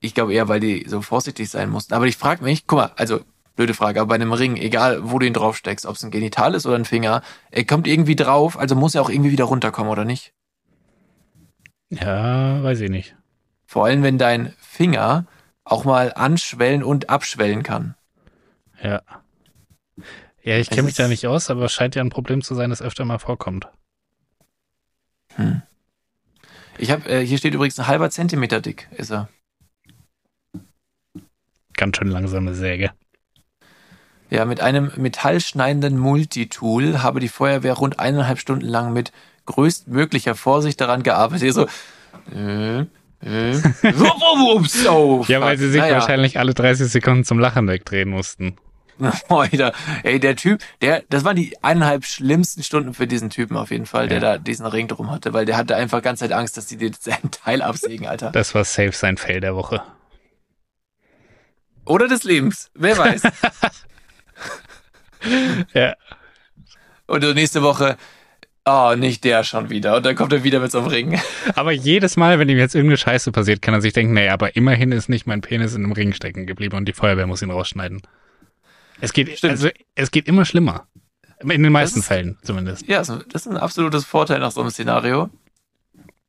[0.00, 1.94] Ich glaube eher, weil die so vorsichtig sein mussten.
[1.94, 3.20] Aber ich frage mich, guck mal, also,
[3.56, 6.54] blöde Frage, aber bei einem Ring, egal wo du ihn draufsteckst, ob es ein Genital
[6.54, 9.90] ist oder ein Finger, er kommt irgendwie drauf, also muss er auch irgendwie wieder runterkommen,
[9.90, 10.32] oder nicht?
[11.90, 13.16] Ja, weiß ich nicht.
[13.66, 15.26] Vor allem, wenn dein Finger
[15.64, 17.94] auch mal anschwellen und abschwellen kann.
[18.82, 19.02] Ja.
[20.42, 22.70] Ja, ich kenne mich da nicht aus, aber es scheint ja ein Problem zu sein,
[22.70, 23.68] das öfter mal vorkommt.
[26.78, 29.28] Ich habe, äh, hier steht übrigens ein halber Zentimeter dick, ist er.
[31.74, 32.90] Ganz schön langsame Säge.
[34.30, 39.12] Ja, mit einem metallschneidenden Multitool habe die Feuerwehr rund eineinhalb Stunden lang mit
[39.46, 41.52] größtmöglicher Vorsicht daran gearbeitet.
[41.52, 41.66] So,
[42.34, 42.80] äh,
[43.22, 43.60] äh,
[44.54, 45.94] ups, oh, Ja, weil sie sich Naja.
[45.94, 48.56] wahrscheinlich alle 30 Sekunden zum Lachen wegdrehen mussten.
[49.28, 49.72] Alter,
[50.02, 53.86] ey, der Typ, der, das waren die eineinhalb schlimmsten Stunden für diesen Typen auf jeden
[53.86, 54.32] Fall, der Ja.
[54.32, 56.90] da diesen Ring drum hatte, weil der hatte einfach ganz Zeit Angst, dass die dir
[57.00, 58.30] sein Teil absägen, Alter.
[58.30, 59.82] Das war safe sein Fail der Woche.
[61.86, 63.22] Oder des Lebens, wer weiß.
[65.74, 65.94] Ja.
[67.06, 67.96] Und nächste Woche,
[68.64, 69.96] oh, nicht der schon wieder.
[69.96, 71.20] Und dann kommt er wieder mit so einem Ring.
[71.56, 74.54] Aber jedes Mal, wenn ihm jetzt irgendeine Scheiße passiert, kann er sich denken, naja, aber
[74.56, 77.50] immerhin ist nicht mein Penis in einem Ring stecken geblieben und die Feuerwehr muss ihn
[77.50, 78.00] rausschneiden.
[79.00, 79.52] Es geht, Stimmt.
[79.52, 80.86] also, es geht immer schlimmer.
[81.40, 82.86] In den meisten ist- Fällen zumindest.
[82.86, 85.30] Ja, das ist ein absolutes Vorteil nach so einem Szenario.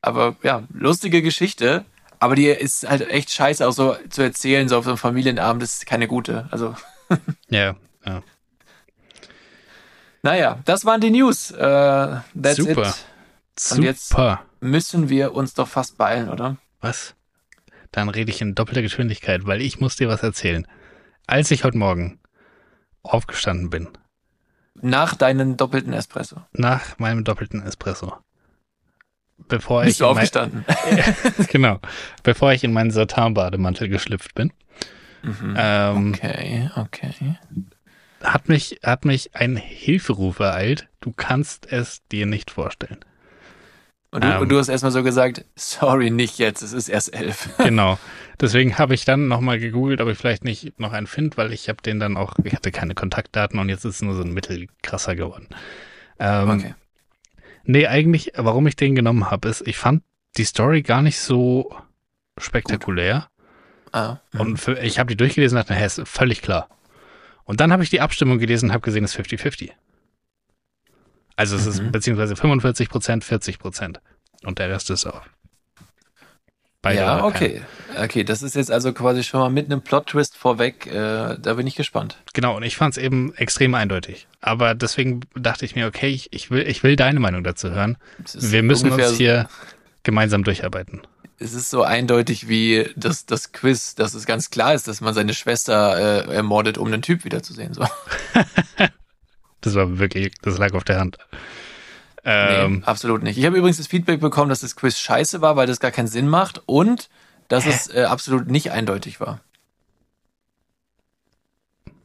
[0.00, 1.84] Aber ja, lustige Geschichte.
[2.18, 5.62] Aber die ist halt echt scheiße auch so zu erzählen, so auf so einem Familienabend,
[5.62, 6.48] das ist keine gute.
[6.50, 6.74] Also,
[7.50, 7.76] Ja,
[8.06, 8.22] ja.
[10.22, 11.50] Naja, das waren die News.
[11.50, 11.56] Äh,
[12.40, 12.88] that's Super.
[12.88, 13.72] it.
[13.72, 14.42] Und jetzt- Super.
[14.60, 16.56] Müssen wir uns doch fast beeilen, oder?
[16.80, 17.14] Was?
[17.90, 20.66] Dann rede ich in doppelter Geschwindigkeit, weil ich muss dir was erzählen.
[21.26, 22.20] Als ich heute Morgen
[23.02, 23.88] aufgestanden bin,
[24.80, 26.36] Nach deinem doppelten Espresso.
[26.52, 28.14] nach meinem doppelten Espresso,
[29.48, 30.64] bevor Bist ich du aufgestanden?
[31.48, 31.80] genau,
[32.22, 34.52] bevor ich in meinen Satin-Bademantel geschlüpft bin,
[35.22, 35.54] Mhm.
[35.56, 37.38] ähm, Okay, okay.
[38.24, 40.88] Hat mich hat mich ein Hilferuf ereilt.
[41.00, 42.98] Du kannst es dir nicht vorstellen.
[44.10, 44.40] Und du, Ähm.
[44.42, 47.48] und du hast erstmal so gesagt, sorry, nicht jetzt, es ist erst elf.
[47.58, 47.98] Genau.
[48.40, 51.68] Deswegen habe ich dann nochmal gegoogelt, ob ich vielleicht nicht noch einen finde, weil ich
[51.68, 54.32] habe den dann auch, ich hatte keine Kontaktdaten und jetzt ist es nur so ein
[54.34, 55.48] mittelkrasser geworden.
[56.18, 56.74] Ähm, Okay.
[57.64, 60.02] Nee, eigentlich, warum ich den genommen habe, ist, ich fand
[60.36, 61.72] die Story gar nicht so
[62.36, 63.28] spektakulär.
[63.92, 66.68] Ah, Und für, ich habe die durchgelesen und dachte, hä, ist völlig klar.
[67.44, 69.70] Und dann habe ich die Abstimmung gelesen und habe gesehen, es ist 50-50.
[71.36, 71.70] Also es Mhm.
[71.86, 74.00] ist beziehungsweise 45 Prozent, 40 Prozent.
[74.44, 75.22] Und der Rest ist auch.
[76.82, 77.62] Beide ja, okay.
[77.96, 80.86] Okay, das ist jetzt also quasi schon mal mit einem Plot-Twist vorweg.
[80.88, 82.20] Äh, da bin ich gespannt.
[82.34, 84.26] Genau, und ich fand es eben extrem eindeutig.
[84.40, 87.98] Aber deswegen dachte ich mir, okay, ich, ich, will, ich will deine Meinung dazu hören.
[88.34, 89.48] Wir müssen uns hier
[90.02, 91.02] gemeinsam durcharbeiten.
[91.42, 95.14] Es ist so eindeutig wie das, das Quiz, dass es ganz klar ist, dass man
[95.14, 97.74] seine Schwester äh, ermordet, um einen Typ wiederzusehen.
[97.74, 97.86] So.
[99.64, 101.18] Das war wirklich, das lag auf der Hand.
[102.24, 103.38] Ähm, nee, absolut nicht.
[103.38, 106.08] Ich habe übrigens das Feedback bekommen, dass das Quiz scheiße war, weil das gar keinen
[106.08, 107.08] Sinn macht und
[107.46, 109.40] dass es äh, absolut nicht eindeutig war.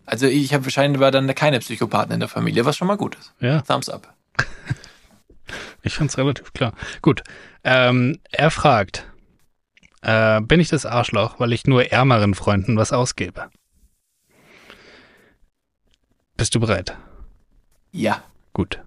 [0.05, 3.15] Also ich habe wahrscheinlich war dann keine Psychopathen in der Familie, was schon mal gut
[3.15, 3.33] ist.
[3.39, 4.13] ja, Thumbs up.
[5.83, 6.73] Ich finde es relativ klar.
[7.01, 7.23] Gut.
[7.63, 9.05] Ähm, er fragt,
[10.01, 13.49] äh, bin ich das Arschloch, weil ich nur ärmeren Freunden was ausgebe?
[16.35, 16.95] Bist du bereit?
[17.91, 18.23] Ja.
[18.53, 18.79] Gut.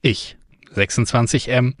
[0.00, 0.36] Ich,
[0.74, 1.74] 26M,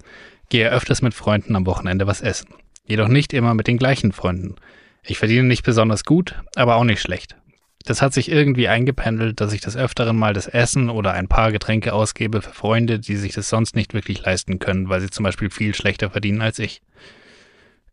[0.48, 2.48] gehe öfters mit Freunden am Wochenende was essen.
[2.86, 4.56] Jedoch nicht immer mit den gleichen Freunden.
[5.02, 7.36] Ich verdiene nicht besonders gut, aber auch nicht schlecht.
[7.84, 11.52] Das hat sich irgendwie eingependelt, dass ich das öfteren mal das Essen oder ein paar
[11.52, 15.22] Getränke ausgebe für Freunde, die sich das sonst nicht wirklich leisten können, weil sie zum
[15.22, 16.82] Beispiel viel schlechter verdienen als ich.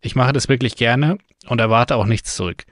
[0.05, 2.65] Ich mache das wirklich gerne und erwarte auch nichts zurück.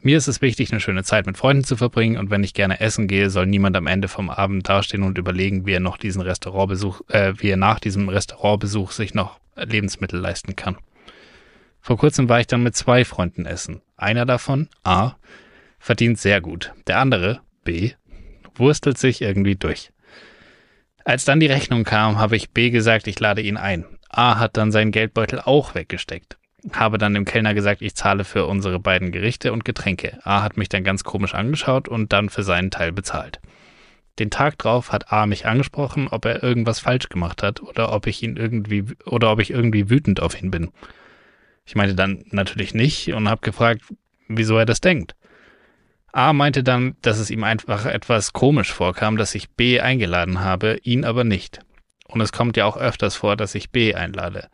[0.00, 2.80] Mir ist es wichtig, eine schöne Zeit mit Freunden zu verbringen und wenn ich gerne
[2.80, 6.22] essen gehe, soll niemand am Ende vom Abend dastehen und überlegen, wie er noch diesen
[6.22, 10.76] Restaurantbesuch, äh, wie er nach diesem Restaurantbesuch sich noch Lebensmittel leisten kann.
[11.80, 13.80] Vor kurzem war ich dann mit zwei Freunden essen.
[13.96, 15.12] Einer davon, A,
[15.78, 16.72] verdient sehr gut.
[16.88, 17.92] Der andere, B,
[18.56, 19.92] wurstelt sich irgendwie durch.
[21.04, 23.84] Als dann die Rechnung kam, habe ich B gesagt, ich lade ihn ein.
[24.08, 26.38] A hat dann seinen Geldbeutel auch weggesteckt.
[26.72, 30.18] Habe dann dem Kellner gesagt, ich zahle für unsere beiden Gerichte und Getränke.
[30.24, 33.40] A hat mich dann ganz komisch angeschaut und dann für seinen Teil bezahlt.
[34.18, 38.06] Den Tag drauf hat A mich angesprochen, ob er irgendwas falsch gemacht hat oder ob
[38.06, 40.70] ich ihn irgendwie oder ob ich irgendwie wütend auf ihn bin.
[41.66, 43.82] Ich meinte dann natürlich nicht und habe gefragt,
[44.28, 45.14] wieso er das denkt.
[46.12, 50.78] A meinte dann, dass es ihm einfach etwas komisch vorkam, dass ich B eingeladen habe,
[50.82, 51.60] ihn aber nicht.
[52.08, 54.48] Und es kommt ja auch öfters vor, dass ich B einlade.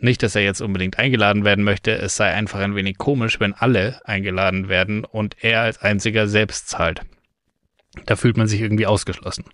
[0.00, 3.54] Nicht, dass er jetzt unbedingt eingeladen werden möchte, es sei einfach ein wenig komisch, wenn
[3.54, 7.02] alle eingeladen werden und er als einziger selbst zahlt.
[8.06, 9.44] Da fühlt man sich irgendwie ausgeschlossen.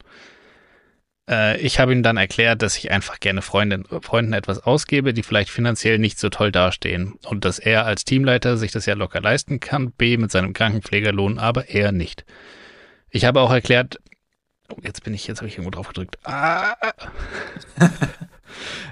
[1.28, 5.22] Äh, ich habe ihm dann erklärt, dass ich einfach gerne Freundin, Freunden etwas ausgebe, die
[5.22, 9.20] vielleicht finanziell nicht so toll dastehen und dass er als Teamleiter sich das ja locker
[9.20, 12.24] leisten kann, B mit seinem Krankenpflegerlohn, aber er nicht.
[13.09, 13.99] Ich habe auch erklärt,
[14.68, 16.18] oh, jetzt bin ich, jetzt habe ich irgendwo drauf gedrückt.
[16.24, 16.76] Ah.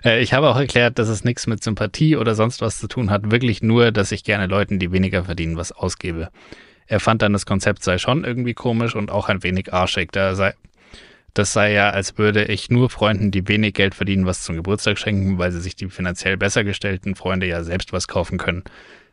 [0.04, 3.10] Äh, ich habe auch erklärt, dass es nichts mit Sympathie oder sonst was zu tun
[3.10, 6.30] hat, wirklich nur, dass ich gerne Leuten, die weniger verdienen, was ausgebe.
[6.86, 10.34] Er fand dann, das Konzept sei schon irgendwie komisch und auch ein wenig arschig, da
[10.34, 10.54] sei,
[11.34, 14.98] das sei ja, als würde ich nur Freunden, die wenig Geld verdienen, was zum Geburtstag
[14.98, 18.64] schenken, weil sie sich die finanziell besser gestellten Freunde ja selbst was kaufen können.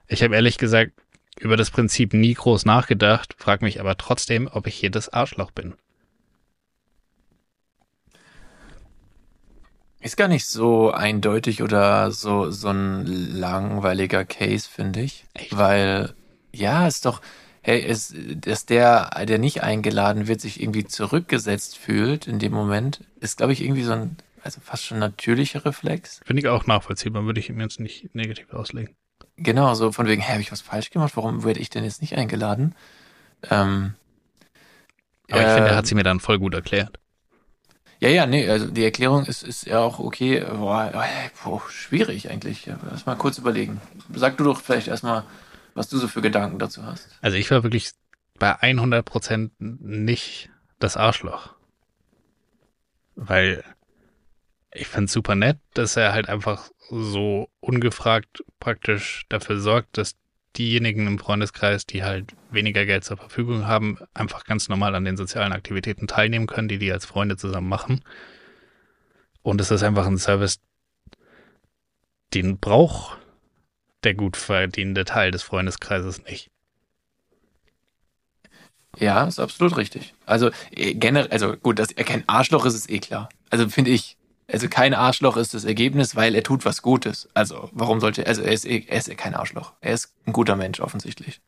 [0.08, 0.92] Ich habe ehrlich gesagt
[1.40, 5.52] über das Prinzip nie groß nachgedacht, frag mich aber trotzdem, ob ich hier das Arschloch
[5.52, 5.76] bin.
[10.02, 15.26] Ist gar nicht so eindeutig oder so, so ein langweiliger Case, finde ich.
[15.34, 15.58] Echt?
[15.58, 16.14] Weil,
[16.54, 17.22] ja, ist doch,
[17.62, 23.04] hey, ist, dass der, der nicht eingeladen wird, sich irgendwie zurückgesetzt fühlt in dem Moment,
[23.20, 26.22] ist, glaube ich, irgendwie so ein, also fast schon natürlicher Reflex.
[26.24, 28.96] Finde ich auch nachvollziehbar, würde ich ihm jetzt nicht negativ auslegen.
[29.36, 31.18] Genau, so von wegen, hä, habe ich was falsch gemacht?
[31.18, 32.74] Warum werde ich denn jetzt nicht eingeladen?
[33.50, 33.96] Ähm,
[35.30, 37.00] Aber ich finde, er äh, hat sie mir dann voll gut erklärt.
[38.00, 40.40] Ja, ja, nee, also die Erklärung ist, ist ja auch okay.
[40.40, 40.92] Boah,
[41.44, 42.70] boah, schwierig eigentlich.
[42.90, 43.82] Lass mal kurz überlegen.
[44.14, 45.24] Sag du doch vielleicht erstmal,
[45.74, 47.10] was du so für Gedanken dazu hast.
[47.22, 47.92] Also ich war wirklich
[48.38, 51.56] bei 100% nicht das Arschloch.
[53.16, 53.66] Weil
[54.72, 60.16] ich find's super nett, dass er halt einfach so ungefragt praktisch dafür sorgt, dass
[60.60, 65.18] diejenigen im Freundeskreis, die halt weniger Geld zur Verfügung haben, einfach ganz normal an den
[65.18, 68.04] sozialen Aktivitäten teilnehmen können, die die als Freunde zusammen machen.
[69.42, 70.60] Und es ist einfach ein Service,
[72.34, 73.18] den braucht
[74.04, 76.52] der gut verdienende Teil des Freundeskreises nicht.
[78.98, 80.14] Ja, ist absolut richtig.
[80.26, 83.30] Also äh, generell, also gut, dass er kein Arschloch ist, ist eh klar.
[83.50, 84.18] Also finde ich.
[84.52, 87.30] Also kein Arschloch ist das Ergebnis, weil er tut was Gutes.
[87.34, 89.74] Also warum sollte also er ist er ist kein Arschloch.
[89.82, 91.42] Er ist ein guter Mensch offensichtlich.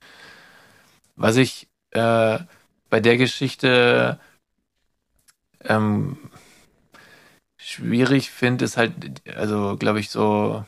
[1.15, 2.39] Was ich äh,
[2.89, 4.19] bei der Geschichte
[5.63, 6.17] ähm,
[7.57, 8.93] schwierig finde, ist halt,
[9.35, 10.65] also glaube ich so,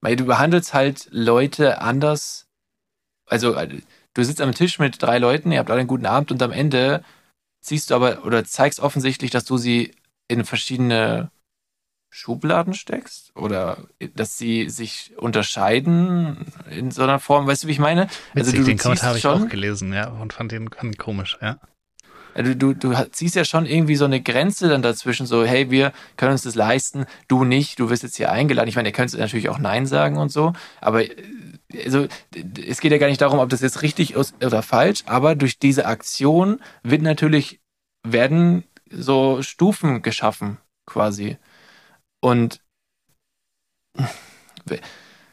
[0.00, 2.46] weil du behandelst halt Leute anders.
[3.26, 3.56] Also
[4.14, 6.52] du sitzt am Tisch mit drei Leuten, ihr habt alle einen guten Abend und am
[6.52, 7.04] Ende
[7.62, 9.94] ziehst du aber oder zeigst offensichtlich, dass du sie
[10.28, 11.30] in verschiedene
[12.10, 13.78] Schubladen steckst oder
[14.14, 18.08] dass sie sich unterscheiden in so einer Form, weißt du, wie ich meine?
[18.34, 21.58] Also du, du den Kommentar habe ich auch gelesen, ja, und fand den komisch, ja.
[22.34, 25.92] Also du, du ziehst ja schon irgendwie so eine Grenze dann dazwischen, so, hey, wir
[26.16, 28.68] können uns das leisten, du nicht, du wirst jetzt hier eingeladen.
[28.68, 31.16] Ich meine, ihr könnt natürlich auch Nein sagen und so, aber äh,
[31.84, 32.06] also,
[32.66, 35.58] es geht ja gar nicht darum, ob das jetzt richtig ist oder falsch, aber durch
[35.58, 37.60] diese Aktion wird natürlich,
[38.06, 41.36] werden so Stufen geschaffen, quasi.
[42.20, 42.60] Und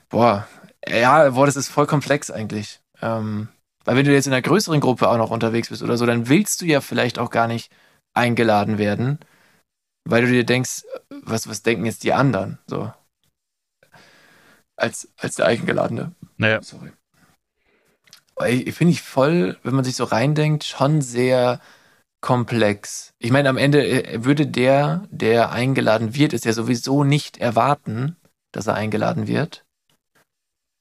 [0.09, 0.47] boah,
[0.87, 2.79] ja, boah, das ist voll komplex eigentlich.
[3.01, 3.49] Ähm,
[3.83, 6.29] weil wenn du jetzt in einer größeren Gruppe auch noch unterwegs bist oder so, dann
[6.29, 7.71] willst du ja vielleicht auch gar nicht
[8.13, 9.19] eingeladen werden.
[10.07, 12.59] weil du dir denkst, was, was denken jetzt die anderen?
[12.67, 12.93] So.
[14.77, 16.11] Als, als der Eigengeladene.
[16.37, 16.61] Naja.
[16.61, 16.91] Sorry.
[18.35, 21.59] Weil ich- Finde ich voll, wenn man sich so reindenkt, schon sehr
[22.25, 23.13] komplex.
[23.19, 28.15] Ich meine, am Ende äh, würde der, der eingeladen wird, es ja sowieso nicht erwarten,
[28.51, 29.63] dass er eingeladen wird.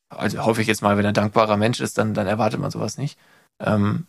[0.09, 2.71] Also hoffe ich jetzt mal, wenn er ein dankbarer Mensch ist, dann, dann erwartet man
[2.71, 3.19] sowas nicht.
[3.61, 4.07] Ähm,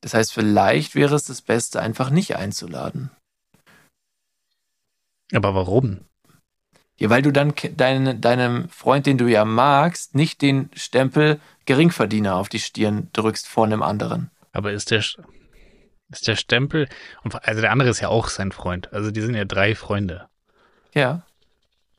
[0.00, 3.12] das heißt, vielleicht wäre es das Beste, einfach nicht einzuladen.
[5.32, 6.00] Aber warum?
[6.98, 12.34] Ja, weil du dann deine, deinem Freund, den du ja magst, nicht den Stempel Geringverdiener
[12.34, 14.32] auf die Stirn drückst vor einem anderen.
[14.56, 16.88] Aber ist der, ist der Stempel,
[17.42, 18.90] also der andere ist ja auch sein Freund.
[18.90, 20.28] Also die sind ja drei Freunde.
[20.94, 21.26] Ja.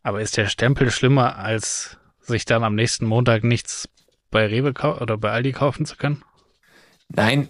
[0.01, 3.87] Aber ist der Stempel schlimmer, als sich dann am nächsten Montag nichts
[4.31, 6.23] bei Rewe oder bei Aldi kaufen zu können?
[7.09, 7.47] Nein,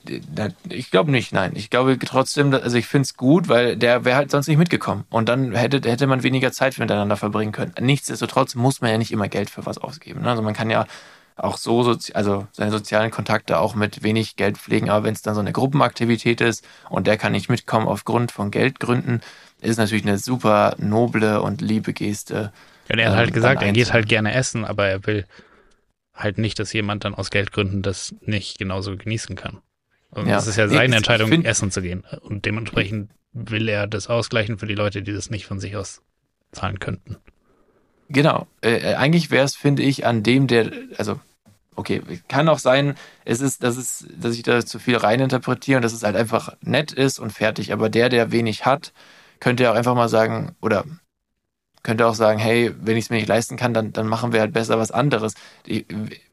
[0.67, 1.53] ich glaube nicht, nein.
[1.55, 5.05] Ich glaube trotzdem, also ich finde es gut, weil der wäre halt sonst nicht mitgekommen.
[5.09, 7.73] Und dann hätte, hätte man weniger Zeit miteinander verbringen können.
[7.79, 10.21] Nichtsdestotrotz muss man ja nicht immer Geld für was ausgeben.
[10.23, 10.29] Ne?
[10.29, 10.85] Also man kann ja
[11.37, 15.21] auch so, sozi also seine sozialen Kontakte auch mit wenig Geld pflegen, aber wenn es
[15.21, 19.21] dann so eine Gruppenaktivität ist und der kann nicht mitkommen aufgrund von Geldgründen,
[19.61, 22.51] ist natürlich eine super noble und liebe Geste.
[22.89, 25.05] Ja, und er hat Ähm, halt gesagt, dann er geht halt gerne essen, aber er
[25.05, 25.25] will
[26.13, 29.59] halt nicht, dass jemand dann aus Geldgründen das nicht genauso genießen kann.
[30.09, 30.35] Und Ja.
[30.35, 32.03] das ist ja seine ich Entscheidung, find- essen zu gehen.
[32.21, 36.01] Und dementsprechend will er das ausgleichen für die Leute, die das nicht von sich aus
[36.51, 37.17] zahlen könnten.
[38.09, 38.47] Genau.
[38.61, 41.19] Äh, äh, eigentlich wäre es, finde ich, an dem, der, also,
[41.77, 45.83] okay, kann auch sein, es ist, dass es, dass ich da zu viel reininterpretiere und
[45.83, 47.71] dass es halt einfach nett ist und fertig.
[47.71, 48.93] Aber der, der wenig hat,
[49.39, 50.83] könnte ja auch einfach mal sagen, oder
[51.87, 54.41] könnte auch sagen, hey, wenn ich es mir nicht leisten kann, dann, dann machen wir
[54.41, 55.35] halt besser was anderes.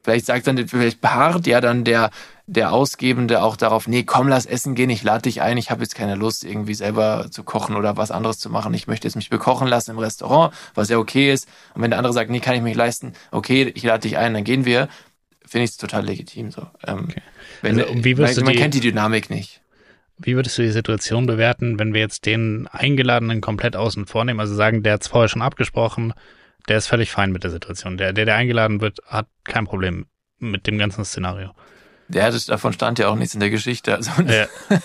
[0.03, 2.09] Vielleicht sagt dann, vielleicht beharrt ja dann der,
[2.45, 5.81] der Ausgebende auch darauf, nee, komm, lass essen gehen, ich lade dich ein, ich habe
[5.81, 8.73] jetzt keine Lust, irgendwie selber zu kochen oder was anderes zu machen.
[8.73, 11.47] Ich möchte jetzt mich bekochen lassen im Restaurant, was ja okay ist.
[11.73, 14.33] Und wenn der andere sagt, nee, kann ich mich leisten, okay, ich lade dich ein,
[14.33, 14.89] dann gehen wir,
[15.47, 16.67] finde ich es total legitim so.
[16.85, 17.09] Ähm,
[17.61, 19.61] wenn, Also, wie weil man die- kennt die Dynamik nicht.
[20.17, 24.39] Wie würdest du die Situation bewerten, wenn wir jetzt den Eingeladenen komplett außen vor nehmen?
[24.39, 26.13] Also sagen, der hat es vorher schon abgesprochen,
[26.69, 27.97] der ist völlig fein mit der Situation.
[27.97, 30.05] Der, der, der eingeladen wird, hat kein Problem
[30.39, 31.51] mit dem ganzen Szenario.
[32.07, 33.93] Der hatte, davon stand ja auch nichts in der Geschichte.
[33.95, 34.47] Also Ja.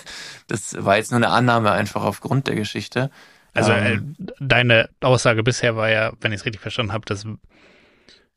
[0.49, 3.11] das war jetzt nur eine Annahme einfach aufgrund der Geschichte.
[3.55, 7.25] Also Ähm, äh, deine Aussage bisher war ja, wenn ich es richtig verstanden habe, dass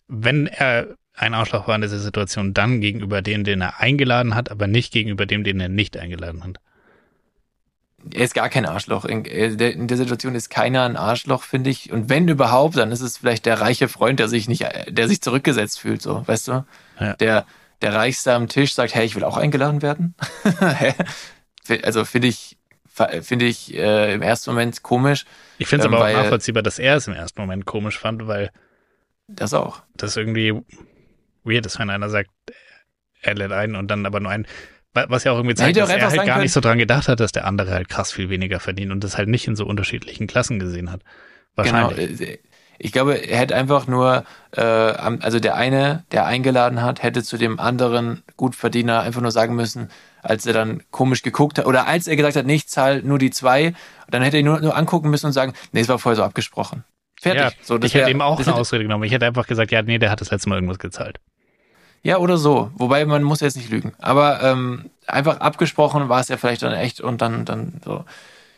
[0.07, 4.49] wenn er ein Arschloch war in dieser Situation, dann gegenüber dem, den er eingeladen hat,
[4.49, 6.57] aber nicht gegenüber dem, den er nicht eingeladen hat.
[8.13, 9.05] Er ist gar kein Arschloch.
[9.05, 11.91] In, äh, der- in der Situation ist keiner ein Arschloch, finde ich.
[11.91, 15.21] Und wenn überhaupt, dann ist es vielleicht der reiche Freund, der sich nicht, der sich
[15.21, 16.65] zurückgesetzt fühlt, so, weißt du?
[16.99, 17.13] Ja.
[17.13, 17.45] Der,
[17.81, 20.15] der Reichste am Tisch sagt, hey, ich will auch eingeladen werden.
[21.83, 22.57] Also finde ich,
[23.21, 25.23] finde ich äh, im ersten Moment komisch.
[25.59, 28.27] Ich finde es Ähm, aber auch nachvollziehbar, dass er es im ersten Moment komisch fand,
[28.27, 28.51] weil
[29.29, 29.81] Das auch.
[29.95, 30.61] das irgendwie
[31.43, 32.29] weird ist, wenn einer sagt,
[33.21, 34.45] er lädt ein und dann aber nur ein.
[34.93, 36.77] wa- Was ja auch irgendwie zeigt, hätte dass er halt gar können- nicht so dran
[36.77, 39.55] gedacht hat, dass der andere halt krass viel weniger verdient und das halt nicht in
[39.55, 41.01] so unterschiedlichen Klassen gesehen hat.
[41.55, 42.17] Wahrscheinlich.
[42.19, 42.31] Genau.
[42.31, 42.37] äh,
[42.79, 47.37] Ich glaube, er hätte einfach nur, äh, also der eine, der eingeladen hat, hätte zu
[47.37, 49.89] dem anderen Gutverdiener einfach nur sagen müssen,
[50.23, 53.19] als er dann komisch geguckt hat, oder als er gesagt hat, nee, ich zahle nur
[53.19, 53.73] die zwei,
[54.09, 56.23] dann hätte er ihn nur, nur angucken müssen und sagen, nee, es war vorher so
[56.23, 56.83] abgesprochen.
[57.21, 57.41] Fertig.
[57.41, 59.03] Ja, so, ich hätte wär- ihm auch eine hätte- Ausrede genommen.
[59.03, 61.19] Ich hätte einfach gesagt, ja, nee, der hat das letzte Mal irgendwas gezahlt.
[62.03, 62.69] Ja, oder so.
[62.75, 63.93] Wobei man muss jetzt nicht lügen.
[63.97, 68.03] Aber ähm, einfach abgesprochen war es ja vielleicht dann echt und dann, dann so.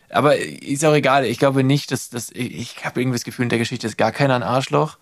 [0.10, 1.26] Aber ist auch egal.
[1.26, 3.98] Ich glaube nicht, dass, dass ich, ich habe irgendwie das Gefühl, in der Geschichte ist
[3.98, 4.98] gar keiner ein Arschloch.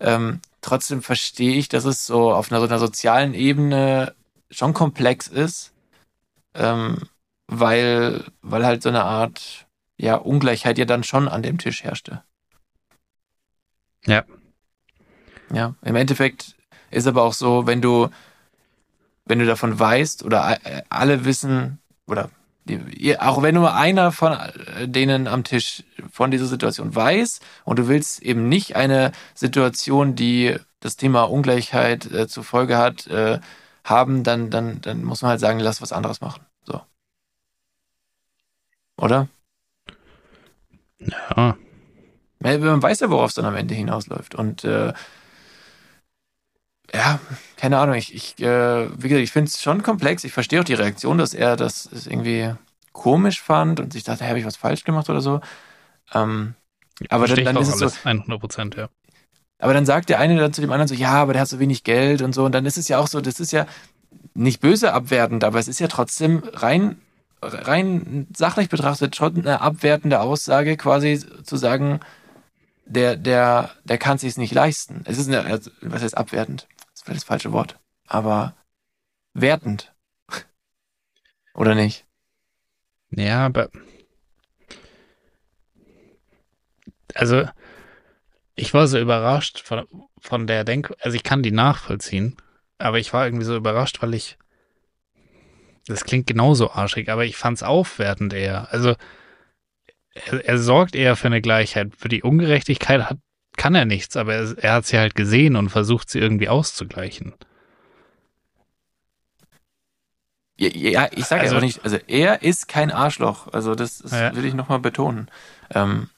[0.00, 4.14] Ähm, trotzdem verstehe ich, dass es so auf einer, so einer sozialen Ebene
[4.50, 5.72] schon komplex ist,
[6.54, 6.98] ähm,
[7.46, 9.66] weil, weil halt so eine Art
[9.96, 12.22] ja, Ungleichheit ja dann schon an dem Tisch herrschte.
[14.06, 14.24] Ja.
[15.52, 16.57] Ja, im Endeffekt
[16.90, 18.08] ist aber auch so, wenn du,
[19.24, 22.30] wenn du davon weißt oder äh, alle wissen oder
[23.20, 27.88] auch wenn nur einer von äh, denen am Tisch von dieser Situation weiß und du
[27.88, 33.40] willst eben nicht eine Situation, die das Thema Ungleichheit äh, zur Folge hat, äh,
[33.84, 36.44] haben, dann, dann, dann muss man halt sagen, lass was anderes machen.
[36.64, 36.82] So.
[38.98, 39.28] Oder?
[40.98, 41.56] Ja.
[42.44, 44.34] Ja, Man weiß ja, worauf es dann am Ende hinausläuft.
[44.34, 44.92] Und äh,
[46.94, 47.20] ja,
[47.56, 50.24] keine Ahnung, ich, ich äh, wie gesagt, ich finde es schon komplex.
[50.24, 52.54] Ich verstehe auch die Reaktion, dass er das irgendwie
[52.92, 55.40] komisch fand und sich dachte, hey, habe ich was falsch gemacht oder so.
[56.14, 56.54] Ähm,
[57.10, 58.88] aber dann, dann ist es so, alles 100 Prozent, ja.
[59.58, 61.60] aber dann sagt der eine dann zu dem anderen so, ja, aber der hat so
[61.60, 62.44] wenig Geld und so.
[62.44, 63.66] Und dann ist es ja auch so, das ist ja
[64.34, 67.00] nicht böse abwertend, aber es ist ja trotzdem rein
[67.40, 72.00] rein sachlich betrachtet schon eine abwertende Aussage, quasi zu sagen,
[72.84, 75.02] der, der, der kann sich's nicht leisten.
[75.04, 76.66] Es ist eine, also, was heißt abwertend?
[76.98, 77.78] Das vielleicht das falsche Wort.
[78.08, 78.56] Aber
[79.32, 79.94] wertend.
[81.54, 82.06] Oder nicht?
[83.10, 83.70] Ja, aber.
[87.14, 87.48] Also,
[88.56, 89.86] ich war so überrascht von,
[90.18, 92.36] von der Denk, also ich kann die nachvollziehen,
[92.78, 94.36] aber ich war irgendwie so überrascht, weil ich,
[95.86, 98.72] das klingt genauso arschig, aber ich fand's aufwertend eher.
[98.72, 98.96] Also,
[100.14, 101.94] er, er sorgt eher für eine Gleichheit.
[101.96, 103.18] Für die Ungerechtigkeit hat,
[103.58, 107.34] kann er nichts, aber er, er hat sie halt gesehen und versucht sie irgendwie auszugleichen.
[110.56, 113.52] Ja, ja ich sage Also- also nicht, also er ist kein Arschloch.
[113.52, 114.34] Also das, das Ja.
[114.34, 115.30] will ich nochmal betonen.
[115.74, 116.08] Ähm,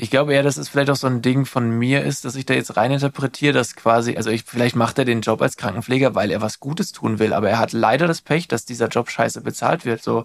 [0.00, 2.46] ich glaube eher, dass es vielleicht auch so ein Ding von mir ist, dass ich
[2.46, 6.30] da jetzt reininterpretiere, dass quasi, also ich, vielleicht macht er den Job als Krankenpfleger, weil
[6.30, 9.40] er was Gutes tun will, aber er hat leider das Pech, dass dieser Job scheiße
[9.40, 10.00] bezahlt wird.
[10.00, 10.24] So,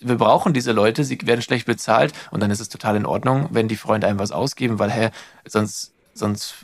[0.00, 3.48] wir brauchen diese Leute, sie werden schlecht bezahlt und dann ist es total in Ordnung,
[3.50, 5.10] wenn die Freunde einem was ausgeben, weil, hä,
[5.46, 6.54] sonst, sonst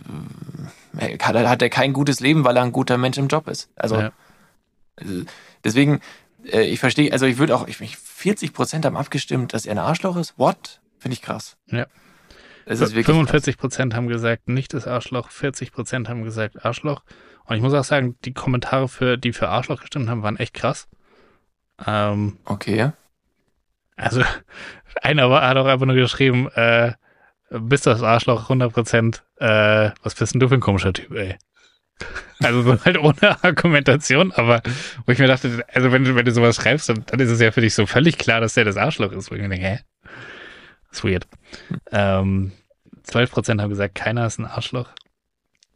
[0.96, 3.68] äh, hat er, kein gutes Leben, weil er ein guter Mensch im Job ist.
[3.76, 4.12] Also, Ja.
[4.96, 5.24] also,
[5.62, 6.00] Deswegen,
[6.50, 9.72] äh, ich verstehe, also ich würde auch, ich, ich 40 Prozent haben abgestimmt, dass er
[9.72, 10.32] ein Arschloch ist.
[10.38, 10.80] What?
[10.98, 11.56] Finde ich krass.
[11.66, 11.86] Ja.
[12.68, 17.02] Es ist wirklich 45 Prozent haben gesagt, nicht das Arschloch, 40 Prozent haben gesagt Arschloch.
[17.44, 20.52] Und ich muss auch sagen, die Kommentare, für, die für Arschloch gestimmt haben, waren echt
[20.52, 20.88] krass.
[21.86, 22.38] Ähm.
[22.44, 22.90] Okay.
[23.97, 24.22] also,
[25.02, 26.93] einer war, hat auch einfach nur geschrieben, äh,
[27.51, 31.36] bist das Arschloch 100 Prozent, äh, was bist denn du für ein komischer Typ, ey?
[32.40, 34.60] Also so halt ohne Argumentation, aber
[35.06, 37.40] wo ich mir dachte, also wenn du, wenn du sowas schreibst, dann, dann ist es
[37.40, 39.30] ja für dich so völlig klar, dass der das Arschloch ist.
[39.30, 39.78] Wo ich mir denke, hä?
[40.97, 41.28] Ist weird.
[41.93, 42.52] Ähm,
[43.06, 44.89] 12% haben gesagt, keiner ist ein Arschloch.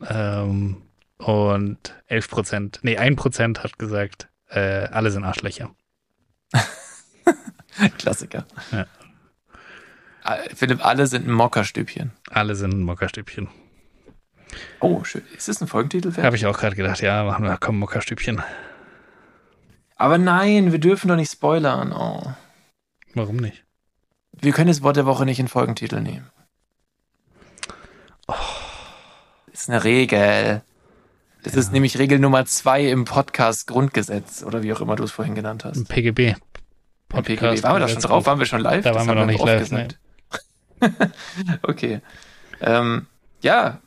[0.08, 0.80] Ähm,
[1.18, 5.74] und 11%, nee, 1% hat gesagt, äh, alle sind Arschlöcher.
[7.98, 8.46] Klassiker.
[8.72, 8.86] Ja.
[10.24, 12.12] Äh, Philipp, alle sind ein Mockerstübchen.
[12.30, 13.48] Alle sind ein Mockerstübchen.
[14.80, 15.22] Oh, schön.
[15.36, 16.16] Ist das ein Folgentitel?
[16.22, 18.42] Habe ich auch gerade gedacht, ja, machen wir, komm, Mockerstübchen.
[19.96, 21.92] Aber nein, wir dürfen doch nicht spoilern.
[21.92, 22.32] Oh.
[23.12, 23.66] Warum nicht?
[24.40, 26.30] Wir können das Wort der Woche nicht in Folgentitel nehmen.
[28.26, 28.34] Oh.
[29.52, 30.62] Ist eine Regel.
[31.42, 35.10] Das ist nämlich Regel Nummer zwei im Podcast Grundgesetz oder wie auch immer du es
[35.10, 35.76] vorhin genannt hast.
[35.76, 36.34] Ein PGB.
[37.12, 37.62] Im PGB.
[37.62, 38.26] Waren wir da schon drauf?
[38.26, 38.84] Waren wir schon live?
[38.84, 39.98] Da waren wir noch nicht live, gesagt.
[41.62, 42.00] okay.
[42.60, 43.06] Ähm,
[43.42, 43.80] ja,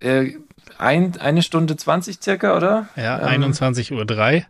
[0.00, 0.34] äh,
[0.78, 2.88] ein, eine Stunde 20 circa, oder?
[2.96, 3.92] Ja, Ähm, 21.03
[4.36, 4.46] Uhr.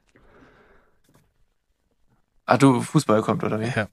[2.45, 3.69] Ah, du, Fußball kommt, oder wie?
[3.75, 3.89] Ja.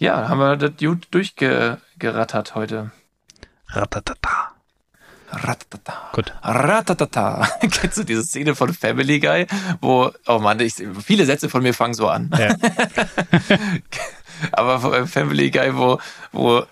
[0.00, 2.90] Ja, haben wir das gut durchgerattert heute.
[3.68, 4.52] Ratatata.
[5.28, 6.10] Ratatata.
[6.14, 6.32] Gut.
[6.42, 7.46] Ratatata.
[7.60, 9.46] Kennst du diese Szene von Family Guy,
[9.82, 12.30] wo, oh Mann, ich, viele Sätze von mir fangen so an.
[12.36, 12.56] Ja.
[14.52, 15.98] Aber Family Guy, wo,
[16.32, 16.62] wo,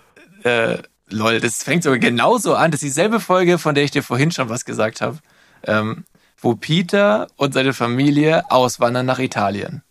[0.43, 0.79] äh,
[1.09, 2.71] lol, das fängt sogar genauso an.
[2.71, 5.19] Das ist dieselbe Folge, von der ich dir vorhin schon was gesagt habe.
[5.67, 6.03] Ähm,
[6.41, 9.83] wo Peter und seine Familie auswandern nach Italien.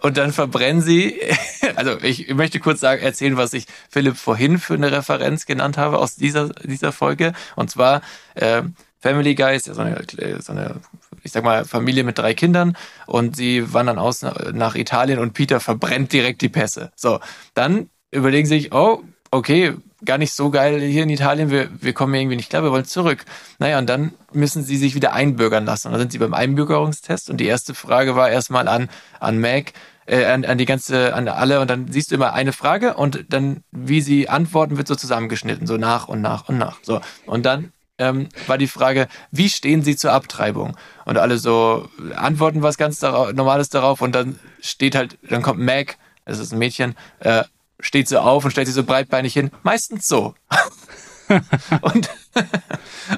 [0.00, 1.20] Und dann verbrennen sie,
[1.76, 5.98] also ich möchte kurz sagen, erzählen, was ich Philipp vorhin für eine Referenz genannt habe
[5.98, 7.32] aus dieser, dieser Folge.
[7.54, 8.02] Und zwar,
[8.34, 8.62] äh,
[9.00, 10.02] Family Guy ist ja so eine,
[10.40, 10.80] so eine,
[11.22, 15.60] ich sag mal, Familie mit drei Kindern und sie wandern aus nach, Italien und Peter
[15.60, 16.90] verbrennt direkt die Pässe.
[16.96, 17.20] So,
[17.54, 19.74] dann überlegen sie sich, oh, okay,
[20.04, 22.84] gar nicht so geil hier in Italien, wir, wir kommen irgendwie nicht klar, wir wollen
[22.84, 23.24] zurück.
[23.58, 25.88] Naja, und dann müssen sie sich wieder einbürgern lassen.
[25.88, 28.88] Und dann sind sie beim Einbürgerungstest und die erste Frage war erstmal an,
[29.20, 29.72] an Mac,
[30.06, 33.24] äh, an, an die ganze, an alle und dann siehst du immer eine Frage und
[33.30, 36.78] dann, wie sie antworten, wird so zusammengeschnitten, so nach und nach und nach.
[36.82, 37.00] So.
[37.24, 40.76] Und dann ähm, war die Frage, wie stehen sie zur Abtreibung?
[41.06, 45.60] Und alle so antworten was ganz darauf, Normales darauf und dann steht halt, dann kommt
[45.60, 47.44] Mac, das ist ein Mädchen, äh,
[47.80, 50.34] steht so auf und stellt sich so breitbeinig hin, meistens so.
[51.82, 52.08] und,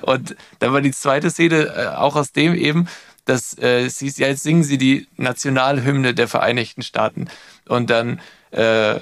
[0.02, 2.88] und dann war die zweite Szene äh, auch aus dem eben,
[3.24, 7.28] dass äh, sie, ja, jetzt singen sie die Nationalhymne der Vereinigten Staaten.
[7.66, 8.20] Und dann
[8.50, 9.00] äh,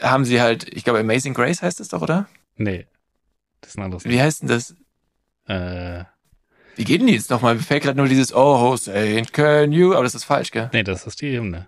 [0.00, 2.26] haben sie halt, ich glaube, Amazing Grace heißt es doch, oder?
[2.56, 2.86] Nee.
[3.60, 4.04] Das ist ein anderes.
[4.04, 4.74] Wie heißt denn das?
[5.46, 6.04] Äh,
[6.76, 7.56] Wie geht denn die jetzt nochmal?
[7.56, 9.92] Mir fällt gerade nur dieses Oh, Saint, can you?
[9.92, 10.70] Aber das ist falsch, gell?
[10.72, 11.66] nee, das ist die Hymne.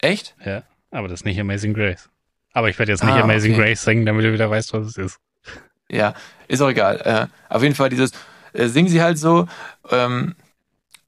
[0.00, 0.34] Echt?
[0.44, 0.62] Ja.
[0.92, 2.08] Aber das ist nicht Amazing Grace.
[2.52, 3.62] Aber ich werde jetzt nicht Ah, Amazing okay.
[3.62, 5.18] Grace singen, damit du wieder weißt, was es ist.
[5.90, 6.14] Ja,
[6.48, 7.00] ist auch egal.
[7.50, 8.12] Äh, auf jeden Fall dieses,
[8.52, 9.48] äh, singen sie halt so,
[9.90, 10.36] ähm,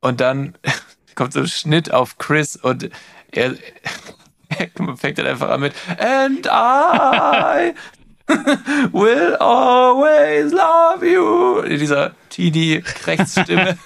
[0.01, 0.55] und dann
[1.15, 2.91] kommt so ein Schnitt auf Chris und
[3.31, 3.55] er,
[4.49, 7.75] er fängt dann einfach an mit And I
[8.93, 11.59] will always love you.
[11.61, 13.79] In dieser teeny Krechtsstimme.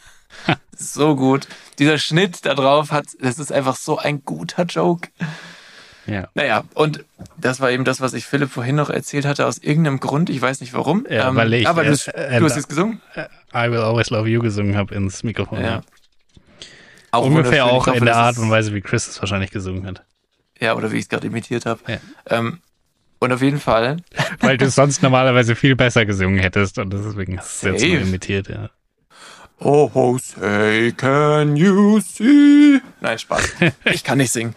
[0.77, 1.49] so gut.
[1.81, 5.09] Dieser Schnitt da drauf hat, das ist einfach so ein guter Joke.
[6.09, 6.29] Ja.
[6.35, 7.05] Naja, und
[7.37, 10.31] das war eben das, was ich Philipp vorhin noch erzählt hatte, aus irgendeinem Grund.
[10.31, 11.07] Ich weiß nicht warum.
[11.09, 13.01] Ja, weil ich, aber du, äh, äh, du hast jetzt gesungen?
[13.55, 15.61] I Will Always Love You gesungen habe ins Mikrofon.
[15.61, 15.83] Ja.
[17.11, 20.05] Auch Ungefähr auch hoffe, in der Art und Weise, wie Chris es wahrscheinlich gesungen hat.
[20.61, 21.81] Ja, oder wie ich es gerade imitiert habe.
[21.87, 21.99] Ja.
[22.29, 22.59] Ähm,
[23.21, 23.97] und auf jeden Fall,
[24.41, 27.91] Weil du es sonst normalerweise viel besser gesungen hättest und deswegen hast du es jetzt
[27.91, 28.71] nur imitiert, ja.
[29.61, 32.81] Oh, oh, say, can you see?
[33.01, 33.43] Nein, Spaß.
[33.93, 34.55] Ich kann nicht singen.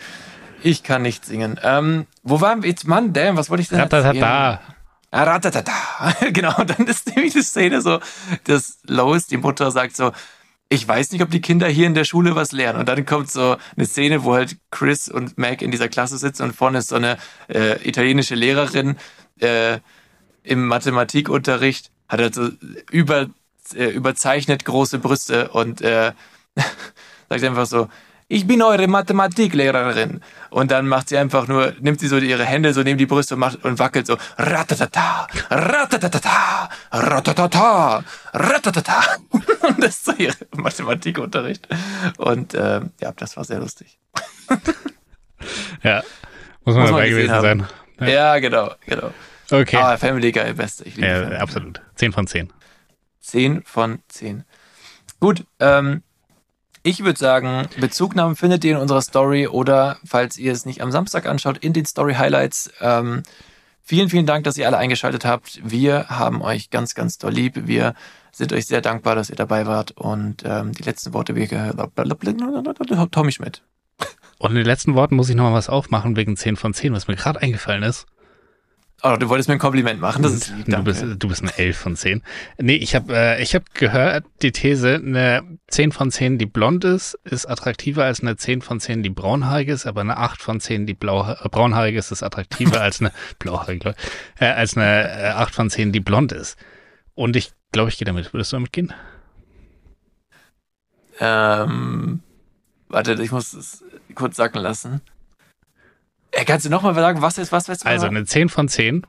[0.63, 1.59] Ich kann nicht singen.
[1.63, 2.87] Ähm, wo waren wir jetzt?
[2.87, 3.79] Mann, damn, was wollte ich denn?
[3.79, 4.61] Ratatata.
[5.11, 5.73] Ah, Ratatata.
[6.31, 7.99] Genau, und dann ist nämlich die Szene so,
[8.45, 10.11] dass Lois, die Mutter, sagt so,
[10.69, 12.79] ich weiß nicht, ob die Kinder hier in der Schule was lernen.
[12.79, 16.43] Und dann kommt so eine Szene, wo halt Chris und Mac in dieser Klasse sitzen
[16.43, 17.17] und vorne ist so eine
[17.49, 18.95] äh, italienische Lehrerin
[19.41, 19.79] äh,
[20.43, 22.49] im Mathematikunterricht, hat halt so
[22.89, 23.27] über,
[23.75, 26.13] äh, überzeichnet große Brüste und äh,
[27.29, 27.89] sagt einfach so,
[28.31, 30.21] ich bin eure Mathematiklehrerin.
[30.49, 33.33] Und dann macht sie einfach nur, nimmt sie so ihre Hände so neben die Brüste
[33.33, 38.03] und, macht, und wackelt so, ratatata, ratatata, ratatata,
[38.33, 39.01] ratatata.
[39.67, 41.67] Und das ist so ihr Mathematikunterricht.
[42.17, 43.99] Und äh, ja, das war sehr lustig.
[45.81, 46.03] Ja.
[46.63, 47.67] Muss man Muss dabei gewesen sein.
[47.97, 48.07] haben.
[48.07, 49.11] Ja, genau, genau.
[49.49, 49.77] Okay.
[49.77, 50.83] Aber Family Guy, beste.
[50.83, 51.81] Ich liebe ja, Family absolut.
[51.95, 52.53] 10 von 10.
[53.21, 54.43] 10 von 10.
[55.19, 56.03] Gut, ähm,
[56.83, 60.91] ich würde sagen, Bezugnahmen findet ihr in unserer Story oder, falls ihr es nicht am
[60.91, 62.71] Samstag anschaut, in den Story Highlights.
[62.81, 63.23] Ähm,
[63.83, 65.61] vielen, vielen Dank, dass ihr alle eingeschaltet habt.
[65.63, 67.67] Wir haben euch ganz, ganz doll lieb.
[67.67, 67.93] Wir
[68.31, 69.91] sind euch sehr dankbar, dass ihr dabei wart.
[69.91, 71.47] Und ähm, die letzten Worte wie
[73.11, 73.61] Tommy Schmidt.
[74.39, 77.07] Und in den letzten Worten muss ich nochmal was aufmachen wegen 10 von 10, was
[77.07, 78.07] mir gerade eingefallen ist.
[79.03, 81.57] Oh, du wolltest mir ein Kompliment machen, das ist lieb, du, bist, du bist eine
[81.57, 82.21] 11 von 10.
[82.59, 86.83] Nee, ich habe äh, ich hab gehört, die These, eine 10 von 10, die blond
[86.83, 90.59] ist, ist attraktiver als eine 10 von 10, die braunhaarig ist, aber eine 8 von
[90.59, 94.77] 10, die blau, äh, braunhaarig ist, ist attraktiver als eine blauhaarig, glaub ich, äh, als
[94.77, 96.57] eine äh, 8 von 10, die blond ist.
[97.15, 98.33] Und ich glaube, ich gehe damit.
[98.33, 98.93] Würdest du damit gehen?
[101.19, 102.21] Ähm,
[102.87, 103.83] warte, ich muss es
[104.15, 105.01] kurz sacken lassen.
[106.31, 107.87] Äh, kannst du nochmal sagen, was ist, was weißt du?
[107.89, 109.05] Also eine 10 von 10,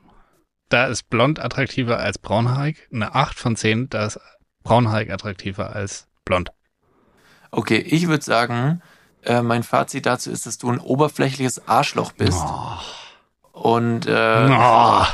[0.69, 2.89] da ist blond attraktiver als braunhaarig.
[2.93, 4.19] Eine 8 von 10, da ist
[4.65, 6.51] braunhaarig attraktiver als blond.
[7.51, 8.81] Okay, ich würde sagen,
[9.24, 12.43] äh, mein Fazit dazu ist, dass du ein oberflächliches Arschloch bist.
[13.53, 15.05] Und äh, Oh,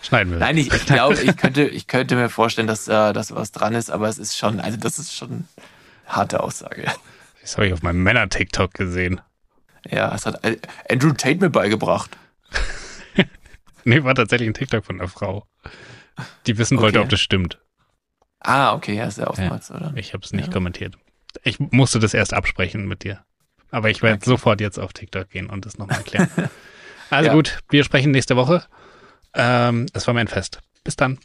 [0.00, 0.38] schneiden wir.
[0.38, 3.74] nein, ich, ich glaube, ich könnte, ich könnte mir vorstellen, dass äh, dass was dran
[3.74, 5.44] ist, aber es ist schon, also das ist schon eine
[6.06, 6.84] harte Aussage.
[7.42, 9.20] Das habe ich auf meinem Männer-TikTok gesehen.
[9.88, 10.56] Ja, es hat äh,
[10.90, 12.10] Andrew Tate mir beigebracht.
[13.84, 15.46] Nee, war tatsächlich ein TikTok von einer Frau,
[16.46, 17.04] die wissen wollte, Okay.
[17.04, 17.58] ob das stimmt.
[18.40, 19.92] Ah, okay, ja, ist ja oftmals, oder?
[19.96, 20.52] Ich habe es nicht Ja.
[20.52, 20.96] kommentiert.
[21.42, 23.24] Ich musste das erst absprechen mit dir.
[23.70, 24.28] Aber ich werde Okay.
[24.28, 26.28] sofort jetzt auf TikTok gehen und das nochmal erklären.
[27.10, 27.32] Also Ja.
[27.34, 28.62] gut, wir sprechen nächste Woche.
[29.32, 30.60] Ähm, es war mir ein Fest.
[30.84, 31.18] Bis dann.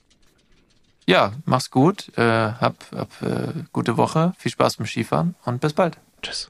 [1.05, 5.73] Ja, mach's gut, äh, hab, hab äh, gute Woche, viel Spaß beim Skifahren und bis
[5.73, 5.97] bald.
[6.21, 6.49] Tschüss.